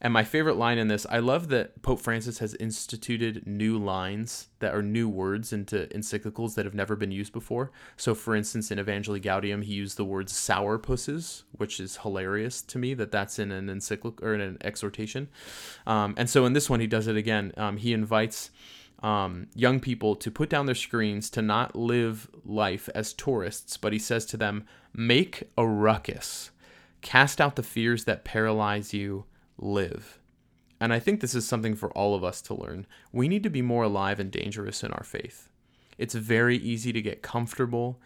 And 0.03 0.11
my 0.11 0.25
favorite 0.25 0.57
line 0.57 0.77
in 0.77 0.89
this, 0.89 1.05
I 1.09 1.19
love 1.19 1.47
that 1.47 1.81
Pope 1.81 2.01
Francis 2.01 2.39
has 2.39 2.55
instituted 2.55 3.47
new 3.47 3.79
lines 3.79 4.49
that 4.59 4.75
are 4.75 4.81
new 4.81 5.07
words 5.07 5.53
into 5.53 5.87
encyclicals 5.95 6.55
that 6.55 6.65
have 6.65 6.73
never 6.73 6.97
been 6.97 7.11
used 7.11 7.31
before. 7.31 7.71
So, 7.95 8.13
for 8.13 8.35
instance, 8.35 8.69
in 8.69 8.79
Evangelii 8.79 9.23
Gaudium, 9.23 9.63
he 9.63 9.73
used 9.73 9.95
the 9.95 10.03
words 10.03 10.33
sourpusses, 10.33 11.43
which 11.53 11.79
is 11.79 11.97
hilarious 11.97 12.61
to 12.63 12.77
me 12.77 12.93
that 12.95 13.11
that's 13.11 13.39
in 13.39 13.49
an 13.53 13.69
encyclical 13.69 14.25
or 14.25 14.33
in 14.33 14.41
an 14.41 14.57
exhortation. 14.61 15.29
Um, 15.87 16.15
and 16.17 16.29
so 16.29 16.45
in 16.45 16.51
this 16.51 16.69
one, 16.69 16.81
he 16.81 16.87
does 16.87 17.07
it 17.07 17.15
again. 17.15 17.53
Um, 17.55 17.77
he 17.77 17.93
invites 17.93 18.51
um, 19.01 19.47
young 19.55 19.79
people 19.79 20.17
to 20.17 20.29
put 20.29 20.49
down 20.49 20.65
their 20.65 20.75
screens, 20.75 21.29
to 21.29 21.41
not 21.41 21.77
live 21.77 22.29
life 22.43 22.89
as 22.93 23.13
tourists, 23.13 23.77
but 23.77 23.93
he 23.93 23.99
says 23.99 24.25
to 24.27 24.37
them, 24.37 24.65
make 24.93 25.43
a 25.57 25.65
ruckus, 25.65 26.51
cast 26.99 27.39
out 27.39 27.55
the 27.55 27.63
fears 27.63 28.03
that 28.03 28.25
paralyze 28.25 28.93
you, 28.93 29.25
live. 29.57 30.19
And 30.79 30.91
I 30.91 30.99
think 30.99 31.21
this 31.21 31.35
is 31.35 31.47
something 31.47 31.75
for 31.75 31.91
all 31.91 32.15
of 32.15 32.23
us 32.23 32.41
to 32.43 32.53
learn. 32.53 32.85
We 33.11 33.27
need 33.27 33.43
to 33.43 33.49
be 33.49 33.61
more 33.61 33.83
alive 33.83 34.19
and 34.19 34.31
dangerous 34.31 34.83
in 34.83 34.91
our 34.91 35.03
faith. 35.03 35.49
It's 35.97 36.15
very 36.15 36.57
easy 36.57 36.91
to 36.91 37.01
get 37.01 37.21
comfortable 37.21 37.99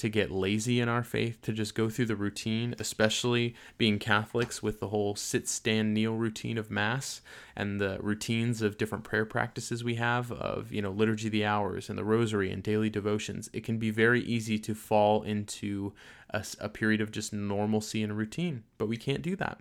to 0.00 0.08
get 0.08 0.30
lazy 0.30 0.80
in 0.80 0.88
our 0.88 1.02
faith, 1.02 1.42
to 1.42 1.52
just 1.52 1.74
go 1.74 1.90
through 1.90 2.06
the 2.06 2.16
routine, 2.16 2.74
especially 2.78 3.54
being 3.76 3.98
Catholics 3.98 4.62
with 4.62 4.80
the 4.80 4.88
whole 4.88 5.14
sit, 5.14 5.46
stand, 5.46 5.92
kneel 5.92 6.14
routine 6.14 6.56
of 6.56 6.70
Mass 6.70 7.20
and 7.54 7.78
the 7.78 7.98
routines 8.00 8.62
of 8.62 8.78
different 8.78 9.04
prayer 9.04 9.26
practices 9.26 9.84
we 9.84 9.96
have 9.96 10.32
of, 10.32 10.72
you 10.72 10.80
know, 10.80 10.90
Liturgy 10.90 11.28
of 11.28 11.32
the 11.32 11.44
Hours 11.44 11.90
and 11.90 11.98
the 11.98 12.04
Rosary 12.04 12.50
and 12.50 12.62
daily 12.62 12.88
devotions. 12.88 13.50
It 13.52 13.62
can 13.62 13.76
be 13.76 13.90
very 13.90 14.22
easy 14.22 14.58
to 14.60 14.74
fall 14.74 15.22
into 15.22 15.92
a, 16.30 16.46
a 16.60 16.70
period 16.70 17.02
of 17.02 17.12
just 17.12 17.34
normalcy 17.34 18.02
and 18.02 18.16
routine, 18.16 18.64
but 18.78 18.88
we 18.88 18.96
can't 18.96 19.20
do 19.20 19.36
that. 19.36 19.60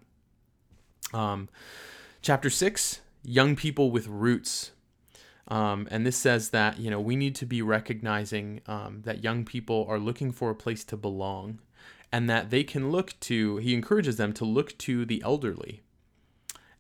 Um, 1.14 1.50
chapter 2.22 2.50
6 2.50 3.02
Young 3.24 3.56
People 3.56 3.92
with 3.92 4.08
Roots 4.08 4.72
um, 5.50 5.88
and 5.90 6.06
this 6.06 6.16
says 6.16 6.52
that 6.52 6.80
you 6.80 6.90
know 6.90 7.00
we 7.00 7.16
need 7.16 7.36
to 7.36 7.46
be 7.46 7.62
recognizing 7.62 8.62
um, 8.68 9.02
that 9.06 9.24
young 9.24 9.46
people 9.46 9.86
are 9.90 10.00
looking 10.00 10.32
for 10.32 10.52
a 10.52 10.56
place 10.56 10.84
to 10.86 10.98
belong, 10.98 11.60
and 12.12 12.30
that 12.30 12.52
they 12.52 12.64
can 12.64 12.92
look 12.92 13.20
to. 13.22 13.58
He 13.58 13.74
encourages 13.74 14.18
them 14.18 14.32
to 14.34 14.46
look 14.46 14.78
to 14.80 15.06
the 15.06 15.22
elderly, 15.26 15.82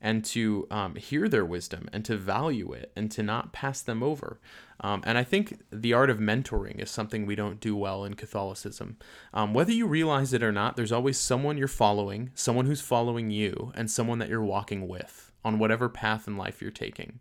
and 0.01 0.23
to 0.23 0.67
um, 0.71 0.95
hear 0.95 1.27
their 1.27 1.45
wisdom 1.45 1.89
and 1.91 2.05
to 2.05 2.15
value 2.15 2.71
it 2.71 2.91
and 2.95 3.11
to 3.11 3.23
not 3.23 3.51
pass 3.51 3.81
them 3.81 4.01
over. 4.01 4.39
Um, 4.81 5.01
and 5.05 5.17
I 5.17 5.23
think 5.23 5.61
the 5.71 5.93
art 5.93 6.09
of 6.09 6.19
mentoring 6.19 6.79
is 6.79 6.89
something 6.89 7.25
we 7.25 7.35
don't 7.35 7.59
do 7.59 7.75
well 7.75 8.05
in 8.05 8.13
Catholicism. 8.13 8.97
Um, 9.33 9.53
whether 9.53 9.73
you 9.73 9.87
realize 9.87 10.31
it 10.33 10.43
or 10.43 10.53
not, 10.53 10.77
there's 10.77 10.93
always 10.93 11.19
someone 11.19 11.57
you're 11.57 11.67
following, 11.67 12.31
someone 12.33 12.65
who's 12.65 12.81
following 12.81 13.29
you, 13.29 13.73
and 13.75 13.91
someone 13.91 14.19
that 14.19 14.29
you're 14.29 14.43
walking 14.43 14.87
with 14.87 15.31
on 15.43 15.59
whatever 15.59 15.89
path 15.89 16.27
in 16.27 16.37
life 16.37 16.61
you're 16.61 16.71
taking. 16.71 17.19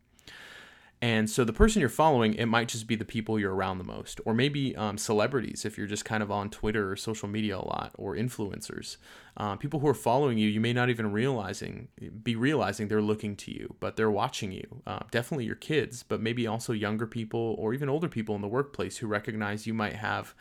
And 1.00 1.30
so 1.30 1.44
the 1.44 1.52
person 1.52 1.78
you're 1.78 1.88
following, 1.88 2.34
it 2.34 2.46
might 2.46 2.66
just 2.66 2.88
be 2.88 2.96
the 2.96 3.04
people 3.04 3.38
you're 3.38 3.54
around 3.54 3.78
the 3.78 3.84
most, 3.84 4.20
or 4.24 4.34
maybe 4.34 4.74
um, 4.74 4.98
celebrities 4.98 5.64
if 5.64 5.78
you're 5.78 5.86
just 5.86 6.04
kind 6.04 6.24
of 6.24 6.30
on 6.32 6.50
Twitter 6.50 6.90
or 6.90 6.96
social 6.96 7.28
media 7.28 7.56
a 7.56 7.62
lot, 7.62 7.92
or 7.96 8.16
influencers. 8.16 8.96
Uh, 9.36 9.54
people 9.54 9.78
who 9.78 9.86
are 9.86 9.94
following 9.94 10.38
you, 10.38 10.48
you 10.48 10.60
may 10.60 10.72
not 10.72 10.90
even 10.90 11.12
realizing 11.12 11.86
be 12.24 12.34
realizing 12.34 12.88
they're 12.88 13.00
looking 13.00 13.36
to 13.36 13.52
you, 13.52 13.76
but 13.78 13.94
they're 13.94 14.10
watching 14.10 14.50
you. 14.50 14.82
Uh, 14.88 14.98
definitely 15.12 15.44
your 15.44 15.54
kids, 15.54 16.02
but 16.02 16.20
maybe 16.20 16.48
also 16.48 16.72
younger 16.72 17.06
people 17.06 17.54
or 17.58 17.72
even 17.72 17.88
older 17.88 18.08
people 18.08 18.34
in 18.34 18.40
the 18.40 18.48
workplace 18.48 18.96
who 18.96 19.06
recognize 19.06 19.68
you 19.68 19.74
might 19.74 19.94
have 19.94 20.34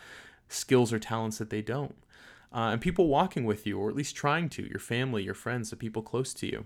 skills 0.49 0.91
or 0.91 0.97
talents 0.97 1.37
that 1.37 1.51
they 1.51 1.61
don't. 1.61 1.95
Uh, 2.51 2.69
and 2.71 2.81
people 2.81 3.07
walking 3.07 3.45
with 3.45 3.67
you, 3.67 3.77
or 3.77 3.89
at 3.89 3.95
least 3.95 4.15
trying 4.15 4.49
to, 4.49 4.63
your 4.63 4.79
family, 4.79 5.21
your 5.21 5.35
friends, 5.35 5.69
the 5.69 5.75
people 5.75 6.01
close 6.01 6.33
to 6.33 6.47
you. 6.47 6.65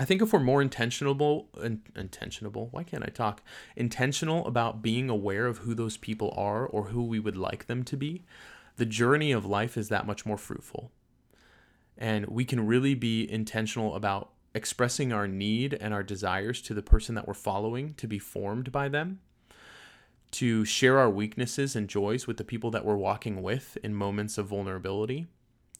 I 0.00 0.06
think 0.06 0.22
if 0.22 0.32
we're 0.32 0.40
more 0.40 0.62
intentional, 0.62 1.50
in, 1.62 1.82
intentional, 1.94 2.68
why 2.70 2.84
can't 2.84 3.04
I 3.04 3.10
talk? 3.10 3.42
Intentional 3.76 4.46
about 4.46 4.80
being 4.80 5.10
aware 5.10 5.46
of 5.46 5.58
who 5.58 5.74
those 5.74 5.98
people 5.98 6.32
are 6.38 6.64
or 6.64 6.84
who 6.84 7.04
we 7.04 7.20
would 7.20 7.36
like 7.36 7.66
them 7.66 7.82
to 7.84 7.98
be, 7.98 8.24
the 8.78 8.86
journey 8.86 9.30
of 9.30 9.44
life 9.44 9.76
is 9.76 9.90
that 9.90 10.06
much 10.06 10.24
more 10.24 10.38
fruitful. 10.38 10.90
And 11.98 12.24
we 12.28 12.46
can 12.46 12.66
really 12.66 12.94
be 12.94 13.30
intentional 13.30 13.94
about 13.94 14.30
expressing 14.54 15.12
our 15.12 15.28
need 15.28 15.74
and 15.74 15.92
our 15.92 16.02
desires 16.02 16.62
to 16.62 16.72
the 16.72 16.80
person 16.80 17.14
that 17.16 17.28
we're 17.28 17.34
following 17.34 17.92
to 17.98 18.08
be 18.08 18.18
formed 18.18 18.72
by 18.72 18.88
them, 18.88 19.20
to 20.30 20.64
share 20.64 20.98
our 20.98 21.10
weaknesses 21.10 21.76
and 21.76 21.90
joys 21.90 22.26
with 22.26 22.38
the 22.38 22.44
people 22.44 22.70
that 22.70 22.86
we're 22.86 22.96
walking 22.96 23.42
with 23.42 23.76
in 23.84 23.94
moments 23.94 24.38
of 24.38 24.46
vulnerability 24.46 25.26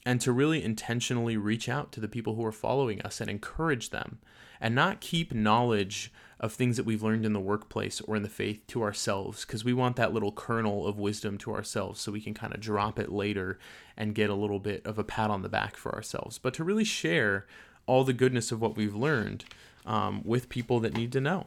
and 0.05 0.21
to 0.21 0.33
really 0.33 0.63
intentionally 0.65 1.37
reach 1.37 1.69
out 1.69 1.93
to 1.93 2.01
the 2.01 2.09
people 2.09 2.35
who 2.35 2.45
are 2.45 2.53
following 2.53 3.03
us 3.03 3.21
and 3.21 3.31
encourage 3.31 3.91
them 3.91 4.19
and 4.61 4.75
not 4.75 5.01
keep 5.01 5.33
knowledge 5.35 6.13
of 6.39 6.53
things 6.53 6.77
that 6.77 6.87
we've 6.87 7.03
learned 7.03 7.27
in 7.27 7.35
the 7.35 7.41
workplace 7.41 8.01
or 8.03 8.17
in 8.17 8.23
the 8.23 8.29
faith 8.29 8.67
to 8.67 8.83
ourselves 8.83 9.45
because 9.45 9.65
we 9.65 9.75
want 9.75 9.97
that 9.97 10.13
little 10.15 10.33
kernel 10.33 10.87
of 10.87 10.99
wisdom 10.99 11.37
to 11.37 11.53
ourselves 11.53 12.01
so 12.01 12.11
we 12.11 12.21
can 12.21 12.33
kind 12.33 12.55
of 12.55 12.61
drop 12.61 12.99
it 12.99 13.13
later 13.13 13.59
and 13.97 14.15
get 14.15 14.31
a 14.31 14.35
little 14.35 14.59
bit 14.59 14.85
of 14.87 14.99
a 14.99 15.05
pat 15.05 15.31
on 15.31 15.43
the 15.43 15.49
back 15.49 15.77
for 15.77 15.95
ourselves. 15.95 16.39
But 16.39 16.55
to 16.55 16.65
really 16.65 16.85
share 16.85 17.47
all 17.87 18.05
the 18.05 18.15
goodness 18.15 18.51
of 18.51 18.61
what 18.61 18.77
we've 18.77 18.95
learned 18.95 19.45
um, 19.85 20.23
with 20.25 20.49
people 20.49 20.81
that 20.81 20.95
need 20.95 21.13
to 21.13 21.21
know 21.21 21.47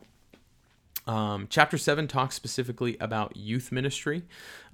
um, 1.06 1.48
chapter 1.50 1.78
7 1.78 2.08
talks 2.08 2.36
specifically 2.36 2.98
about 3.00 3.36
youth 3.36 3.72
ministry. 3.72 4.24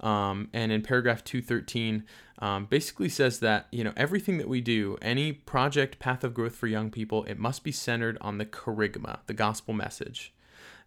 Um, 0.00 0.48
and 0.52 0.70
in 0.70 0.82
paragraph 0.82 1.24
213, 1.24 2.04
um, 2.38 2.66
basically 2.66 3.08
says 3.08 3.40
that, 3.40 3.66
you 3.70 3.84
know, 3.84 3.92
everything 3.96 4.38
that 4.38 4.48
we 4.48 4.60
do, 4.60 4.96
any 5.02 5.32
project, 5.32 5.98
path 5.98 6.24
of 6.24 6.34
growth 6.34 6.54
for 6.54 6.66
young 6.66 6.90
people, 6.90 7.24
it 7.24 7.38
must 7.38 7.64
be 7.64 7.72
centered 7.72 8.16
on 8.20 8.38
the 8.38 8.46
kerygma, 8.46 9.18
the 9.26 9.34
gospel 9.34 9.74
message. 9.74 10.32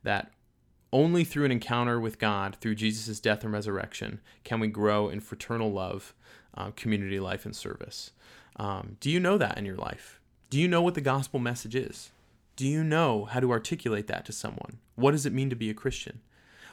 That 0.03 0.31
only 0.91 1.23
through 1.23 1.45
an 1.45 1.51
encounter 1.51 1.99
with 1.99 2.19
God, 2.19 2.55
through 2.61 2.75
Jesus' 2.75 3.19
death 3.19 3.43
and 3.43 3.51
resurrection, 3.51 4.21
can 4.43 4.59
we 4.59 4.67
grow 4.67 5.09
in 5.09 5.19
fraternal 5.19 5.71
love, 5.71 6.13
uh, 6.55 6.71
community 6.75 7.19
life, 7.19 7.45
and 7.45 7.55
service. 7.55 8.11
Um, 8.55 8.97
do 8.99 9.09
you 9.09 9.19
know 9.19 9.37
that 9.37 9.57
in 9.57 9.65
your 9.65 9.75
life? 9.75 10.19
Do 10.49 10.59
you 10.59 10.67
know 10.67 10.81
what 10.81 10.93
the 10.93 11.01
gospel 11.01 11.39
message 11.39 11.75
is? 11.75 12.11
Do 12.55 12.67
you 12.67 12.83
know 12.83 13.25
how 13.25 13.39
to 13.39 13.51
articulate 13.51 14.05
that 14.07 14.25
to 14.25 14.31
someone? 14.31 14.77
What 14.93 15.11
does 15.11 15.25
it 15.25 15.33
mean 15.33 15.49
to 15.49 15.55
be 15.55 15.71
a 15.71 15.73
Christian? 15.73 16.21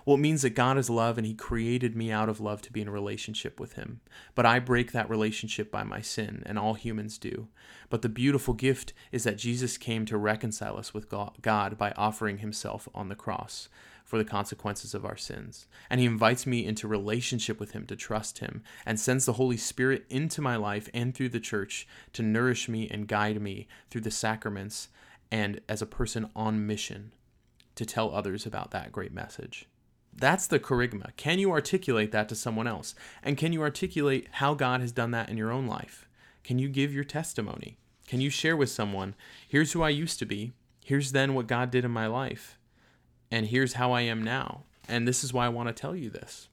Well, 0.05 0.17
it 0.17 0.21
means 0.21 0.43
that 0.43 0.51
God 0.51 0.77
is 0.77 0.91
love 0.91 1.17
and 1.17 1.27
He 1.27 1.33
created 1.33 1.97
me 1.97 2.11
out 2.13 2.29
of 2.29 2.39
love 2.39 2.61
to 2.63 2.73
be 2.73 2.83
in 2.83 2.89
a 2.89 2.93
relationship 2.93 3.59
with 3.59 3.75
Him. 3.75 4.01
But 4.35 4.45
I 4.45 4.59
break 4.59 4.93
that 4.93 5.09
relationship 5.09 5.71
by 5.71 5.85
my 5.85 6.03
sin, 6.03 6.43
and 6.45 6.59
all 6.59 6.75
humans 6.75 7.17
do. 7.17 7.49
But 7.89 8.03
the 8.03 8.11
beautiful 8.11 8.53
gift 8.53 8.93
is 9.11 9.25
that 9.25 9.39
Jesus 9.39 9.79
came 9.79 10.05
to 10.07 10.19
reconcile 10.19 10.77
us 10.77 10.93
with 10.93 11.09
God 11.09 11.79
by 11.79 11.93
offering 11.97 12.39
Himself 12.39 12.87
on 12.95 13.09
the 13.09 13.15
cross 13.15 13.71
for 14.05 14.19
the 14.19 14.25
consequences 14.25 14.93
of 14.93 15.07
our 15.07 15.17
sins. 15.17 15.67
And 15.89 15.99
He 15.99 16.07
invites 16.07 16.47
me 16.47 16.67
into 16.67 16.89
relationship 16.89 17.59
with 17.59 17.73
Him 17.73 17.87
to 17.87 17.97
trust 17.97 18.41
Him 18.41 18.63
and 18.85 19.01
sends 19.01 19.25
the 19.25 19.35
Holy 19.35 19.57
Spirit 19.57 20.05
into 20.11 20.43
my 20.43 20.57
life 20.57 20.91
and 20.93 21.15
through 21.15 21.31
the 21.31 21.41
church 21.41 21.89
to 22.13 22.23
nourish 22.23 22.69
me 22.69 22.87
and 22.91 23.09
guide 23.09 23.41
me 23.41 23.67
through 23.91 24.03
the 24.03 24.11
sacraments 24.11 24.89
and 25.31 25.61
as 25.69 25.81
a 25.81 25.87
person 25.87 26.31
on 26.35 26.67
mission 26.67 27.13
to 27.75 27.87
tell 27.87 28.15
others 28.15 28.47
about 28.47 28.71
that 28.73 28.93
great 28.93 29.13
message. 29.13 29.69
That's 30.13 30.47
the 30.47 30.59
kerygma. 30.59 31.17
Can 31.17 31.39
you 31.39 31.53
articulate 31.53 32.13
that 32.13 32.29
to 32.29 32.35
someone 32.35 32.67
else? 32.67 32.95
And 33.23 33.37
can 33.37 33.53
you 33.53 33.63
articulate 33.63 34.29
how 34.33 34.55
God 34.55 34.81
has 34.81 34.93
done 34.93 35.13
that 35.13 35.29
in 35.29 35.37
your 35.37 35.53
own 35.53 35.67
life? 35.67 36.09
Can 36.43 36.59
you 36.59 36.69
give 36.69 36.93
your 36.93 37.05
testimony? 37.05 37.79
Can 38.07 38.21
you 38.21 38.29
share 38.29 38.57
with 38.57 38.71
someone, 38.71 39.15
here's 39.47 39.73
who 39.73 39.83
I 39.83 39.91
used 39.91 40.19
to 40.19 40.27
be, 40.27 40.53
here's 40.85 41.13
then 41.13 41.35
what 41.35 41.47
God 41.47 41.71
did 41.71 41.85
in 41.85 41.93
my 41.93 42.09
life, 42.09 42.59
and 43.31 43.47
here's 43.47 43.75
how 43.75 43.93
I 43.93 44.01
am 44.01 44.25
now. 44.25 44.65
And 44.89 45.07
this 45.07 45.23
is 45.23 45.33
why 45.33 45.47
I 45.47 45.51
want 45.51 45.69
to 45.69 45.73
tell 45.73 45.95
you 45.95 46.11
this 46.11 46.49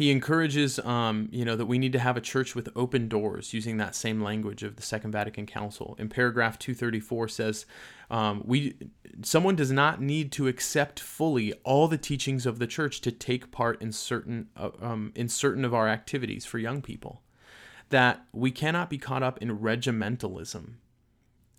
he 0.00 0.10
encourages, 0.10 0.78
um, 0.78 1.28
you 1.30 1.44
know, 1.44 1.54
that 1.56 1.66
we 1.66 1.76
need 1.76 1.92
to 1.92 1.98
have 1.98 2.16
a 2.16 2.22
church 2.22 2.54
with 2.54 2.70
open 2.74 3.06
doors, 3.06 3.52
using 3.52 3.76
that 3.76 3.94
same 3.94 4.22
language 4.22 4.62
of 4.62 4.76
the 4.76 4.82
Second 4.82 5.10
Vatican 5.10 5.44
Council. 5.44 5.94
In 5.98 6.08
paragraph 6.08 6.58
234 6.58 7.28
says, 7.28 7.66
um, 8.10 8.40
we 8.46 8.76
someone 9.20 9.56
does 9.56 9.70
not 9.70 10.00
need 10.00 10.32
to 10.32 10.48
accept 10.48 11.00
fully 11.00 11.52
all 11.64 11.86
the 11.86 11.98
teachings 11.98 12.46
of 12.46 12.58
the 12.58 12.66
church 12.66 13.02
to 13.02 13.12
take 13.12 13.50
part 13.50 13.82
in 13.82 13.92
certain 13.92 14.48
uh, 14.56 14.70
um, 14.80 15.12
in 15.14 15.28
certain 15.28 15.66
of 15.66 15.74
our 15.74 15.86
activities 15.86 16.46
for 16.46 16.58
young 16.58 16.80
people. 16.80 17.20
That 17.90 18.24
we 18.32 18.50
cannot 18.50 18.88
be 18.88 18.96
caught 18.96 19.22
up 19.22 19.36
in 19.42 19.58
regimentalism 19.58 20.76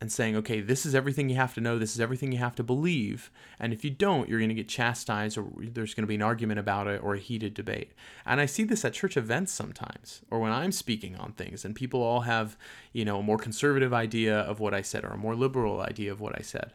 and 0.02 0.12
saying, 0.12 0.36
okay, 0.36 0.60
this 0.62 0.84
is 0.84 0.96
everything 0.96 1.30
you 1.30 1.36
have 1.36 1.54
to 1.54 1.62
know, 1.62 1.78
this 1.78 1.94
is 1.94 2.00
everything 2.00 2.32
you 2.32 2.40
have 2.40 2.56
to 2.56 2.64
believe, 2.64 3.30
and 3.60 3.72
if 3.72 3.86
you 3.86 3.92
don't, 3.92 4.28
you're 4.28 4.40
going 4.40 4.50
to 4.50 4.56
get 4.56 4.68
chastised 4.68 5.38
or 5.38 5.48
there's 5.60 5.94
going 5.94 6.02
to 6.02 6.08
be 6.08 6.16
an 6.16 6.24
argument 6.24 6.60
about 6.60 6.88
it 6.88 7.02
or 7.04 7.14
a 7.14 7.20
heated 7.20 7.54
debate. 7.54 7.92
And 8.26 8.42
I 8.42 8.48
see 8.48 8.64
this 8.64 8.84
at 8.84 8.94
church 8.94 9.16
events 9.16 9.52
sometimes 9.54 10.24
or 10.32 10.40
when 10.40 10.52
I'm 10.52 10.72
speaking 10.72 11.16
on 11.18 11.34
things 11.34 11.64
and 11.64 11.76
people 11.76 12.02
all 12.02 12.22
have, 12.22 12.58
you 12.92 13.06
know, 13.06 13.20
a 13.20 13.24
more 13.24 13.38
conservative 13.38 13.94
idea 13.94 14.40
of 14.40 14.60
what 14.60 14.74
I 14.74 14.82
said 14.82 15.06
or 15.06 15.10
a 15.10 15.18
more 15.18 15.36
liberal 15.36 15.82
idea 15.82 16.12
of 16.12 16.20
what 16.20 16.36
I 16.36 16.42
said. 16.42 16.74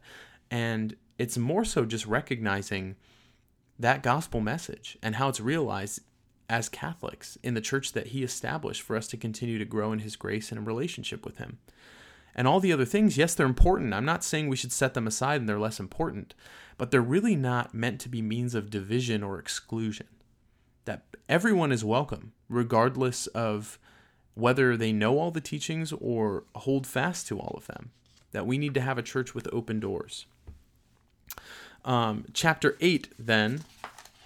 And 0.48 0.94
it's 1.18 1.36
more 1.36 1.64
so 1.64 1.84
just 1.84 2.06
recognizing 2.06 2.94
that 3.76 4.04
gospel 4.04 4.40
message 4.40 4.96
and 5.02 5.16
how 5.16 5.28
it's 5.28 5.40
realized 5.40 6.00
as 6.48 6.68
Catholics 6.68 7.36
in 7.42 7.54
the 7.54 7.60
church 7.60 7.92
that 7.92 8.08
he 8.08 8.22
established 8.22 8.82
for 8.82 8.96
us 8.96 9.08
to 9.08 9.16
continue 9.16 9.58
to 9.58 9.64
grow 9.64 9.92
in 9.92 9.98
his 9.98 10.14
grace 10.14 10.52
and 10.52 10.64
relationship 10.64 11.24
with 11.24 11.38
him. 11.38 11.58
And 12.38 12.46
all 12.46 12.60
the 12.60 12.72
other 12.72 12.84
things, 12.84 13.16
yes, 13.16 13.34
they're 13.34 13.46
important. 13.46 13.94
I'm 13.94 14.04
not 14.04 14.22
saying 14.22 14.48
we 14.48 14.56
should 14.56 14.70
set 14.70 14.92
them 14.92 15.06
aside 15.06 15.40
and 15.40 15.48
they're 15.48 15.58
less 15.58 15.80
important, 15.80 16.34
but 16.76 16.90
they're 16.90 17.00
really 17.00 17.34
not 17.34 17.74
meant 17.74 17.98
to 18.02 18.10
be 18.10 18.20
means 18.20 18.54
of 18.54 18.68
division 18.68 19.22
or 19.22 19.38
exclusion. 19.38 20.06
That 20.84 21.04
everyone 21.30 21.72
is 21.72 21.82
welcome, 21.82 22.34
regardless 22.50 23.26
of 23.28 23.78
whether 24.34 24.76
they 24.76 24.92
know 24.92 25.18
all 25.18 25.30
the 25.30 25.40
teachings 25.40 25.94
or 25.94 26.44
hold 26.54 26.86
fast 26.86 27.26
to 27.28 27.40
all 27.40 27.54
of 27.56 27.66
them. 27.68 27.90
That 28.32 28.46
we 28.46 28.58
need 28.58 28.74
to 28.74 28.82
have 28.82 28.98
a 28.98 29.02
church 29.02 29.34
with 29.34 29.48
open 29.50 29.80
doors. 29.80 30.26
Um, 31.86 32.26
chapter 32.34 32.76
8, 32.82 33.14
then, 33.18 33.62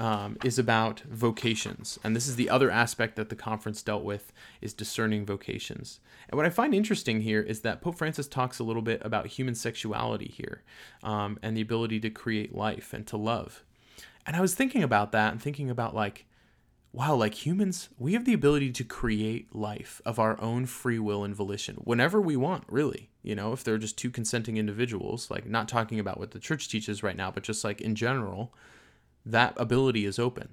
um, 0.01 0.39
is 0.43 0.59
about 0.59 1.01
vocations. 1.01 1.99
And 2.03 2.17
this 2.17 2.27
is 2.27 2.37
the 2.37 2.49
other 2.49 2.71
aspect 2.71 3.17
that 3.17 3.29
the 3.29 3.37
conference 3.37 3.83
dealt 3.83 4.03
with 4.03 4.33
is 4.63 4.73
discerning 4.73 5.27
vocations. 5.27 6.01
And 6.29 6.37
what 6.37 6.47
i 6.47 6.51
find 6.51 6.75
interesting 6.75 7.21
here 7.21 7.43
is 7.43 7.61
that 7.61 7.83
pope 7.83 7.97
francis 7.97 8.27
talks 8.27 8.59
a 8.59 8.65
little 8.65 8.83
bit 8.83 9.03
about 9.05 9.27
human 9.27 9.55
sexuality 9.55 10.33
here 10.35 10.63
um, 11.03 11.39
and 11.43 11.57
the 11.57 11.61
ability 11.61 12.01
to 12.01 12.11
create 12.11 12.55
life 12.55 12.95
and 12.95 13.07
to 13.09 13.17
love. 13.19 13.63
And 14.27 14.35
i 14.35 14.41
was 14.41 14.55
thinking 14.55 14.83
about 14.83 15.13
that 15.13 15.33
and 15.33 15.43
thinking 15.43 15.69
about 15.69 15.95
like 15.95 16.25
wow 16.93 17.15
like 17.15 17.47
humans 17.47 17.91
we 17.99 18.15
have 18.15 18.25
the 18.25 18.33
ability 18.33 18.73
to 18.73 18.83
create 18.83 19.55
life 19.55 20.01
of 20.07 20.19
our 20.19 20.41
own 20.41 20.65
free 20.67 20.99
will 20.99 21.25
and 21.25 21.37
volition 21.37 21.77
whenever 21.85 22.21
we 22.21 22.37
want 22.37 22.65
really. 22.69 23.11
You 23.23 23.35
know 23.35 23.53
if 23.53 23.63
they're 23.63 23.77
just 23.77 23.99
two 23.99 24.11
consenting 24.11 24.57
individuals 24.57 25.31
like 25.31 25.45
not 25.45 25.69
talking 25.69 26.01
about 26.01 26.19
what 26.19 26.31
the 26.31 26.39
church 26.39 26.71
teaches 26.71 27.03
right 27.03 27.17
now 27.17 27.31
but 27.31 27.43
just 27.43 27.65
like 27.65 27.83
in 27.83 27.95
general 27.95 28.55
that 29.25 29.55
ability 29.57 30.05
is 30.05 30.19
open. 30.19 30.51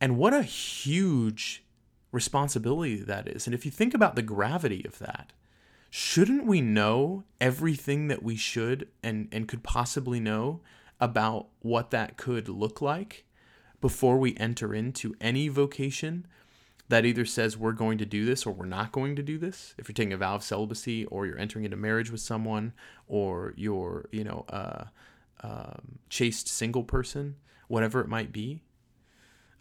And 0.00 0.16
what 0.16 0.34
a 0.34 0.42
huge 0.42 1.64
responsibility 2.10 2.96
that 2.96 3.28
is. 3.28 3.46
And 3.46 3.54
if 3.54 3.64
you 3.64 3.70
think 3.70 3.94
about 3.94 4.16
the 4.16 4.22
gravity 4.22 4.84
of 4.84 4.98
that, 4.98 5.32
shouldn't 5.90 6.46
we 6.46 6.60
know 6.60 7.24
everything 7.40 8.08
that 8.08 8.22
we 8.22 8.36
should 8.36 8.88
and, 9.02 9.28
and 9.32 9.48
could 9.48 9.62
possibly 9.62 10.20
know 10.20 10.60
about 11.00 11.48
what 11.60 11.90
that 11.90 12.16
could 12.16 12.48
look 12.48 12.80
like 12.80 13.24
before 13.80 14.16
we 14.18 14.36
enter 14.36 14.74
into 14.74 15.14
any 15.20 15.48
vocation 15.48 16.26
that 16.88 17.06
either 17.06 17.24
says 17.24 17.56
we're 17.56 17.72
going 17.72 17.98
to 17.98 18.04
do 18.04 18.24
this 18.24 18.44
or 18.44 18.52
we're 18.52 18.66
not 18.66 18.92
going 18.92 19.16
to 19.16 19.22
do 19.22 19.38
this. 19.38 19.74
If 19.78 19.88
you're 19.88 19.94
taking 19.94 20.12
a 20.12 20.18
vow 20.18 20.34
of 20.34 20.42
celibacy 20.42 21.06
or 21.06 21.26
you're 21.26 21.38
entering 21.38 21.64
into 21.64 21.76
marriage 21.76 22.10
with 22.10 22.20
someone 22.20 22.72
or 23.08 23.54
you're, 23.56 24.06
you 24.12 24.24
know, 24.24 24.44
a 24.48 24.90
um, 25.42 25.98
chaste 26.10 26.48
single 26.48 26.84
person, 26.84 27.36
whatever 27.68 28.00
it 28.00 28.08
might 28.08 28.32
be. 28.32 28.62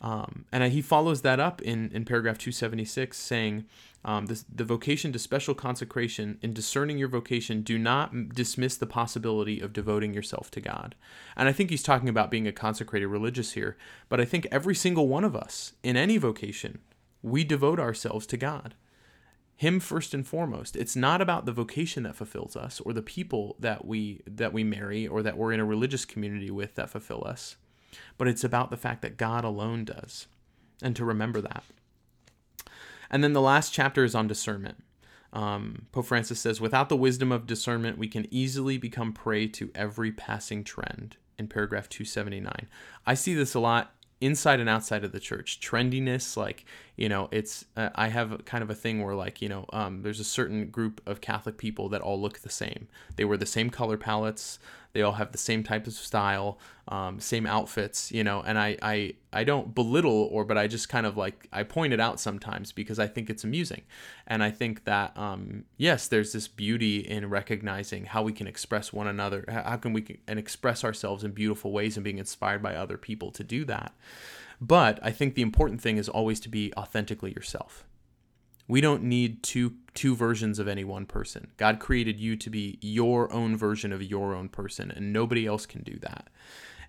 Um, 0.01 0.45
and 0.51 0.63
he 0.73 0.81
follows 0.81 1.21
that 1.21 1.39
up 1.39 1.61
in, 1.61 1.91
in 1.93 2.05
paragraph 2.05 2.39
276, 2.39 3.15
saying, 3.17 3.65
um, 4.03 4.25
this, 4.25 4.43
the 4.53 4.63
vocation 4.63 5.11
to 5.11 5.19
special 5.19 5.53
consecration, 5.53 6.39
in 6.41 6.53
discerning 6.53 6.97
your 6.97 7.07
vocation, 7.07 7.61
do 7.61 7.77
not 7.77 8.29
dismiss 8.29 8.77
the 8.77 8.87
possibility 8.87 9.59
of 9.59 9.73
devoting 9.73 10.13
yourself 10.13 10.49
to 10.51 10.61
God. 10.61 10.95
And 11.37 11.47
I 11.47 11.51
think 11.51 11.69
he's 11.69 11.83
talking 11.83 12.09
about 12.09 12.31
being 12.31 12.47
a 12.47 12.51
consecrated 12.51 13.07
religious 13.07 13.51
here, 13.51 13.77
but 14.09 14.19
I 14.19 14.25
think 14.25 14.47
every 14.51 14.73
single 14.73 15.07
one 15.07 15.23
of 15.23 15.35
us, 15.35 15.73
in 15.83 15.95
any 15.95 16.17
vocation, 16.17 16.79
we 17.21 17.43
devote 17.43 17.79
ourselves 17.79 18.25
to 18.27 18.37
God. 18.37 18.73
Him 19.55 19.79
first 19.79 20.15
and 20.15 20.25
foremost. 20.25 20.75
It's 20.75 20.95
not 20.95 21.21
about 21.21 21.45
the 21.45 21.51
vocation 21.51 22.01
that 22.01 22.15
fulfills 22.15 22.55
us 22.55 22.81
or 22.81 22.93
the 22.93 23.03
people 23.03 23.55
that 23.59 23.85
we 23.85 24.23
that 24.25 24.53
we 24.53 24.63
marry 24.63 25.07
or 25.07 25.21
that 25.21 25.37
we're 25.37 25.53
in 25.53 25.59
a 25.59 25.65
religious 25.65 26.03
community 26.03 26.49
with 26.49 26.73
that 26.73 26.89
fulfill 26.89 27.23
us. 27.27 27.57
But 28.17 28.27
it's 28.27 28.43
about 28.43 28.71
the 28.71 28.77
fact 28.77 29.01
that 29.01 29.17
God 29.17 29.43
alone 29.43 29.85
does. 29.85 30.27
And 30.81 30.95
to 30.95 31.05
remember 31.05 31.41
that. 31.41 31.63
And 33.09 33.23
then 33.23 33.33
the 33.33 33.41
last 33.41 33.73
chapter 33.73 34.03
is 34.03 34.15
on 34.15 34.27
discernment. 34.27 34.83
Um, 35.33 35.87
Pope 35.91 36.05
Francis 36.05 36.39
says, 36.39 36.59
without 36.59 36.89
the 36.89 36.97
wisdom 36.97 37.31
of 37.31 37.47
discernment, 37.47 37.97
we 37.97 38.07
can 38.07 38.27
easily 38.31 38.77
become 38.77 39.13
prey 39.13 39.47
to 39.47 39.71
every 39.75 40.11
passing 40.11 40.63
trend. 40.63 41.17
In 41.37 41.47
paragraph 41.47 41.89
279, 41.89 42.67
I 43.05 43.13
see 43.13 43.33
this 43.33 43.53
a 43.53 43.59
lot 43.59 43.95
inside 44.21 44.59
and 44.59 44.69
outside 44.69 45.03
of 45.03 45.11
the 45.11 45.19
church 45.19 45.59
trendiness 45.59 46.37
like 46.37 46.63
you 46.95 47.09
know 47.09 47.27
it's 47.31 47.65
uh, 47.75 47.89
i 47.95 48.07
have 48.07 48.45
kind 48.45 48.63
of 48.63 48.69
a 48.69 48.75
thing 48.75 49.03
where 49.03 49.15
like 49.15 49.41
you 49.41 49.49
know 49.49 49.65
um, 49.73 50.03
there's 50.03 50.19
a 50.19 50.23
certain 50.23 50.67
group 50.67 51.01
of 51.07 51.19
catholic 51.21 51.57
people 51.57 51.89
that 51.89 52.01
all 52.01 52.21
look 52.21 52.39
the 52.39 52.49
same 52.49 52.87
they 53.15 53.25
wear 53.25 53.35
the 53.35 53.47
same 53.47 53.71
color 53.71 53.97
palettes 53.97 54.59
they 54.93 55.01
all 55.01 55.13
have 55.13 55.31
the 55.31 55.37
same 55.39 55.63
type 55.63 55.87
of 55.87 55.93
style 55.93 56.59
um, 56.91 57.19
same 57.19 57.45
outfits 57.45 58.11
you 58.11 58.23
know 58.23 58.41
and 58.45 58.59
I, 58.59 58.77
I 58.81 59.13
i 59.33 59.43
don't 59.43 59.73
belittle 59.73 60.29
or 60.31 60.45
but 60.45 60.57
i 60.57 60.67
just 60.67 60.89
kind 60.89 61.05
of 61.05 61.17
like 61.17 61.47
i 61.51 61.63
point 61.63 61.93
it 61.93 61.99
out 61.99 62.19
sometimes 62.19 62.71
because 62.71 62.99
i 62.99 63.07
think 63.07 63.29
it's 63.29 63.43
amusing 63.43 63.81
and 64.27 64.43
i 64.43 64.51
think 64.51 64.83
that 64.83 65.17
um, 65.17 65.63
yes 65.77 66.07
there's 66.07 66.33
this 66.33 66.47
beauty 66.47 66.99
in 66.99 67.29
recognizing 67.29 68.05
how 68.05 68.21
we 68.21 68.33
can 68.33 68.45
express 68.45 68.91
one 68.93 69.07
another 69.07 69.45
how 69.47 69.77
can 69.77 69.93
we 69.93 70.01
can, 70.01 70.17
and 70.27 70.37
express 70.37 70.83
ourselves 70.83 71.23
in 71.23 71.31
beautiful 71.31 71.71
ways 71.71 71.97
and 71.97 72.03
being 72.03 72.19
inspired 72.19 72.61
by 72.61 72.75
other 72.75 72.97
people 72.97 73.31
to 73.31 73.43
do 73.43 73.65
that 73.65 73.93
but 74.61 74.99
I 75.01 75.09
think 75.11 75.33
the 75.33 75.41
important 75.41 75.81
thing 75.81 75.97
is 75.97 76.07
always 76.07 76.39
to 76.41 76.49
be 76.49 76.71
authentically 76.77 77.33
yourself. 77.33 77.83
We 78.67 78.79
don't 78.79 79.03
need 79.03 79.41
two 79.41 79.73
two 79.95 80.15
versions 80.15 80.59
of 80.59 80.67
any 80.67 80.83
one 80.85 81.05
person. 81.07 81.51
God 81.57 81.79
created 81.79 82.19
you 82.19 82.37
to 82.37 82.49
be 82.49 82.77
your 82.79 83.33
own 83.33 83.57
version 83.57 83.91
of 83.91 84.03
your 84.03 84.33
own 84.35 84.47
person, 84.47 84.91
and 84.91 85.11
nobody 85.11 85.47
else 85.47 85.65
can 85.65 85.81
do 85.81 85.97
that. 85.99 86.29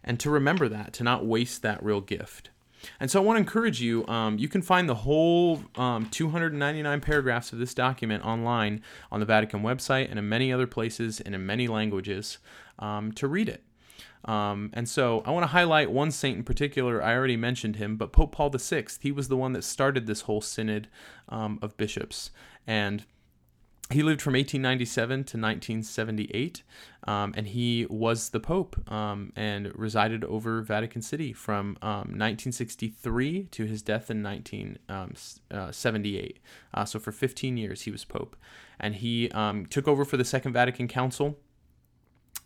And 0.05 0.19
to 0.21 0.31
remember 0.31 0.69
that, 0.69 0.93
to 0.95 1.05
not 1.05 1.25
waste 1.25 1.63
that 1.63 1.83
real 1.83 2.01
gift. 2.01 2.51
And 2.99 3.11
so 3.11 3.21
I 3.21 3.25
want 3.25 3.37
to 3.37 3.41
encourage 3.41 3.81
you. 3.81 4.07
Um, 4.09 4.39
you 4.39 4.49
can 4.49 4.63
find 4.63 4.89
the 4.89 4.95
whole 4.95 5.63
um, 5.77 6.09
299 6.11 7.01
paragraphs 7.01 7.53
of 7.53 7.59
this 7.59 7.75
document 7.75 8.25
online 8.25 8.83
on 9.11 9.21
the 9.21 9.27
Vatican 9.27 9.63
website 9.63 10.11
and 10.11 10.19
in 10.19 10.29
many 10.29 10.53
other 10.53 10.67
places 10.67 11.21
and 11.21 11.35
in 11.35 11.47
many 11.47 11.69
languages 11.69 12.39
um, 12.79 13.13
to 13.13 13.29
read 13.29 13.49
it. 13.49 13.63
Um, 14.25 14.71
and 14.73 14.89
so 14.89 15.23
I 15.27 15.31
want 15.33 15.43
to 15.45 15.49
highlight 15.49 15.91
one 15.91 16.11
saint 16.11 16.39
in 16.39 16.45
particular. 16.45 17.03
I 17.03 17.15
already 17.15 17.37
mentioned 17.37 17.77
him, 17.77 17.97
but 17.97 18.13
Pope 18.13 18.33
Paul 18.33 18.51
VI. 18.51 18.87
He 19.01 19.11
was 19.11 19.29
the 19.29 19.37
one 19.37 19.53
that 19.53 19.65
started 19.65 20.07
this 20.07 20.23
whole 20.23 20.41
synod 20.41 20.89
um, 21.29 21.59
of 21.61 21.77
bishops, 21.77 22.31
and 22.67 23.05
he 23.91 24.03
lived 24.03 24.23
from 24.23 24.35
1897 24.35 25.11
to 25.11 25.39
1978, 25.39 26.63
um, 27.07 27.35
and 27.37 27.49
he 27.49 27.87
was 27.91 28.31
the 28.31 28.41
Pope 28.41 28.91
um, 28.91 29.33
and 29.37 29.71
resided 29.75 30.25
over 30.25 30.63
Vatican 30.63 31.03
City 31.03 31.33
from 31.33 31.77
1963 31.83 33.41
um, 33.41 33.49
to 33.51 33.65
his 33.65 33.83
death 33.83 34.11
in 34.11 34.23
1978. 34.23 35.55
Um, 35.55 36.41
uh, 36.75 36.81
uh, 36.81 36.85
so 36.85 36.99
for 36.99 37.13
15 37.13 37.57
years, 37.57 37.83
he 37.83 37.91
was 37.91 38.05
Pope, 38.05 38.37
and 38.81 38.97
he 38.97 39.31
um, 39.33 39.67
took 39.67 39.87
over 39.87 40.05
for 40.05 40.17
the 40.17 40.25
Second 40.25 40.53
Vatican 40.53 40.89
Council, 40.89 41.39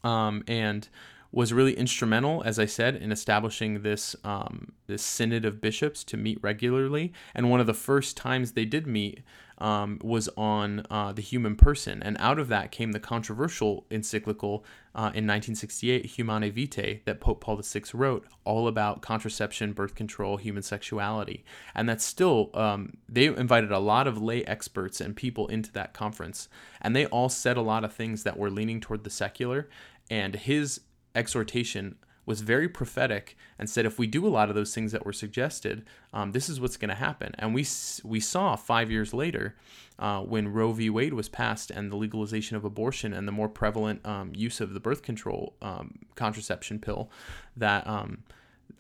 and 0.03 0.89
was 1.33 1.53
really 1.53 1.75
instrumental, 1.75 2.43
as 2.45 2.59
I 2.59 2.67
said, 2.67 2.97
in 2.97 3.13
establishing 3.13 3.83
this 3.83 4.17
um, 4.25 4.73
this 4.87 5.03
synod 5.03 5.45
of 5.45 5.61
bishops 5.61 6.03
to 6.05 6.17
meet 6.17 6.39
regularly. 6.43 7.13
And 7.35 7.51
one 7.51 7.61
of 7.61 7.67
the 7.67 7.75
first 7.75 8.17
times 8.17 8.53
they 8.53 8.65
did 8.65 8.87
meet 8.87 9.23
um, 9.59 9.99
was 10.03 10.29
on 10.37 10.87
uh, 10.91 11.13
the 11.13 11.23
human 11.23 11.57
person, 11.57 12.03
and 12.03 12.17
out 12.21 12.39
of 12.39 12.49
that 12.49 12.71
came 12.71 12.93
the 12.93 13.01
controversial 13.01 13.87
encyclical 13.91 14.65
uh, 14.95 15.13
in 15.15 15.27
1968, 15.27 16.07
Humanae 16.07 16.51
Vitae, 16.51 17.01
that 17.05 17.21
Pope 17.21 17.41
Paul 17.41 17.61
VI 17.63 17.83
wrote, 17.95 18.27
all 18.45 18.69
about 18.69 19.03
contraception, 19.03 19.73
birth 19.73 19.95
control, 19.95 20.37
human 20.37 20.63
sexuality, 20.63 21.45
and 21.75 21.89
that's 21.89 22.05
still 22.05 22.51
um, 22.55 22.99
they 23.09 23.27
invited 23.27 23.73
a 23.73 23.79
lot 23.79 24.07
of 24.07 24.21
lay 24.21 24.45
experts 24.45 25.01
and 25.01 25.17
people 25.17 25.47
into 25.49 25.73
that 25.73 25.95
conference, 25.95 26.49
and 26.81 26.95
they 26.95 27.07
all 27.07 27.29
said 27.29 27.57
a 27.57 27.63
lot 27.63 27.85
of 27.85 27.93
things 27.93 28.23
that 28.25 28.39
were 28.39 28.51
leaning 28.51 28.81
toward 28.81 29.05
the 29.05 29.11
secular. 29.11 29.69
And 30.09 30.37
his 30.37 30.83
exhortation 31.17 31.97
was 32.27 32.41
very 32.41 32.69
prophetic 32.69 33.37
and 33.59 33.71
said, 33.71 33.87
if 33.87 33.99
we 33.99 34.07
do 34.07 34.27
a 34.27 34.29
lot 34.29 34.49
of 34.49 34.55
those 34.55 34.75
things 34.75 34.93
that 34.93 35.07
were 35.07 35.13
suggested, 35.13 35.87
um, 36.13 36.33
this 36.33 36.49
is 36.49 36.61
what's 36.61 36.77
going 36.77 36.89
to 36.91 36.95
happen. 36.95 37.33
And 37.39 37.55
we 37.55 37.65
we 38.05 38.21
saw 38.21 38.57
five 38.57 38.91
years 38.91 39.15
later, 39.15 39.55
uh, 39.99 40.21
when 40.21 40.53
Roe 40.53 40.73
v. 40.73 40.91
Wade 40.91 41.15
was 41.15 41.29
passed 41.29 41.71
and 41.71 41.91
the 41.91 41.97
legalization 41.97 42.57
of 42.57 42.65
abortion 42.65 43.15
and 43.15 43.27
the 43.27 43.33
more 43.33 43.49
prevalent 43.49 44.05
um, 44.05 44.33
use 44.35 44.61
of 44.61 44.75
the 44.75 44.81
birth 44.81 45.03
control 45.03 45.55
um, 45.63 46.01
contraception 46.17 46.81
pill, 46.81 47.11
that 47.57 47.87
um, 47.87 48.25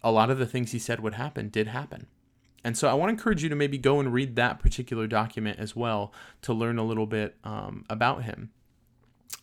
a 0.02 0.10
lot 0.10 0.28
of 0.28 0.38
the 0.38 0.46
things 0.46 0.72
he 0.72 0.78
said 0.78 1.00
would 1.00 1.14
happen 1.14 1.48
did 1.48 1.68
happen. 1.68 2.08
And 2.64 2.76
so 2.76 2.88
I 2.88 2.94
want 2.94 3.10
to 3.10 3.12
encourage 3.12 3.44
you 3.44 3.48
to 3.48 3.54
maybe 3.54 3.78
go 3.78 4.00
and 4.00 4.12
read 4.12 4.34
that 4.34 4.58
particular 4.58 5.06
document 5.06 5.60
as 5.60 5.76
well 5.76 6.12
to 6.42 6.52
learn 6.52 6.78
a 6.78 6.84
little 6.84 7.06
bit 7.06 7.36
um, 7.44 7.84
about 7.88 8.24
him. 8.24 8.50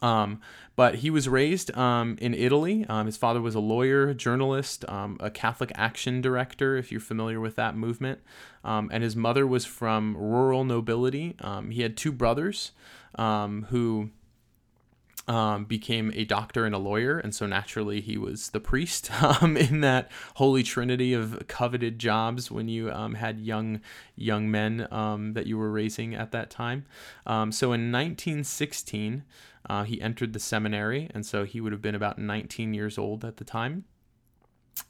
Um, 0.04 0.42
but 0.76 0.96
he 0.96 1.10
was 1.10 1.30
raised 1.30 1.76
um, 1.78 2.18
in 2.20 2.34
Italy. 2.34 2.86
Um, 2.90 3.06
his 3.06 3.16
father 3.16 3.42
was 3.42 3.56
a 3.56 3.60
lawyer, 3.60 4.14
journalist, 4.14 4.84
um, 4.90 5.18
a 5.20 5.32
Catholic 5.32 5.72
Action 5.76 6.20
Director, 6.20 6.76
if 6.76 6.92
you're 6.92 7.00
familiar 7.00 7.40
with 7.40 7.56
that 7.56 7.78
movement. 7.78 8.20
Um, 8.66 8.90
and 8.92 9.02
his 9.02 9.16
mother 9.16 9.48
was 9.48 9.66
from 9.66 10.18
rural 10.18 10.66
nobility. 10.66 11.36
Um, 11.40 11.72
he 11.72 11.84
had 11.84 11.96
two 11.96 12.12
brothers 12.12 12.72
who 13.18 14.10
became 15.68 16.12
a 16.16 16.26
doctor 16.26 16.66
and 16.66 16.76
a 16.76 16.80
lawyer, 16.80 17.18
and 17.18 17.34
so 17.34 17.46
naturally 17.46 18.02
he 18.02 18.18
was 18.18 18.50
the 18.50 18.60
priest 18.60 19.10
in 19.42 19.80
that 19.82 20.12
holy 20.36 20.64
trinity 20.64 21.14
of 21.14 21.48
coveted 21.48 21.98
jobs 21.98 22.52
when 22.52 22.68
you 22.68 22.88
had 22.88 23.40
young 23.40 23.80
young 24.16 24.50
men 24.50 24.88
that 25.34 25.46
you 25.46 25.58
were 25.58 25.72
raising 25.72 26.16
at 26.16 26.32
that 26.32 26.50
time. 26.50 26.86
So 27.26 27.72
in 27.72 27.92
1916, 27.92 29.24
uh, 29.70 29.84
he 29.84 30.02
entered 30.02 30.34
the 30.34 30.40
seminary, 30.40 31.10
and 31.14 31.26
so 31.26 31.46
he 31.46 31.62
would 31.62 31.72
have 31.72 31.82
been 31.82 31.96
about 31.96 32.18
19 32.18 32.74
years 32.74 32.98
old 32.98 33.24
at 33.24 33.38
the 33.38 33.44
time. 33.44 33.86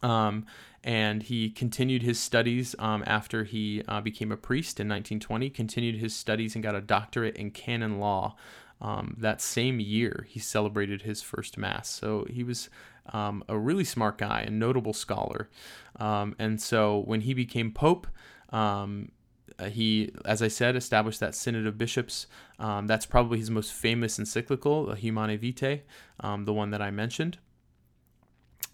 Um, 0.02 0.46
and 0.84 1.24
he 1.24 1.50
continued 1.50 2.04
his 2.04 2.20
studies 2.20 2.76
um, 2.80 3.04
after 3.06 3.44
he 3.44 3.84
uh, 3.88 4.02
became 4.02 4.32
a 4.32 4.38
priest 4.38 4.80
in 4.80 4.88
1920. 4.88 5.50
Continued 5.50 5.96
his 5.96 6.16
studies 6.16 6.56
and 6.56 6.64
got 6.64 6.76
a 6.76 6.82
doctorate 6.82 7.36
in 7.36 7.52
canon 7.52 8.00
law 8.00 8.36
um, 8.84 9.16
that 9.18 9.42
same 9.42 9.80
year, 9.80 10.28
he 10.30 10.40
celebrated 10.40 11.04
his 11.04 11.22
first 11.22 11.58
Mass. 11.58 11.90
So 11.90 12.28
he 12.30 12.44
was 12.44 12.70
um, 13.14 13.44
a 13.48 13.58
really 13.58 13.86
smart 13.86 14.18
guy, 14.18 14.42
a 14.42 14.52
notable 14.52 14.94
scholar. 14.94 15.50
Um, 15.96 16.36
and 16.38 16.62
so 16.62 17.00
when 17.06 17.22
he 17.22 17.34
became 17.34 17.72
Pope, 17.72 18.08
um, 18.50 19.12
uh, 19.60 19.66
he, 19.66 20.12
as 20.26 20.42
I 20.42 20.48
said, 20.48 20.76
established 20.76 21.20
that 21.20 21.36
Synod 21.36 21.68
of 21.68 21.78
Bishops. 21.78 22.28
Um, 22.60 22.88
that's 22.88 23.06
probably 23.06 23.40
his 23.40 23.50
most 23.50 23.74
famous 23.74 24.20
encyclical, 24.20 24.94
Humanae 24.94 25.38
Vitae, 25.38 25.82
um, 26.20 26.46
the 26.46 26.54
one 26.54 26.72
that 26.72 26.82
I 26.82 26.92
mentioned. 26.92 27.38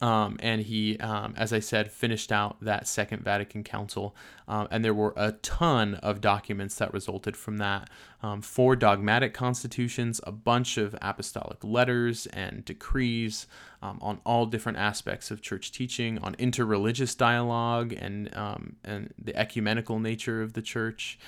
Um, 0.01 0.37
and 0.41 0.61
he, 0.61 0.97
um, 0.99 1.33
as 1.35 1.51
I 1.51 1.59
said, 1.59 1.91
finished 1.91 2.31
out 2.31 2.57
that 2.61 2.87
Second 2.87 3.21
Vatican 3.21 3.63
Council. 3.63 4.15
Um, 4.47 4.67
and 4.71 4.83
there 4.83 4.93
were 4.93 5.13
a 5.17 5.33
ton 5.33 5.95
of 5.95 6.21
documents 6.21 6.75
that 6.75 6.93
resulted 6.93 7.35
from 7.35 7.57
that 7.57 7.89
um, 8.23 8.41
four 8.41 8.75
dogmatic 8.75 9.33
constitutions, 9.33 10.21
a 10.25 10.31
bunch 10.31 10.77
of 10.77 10.95
apostolic 11.01 11.63
letters 11.63 12.27
and 12.27 12.63
decrees 12.63 13.45
um, 13.81 13.99
on 14.01 14.19
all 14.25 14.45
different 14.45 14.77
aspects 14.77 15.31
of 15.31 15.41
church 15.41 15.71
teaching, 15.71 16.17
on 16.19 16.33
interreligious 16.35 17.17
dialogue 17.17 17.93
and, 17.93 18.33
um, 18.35 18.77
and 18.83 19.13
the 19.21 19.35
ecumenical 19.35 19.99
nature 19.99 20.41
of 20.41 20.53
the 20.53 20.61
church. 20.61 21.19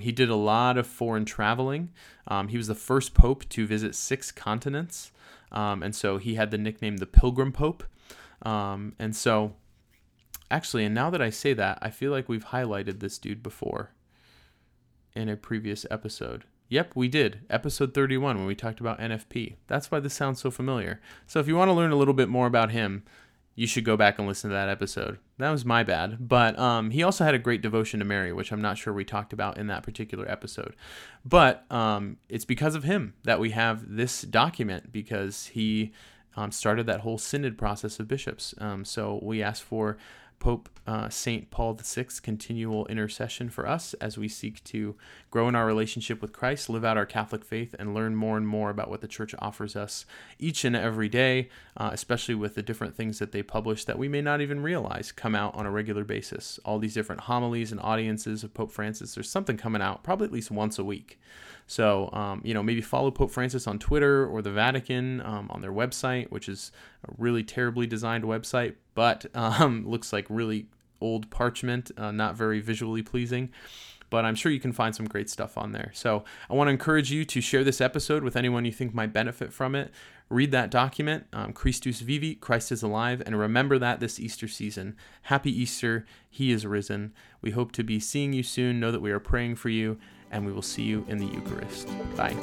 he 0.00 0.12
did 0.12 0.28
a 0.28 0.36
lot 0.36 0.76
of 0.76 0.86
foreign 0.86 1.24
traveling. 1.24 1.90
he 2.48 2.56
was 2.58 2.66
the 2.66 2.74
first 2.74 3.14
pope 3.14 3.48
to 3.48 3.66
visit 3.66 3.94
six 3.94 4.30
continents. 4.30 5.10
Um, 5.52 5.82
and 5.82 5.94
so 5.94 6.18
he 6.18 6.34
had 6.34 6.50
the 6.50 6.58
nickname 6.58 6.98
the 6.98 7.06
Pilgrim 7.06 7.52
Pope. 7.52 7.84
Um, 8.44 8.94
and 8.98 9.14
so, 9.16 9.54
actually, 10.50 10.84
and 10.84 10.94
now 10.94 11.10
that 11.10 11.22
I 11.22 11.30
say 11.30 11.52
that, 11.54 11.78
I 11.80 11.90
feel 11.90 12.10
like 12.12 12.28
we've 12.28 12.46
highlighted 12.46 13.00
this 13.00 13.18
dude 13.18 13.42
before. 13.42 13.90
in 15.14 15.28
a 15.28 15.36
previous 15.36 15.86
episode. 15.90 16.44
Yep, 16.68 16.92
we 16.96 17.08
did. 17.08 17.40
Episode 17.48 17.94
31 17.94 18.36
when 18.36 18.46
we 18.46 18.54
talked 18.54 18.80
about 18.80 18.98
NFP. 18.98 19.54
That's 19.68 19.90
why 19.90 20.00
this 20.00 20.14
sounds 20.14 20.40
so 20.40 20.50
familiar. 20.50 21.00
So 21.26 21.38
if 21.38 21.46
you 21.46 21.54
want 21.56 21.68
to 21.68 21.72
learn 21.72 21.92
a 21.92 21.96
little 21.96 22.14
bit 22.14 22.28
more 22.28 22.46
about 22.46 22.72
him, 22.72 23.04
you 23.54 23.68
should 23.68 23.84
go 23.84 23.96
back 23.96 24.18
and 24.18 24.26
listen 24.26 24.50
to 24.50 24.54
that 24.54 24.68
episode. 24.68 25.18
That 25.38 25.50
was 25.50 25.64
my 25.64 25.84
bad. 25.84 26.26
But 26.26 26.58
um, 26.58 26.90
he 26.90 27.04
also 27.04 27.22
had 27.22 27.34
a 27.34 27.38
great 27.38 27.62
devotion 27.62 28.00
to 28.00 28.04
Mary, 28.04 28.32
which 28.32 28.50
I'm 28.50 28.62
not 28.62 28.76
sure 28.78 28.92
we 28.92 29.04
talked 29.04 29.32
about 29.32 29.58
in 29.58 29.68
that 29.68 29.84
particular 29.84 30.28
episode. 30.28 30.74
But 31.24 31.70
um, 31.70 32.16
it's 32.28 32.44
because 32.44 32.74
of 32.74 32.82
him 32.82 33.14
that 33.22 33.38
we 33.38 33.50
have 33.50 33.94
this 33.94 34.22
document 34.22 34.90
because 34.90 35.46
he 35.46 35.92
um, 36.36 36.50
started 36.50 36.86
that 36.86 37.00
whole 37.00 37.18
synod 37.18 37.58
process 37.58 38.00
of 38.00 38.08
bishops. 38.08 38.54
Um, 38.58 38.84
so 38.84 39.20
we 39.22 39.42
asked 39.42 39.62
for 39.62 39.96
Pope 40.44 40.68
uh, 40.86 41.08
St. 41.08 41.50
Paul 41.50 41.78
VI 41.82 42.06
continual 42.22 42.86
intercession 42.88 43.48
for 43.48 43.66
us 43.66 43.94
as 43.94 44.18
we 44.18 44.28
seek 44.28 44.62
to 44.64 44.94
grow 45.30 45.48
in 45.48 45.54
our 45.54 45.64
relationship 45.64 46.20
with 46.20 46.34
Christ, 46.34 46.68
live 46.68 46.84
out 46.84 46.98
our 46.98 47.06
Catholic 47.06 47.44
faith, 47.44 47.74
and 47.78 47.94
learn 47.94 48.14
more 48.14 48.36
and 48.36 48.46
more 48.46 48.68
about 48.68 48.90
what 48.90 49.00
the 49.00 49.08
Church 49.08 49.34
offers 49.38 49.74
us 49.74 50.04
each 50.38 50.64
and 50.64 50.76
every 50.76 51.08
day, 51.08 51.48
uh, 51.78 51.88
especially 51.92 52.34
with 52.34 52.56
the 52.56 52.62
different 52.62 52.94
things 52.94 53.18
that 53.20 53.32
they 53.32 53.42
publish 53.42 53.86
that 53.86 53.98
we 53.98 54.08
may 54.08 54.20
not 54.20 54.42
even 54.42 54.62
realize 54.62 55.12
come 55.12 55.34
out 55.34 55.54
on 55.54 55.64
a 55.64 55.70
regular 55.70 56.04
basis. 56.04 56.60
All 56.64 56.78
these 56.78 56.94
different 56.94 57.22
homilies 57.22 57.72
and 57.72 57.80
audiences 57.80 58.44
of 58.44 58.52
Pope 58.52 58.70
Francis, 58.70 59.14
there's 59.14 59.30
something 59.30 59.56
coming 59.56 59.80
out 59.80 60.02
probably 60.02 60.26
at 60.26 60.32
least 60.32 60.50
once 60.50 60.78
a 60.78 60.84
week. 60.84 61.18
So, 61.66 62.10
um, 62.12 62.42
you 62.44 62.52
know, 62.54 62.62
maybe 62.62 62.80
follow 62.80 63.10
Pope 63.10 63.30
Francis 63.30 63.66
on 63.66 63.78
Twitter 63.78 64.26
or 64.26 64.42
the 64.42 64.50
Vatican 64.50 65.20
um, 65.22 65.48
on 65.50 65.62
their 65.62 65.72
website, 65.72 66.30
which 66.30 66.48
is 66.48 66.72
a 67.08 67.12
really 67.16 67.42
terribly 67.42 67.86
designed 67.86 68.24
website, 68.24 68.74
but 68.94 69.26
um, 69.34 69.88
looks 69.88 70.12
like 70.12 70.26
really 70.28 70.66
old 71.00 71.30
parchment, 71.30 71.90
uh, 71.96 72.10
not 72.10 72.36
very 72.36 72.60
visually 72.60 73.02
pleasing. 73.02 73.50
But 74.10 74.24
I'm 74.24 74.34
sure 74.34 74.52
you 74.52 74.60
can 74.60 74.72
find 74.72 74.94
some 74.94 75.06
great 75.06 75.28
stuff 75.28 75.58
on 75.58 75.72
there. 75.72 75.90
So 75.92 76.24
I 76.48 76.54
want 76.54 76.68
to 76.68 76.72
encourage 76.72 77.10
you 77.10 77.24
to 77.24 77.40
share 77.40 77.64
this 77.64 77.80
episode 77.80 78.22
with 78.22 78.36
anyone 78.36 78.64
you 78.64 78.70
think 78.70 78.94
might 78.94 79.12
benefit 79.12 79.52
from 79.52 79.74
it. 79.74 79.90
Read 80.30 80.52
that 80.52 80.70
document, 80.70 81.26
um, 81.32 81.52
Christus 81.52 82.00
Vivit, 82.00 82.40
Christ 82.40 82.72
is 82.72 82.82
alive, 82.82 83.22
and 83.26 83.38
remember 83.38 83.78
that 83.78 84.00
this 84.00 84.18
Easter 84.18 84.48
season. 84.48 84.96
Happy 85.22 85.50
Easter, 85.50 86.06
He 86.30 86.50
is 86.50 86.64
risen. 86.64 87.12
We 87.42 87.50
hope 87.50 87.72
to 87.72 87.82
be 87.82 88.00
seeing 88.00 88.32
you 88.32 88.42
soon. 88.42 88.80
Know 88.80 88.90
that 88.90 89.02
we 89.02 89.10
are 89.10 89.20
praying 89.20 89.56
for 89.56 89.68
you, 89.68 89.98
and 90.34 90.44
we 90.44 90.52
will 90.52 90.62
see 90.62 90.82
you 90.82 91.04
in 91.08 91.18
the 91.18 91.26
Eucharist. 91.26 91.88
Bye. 92.16 92.34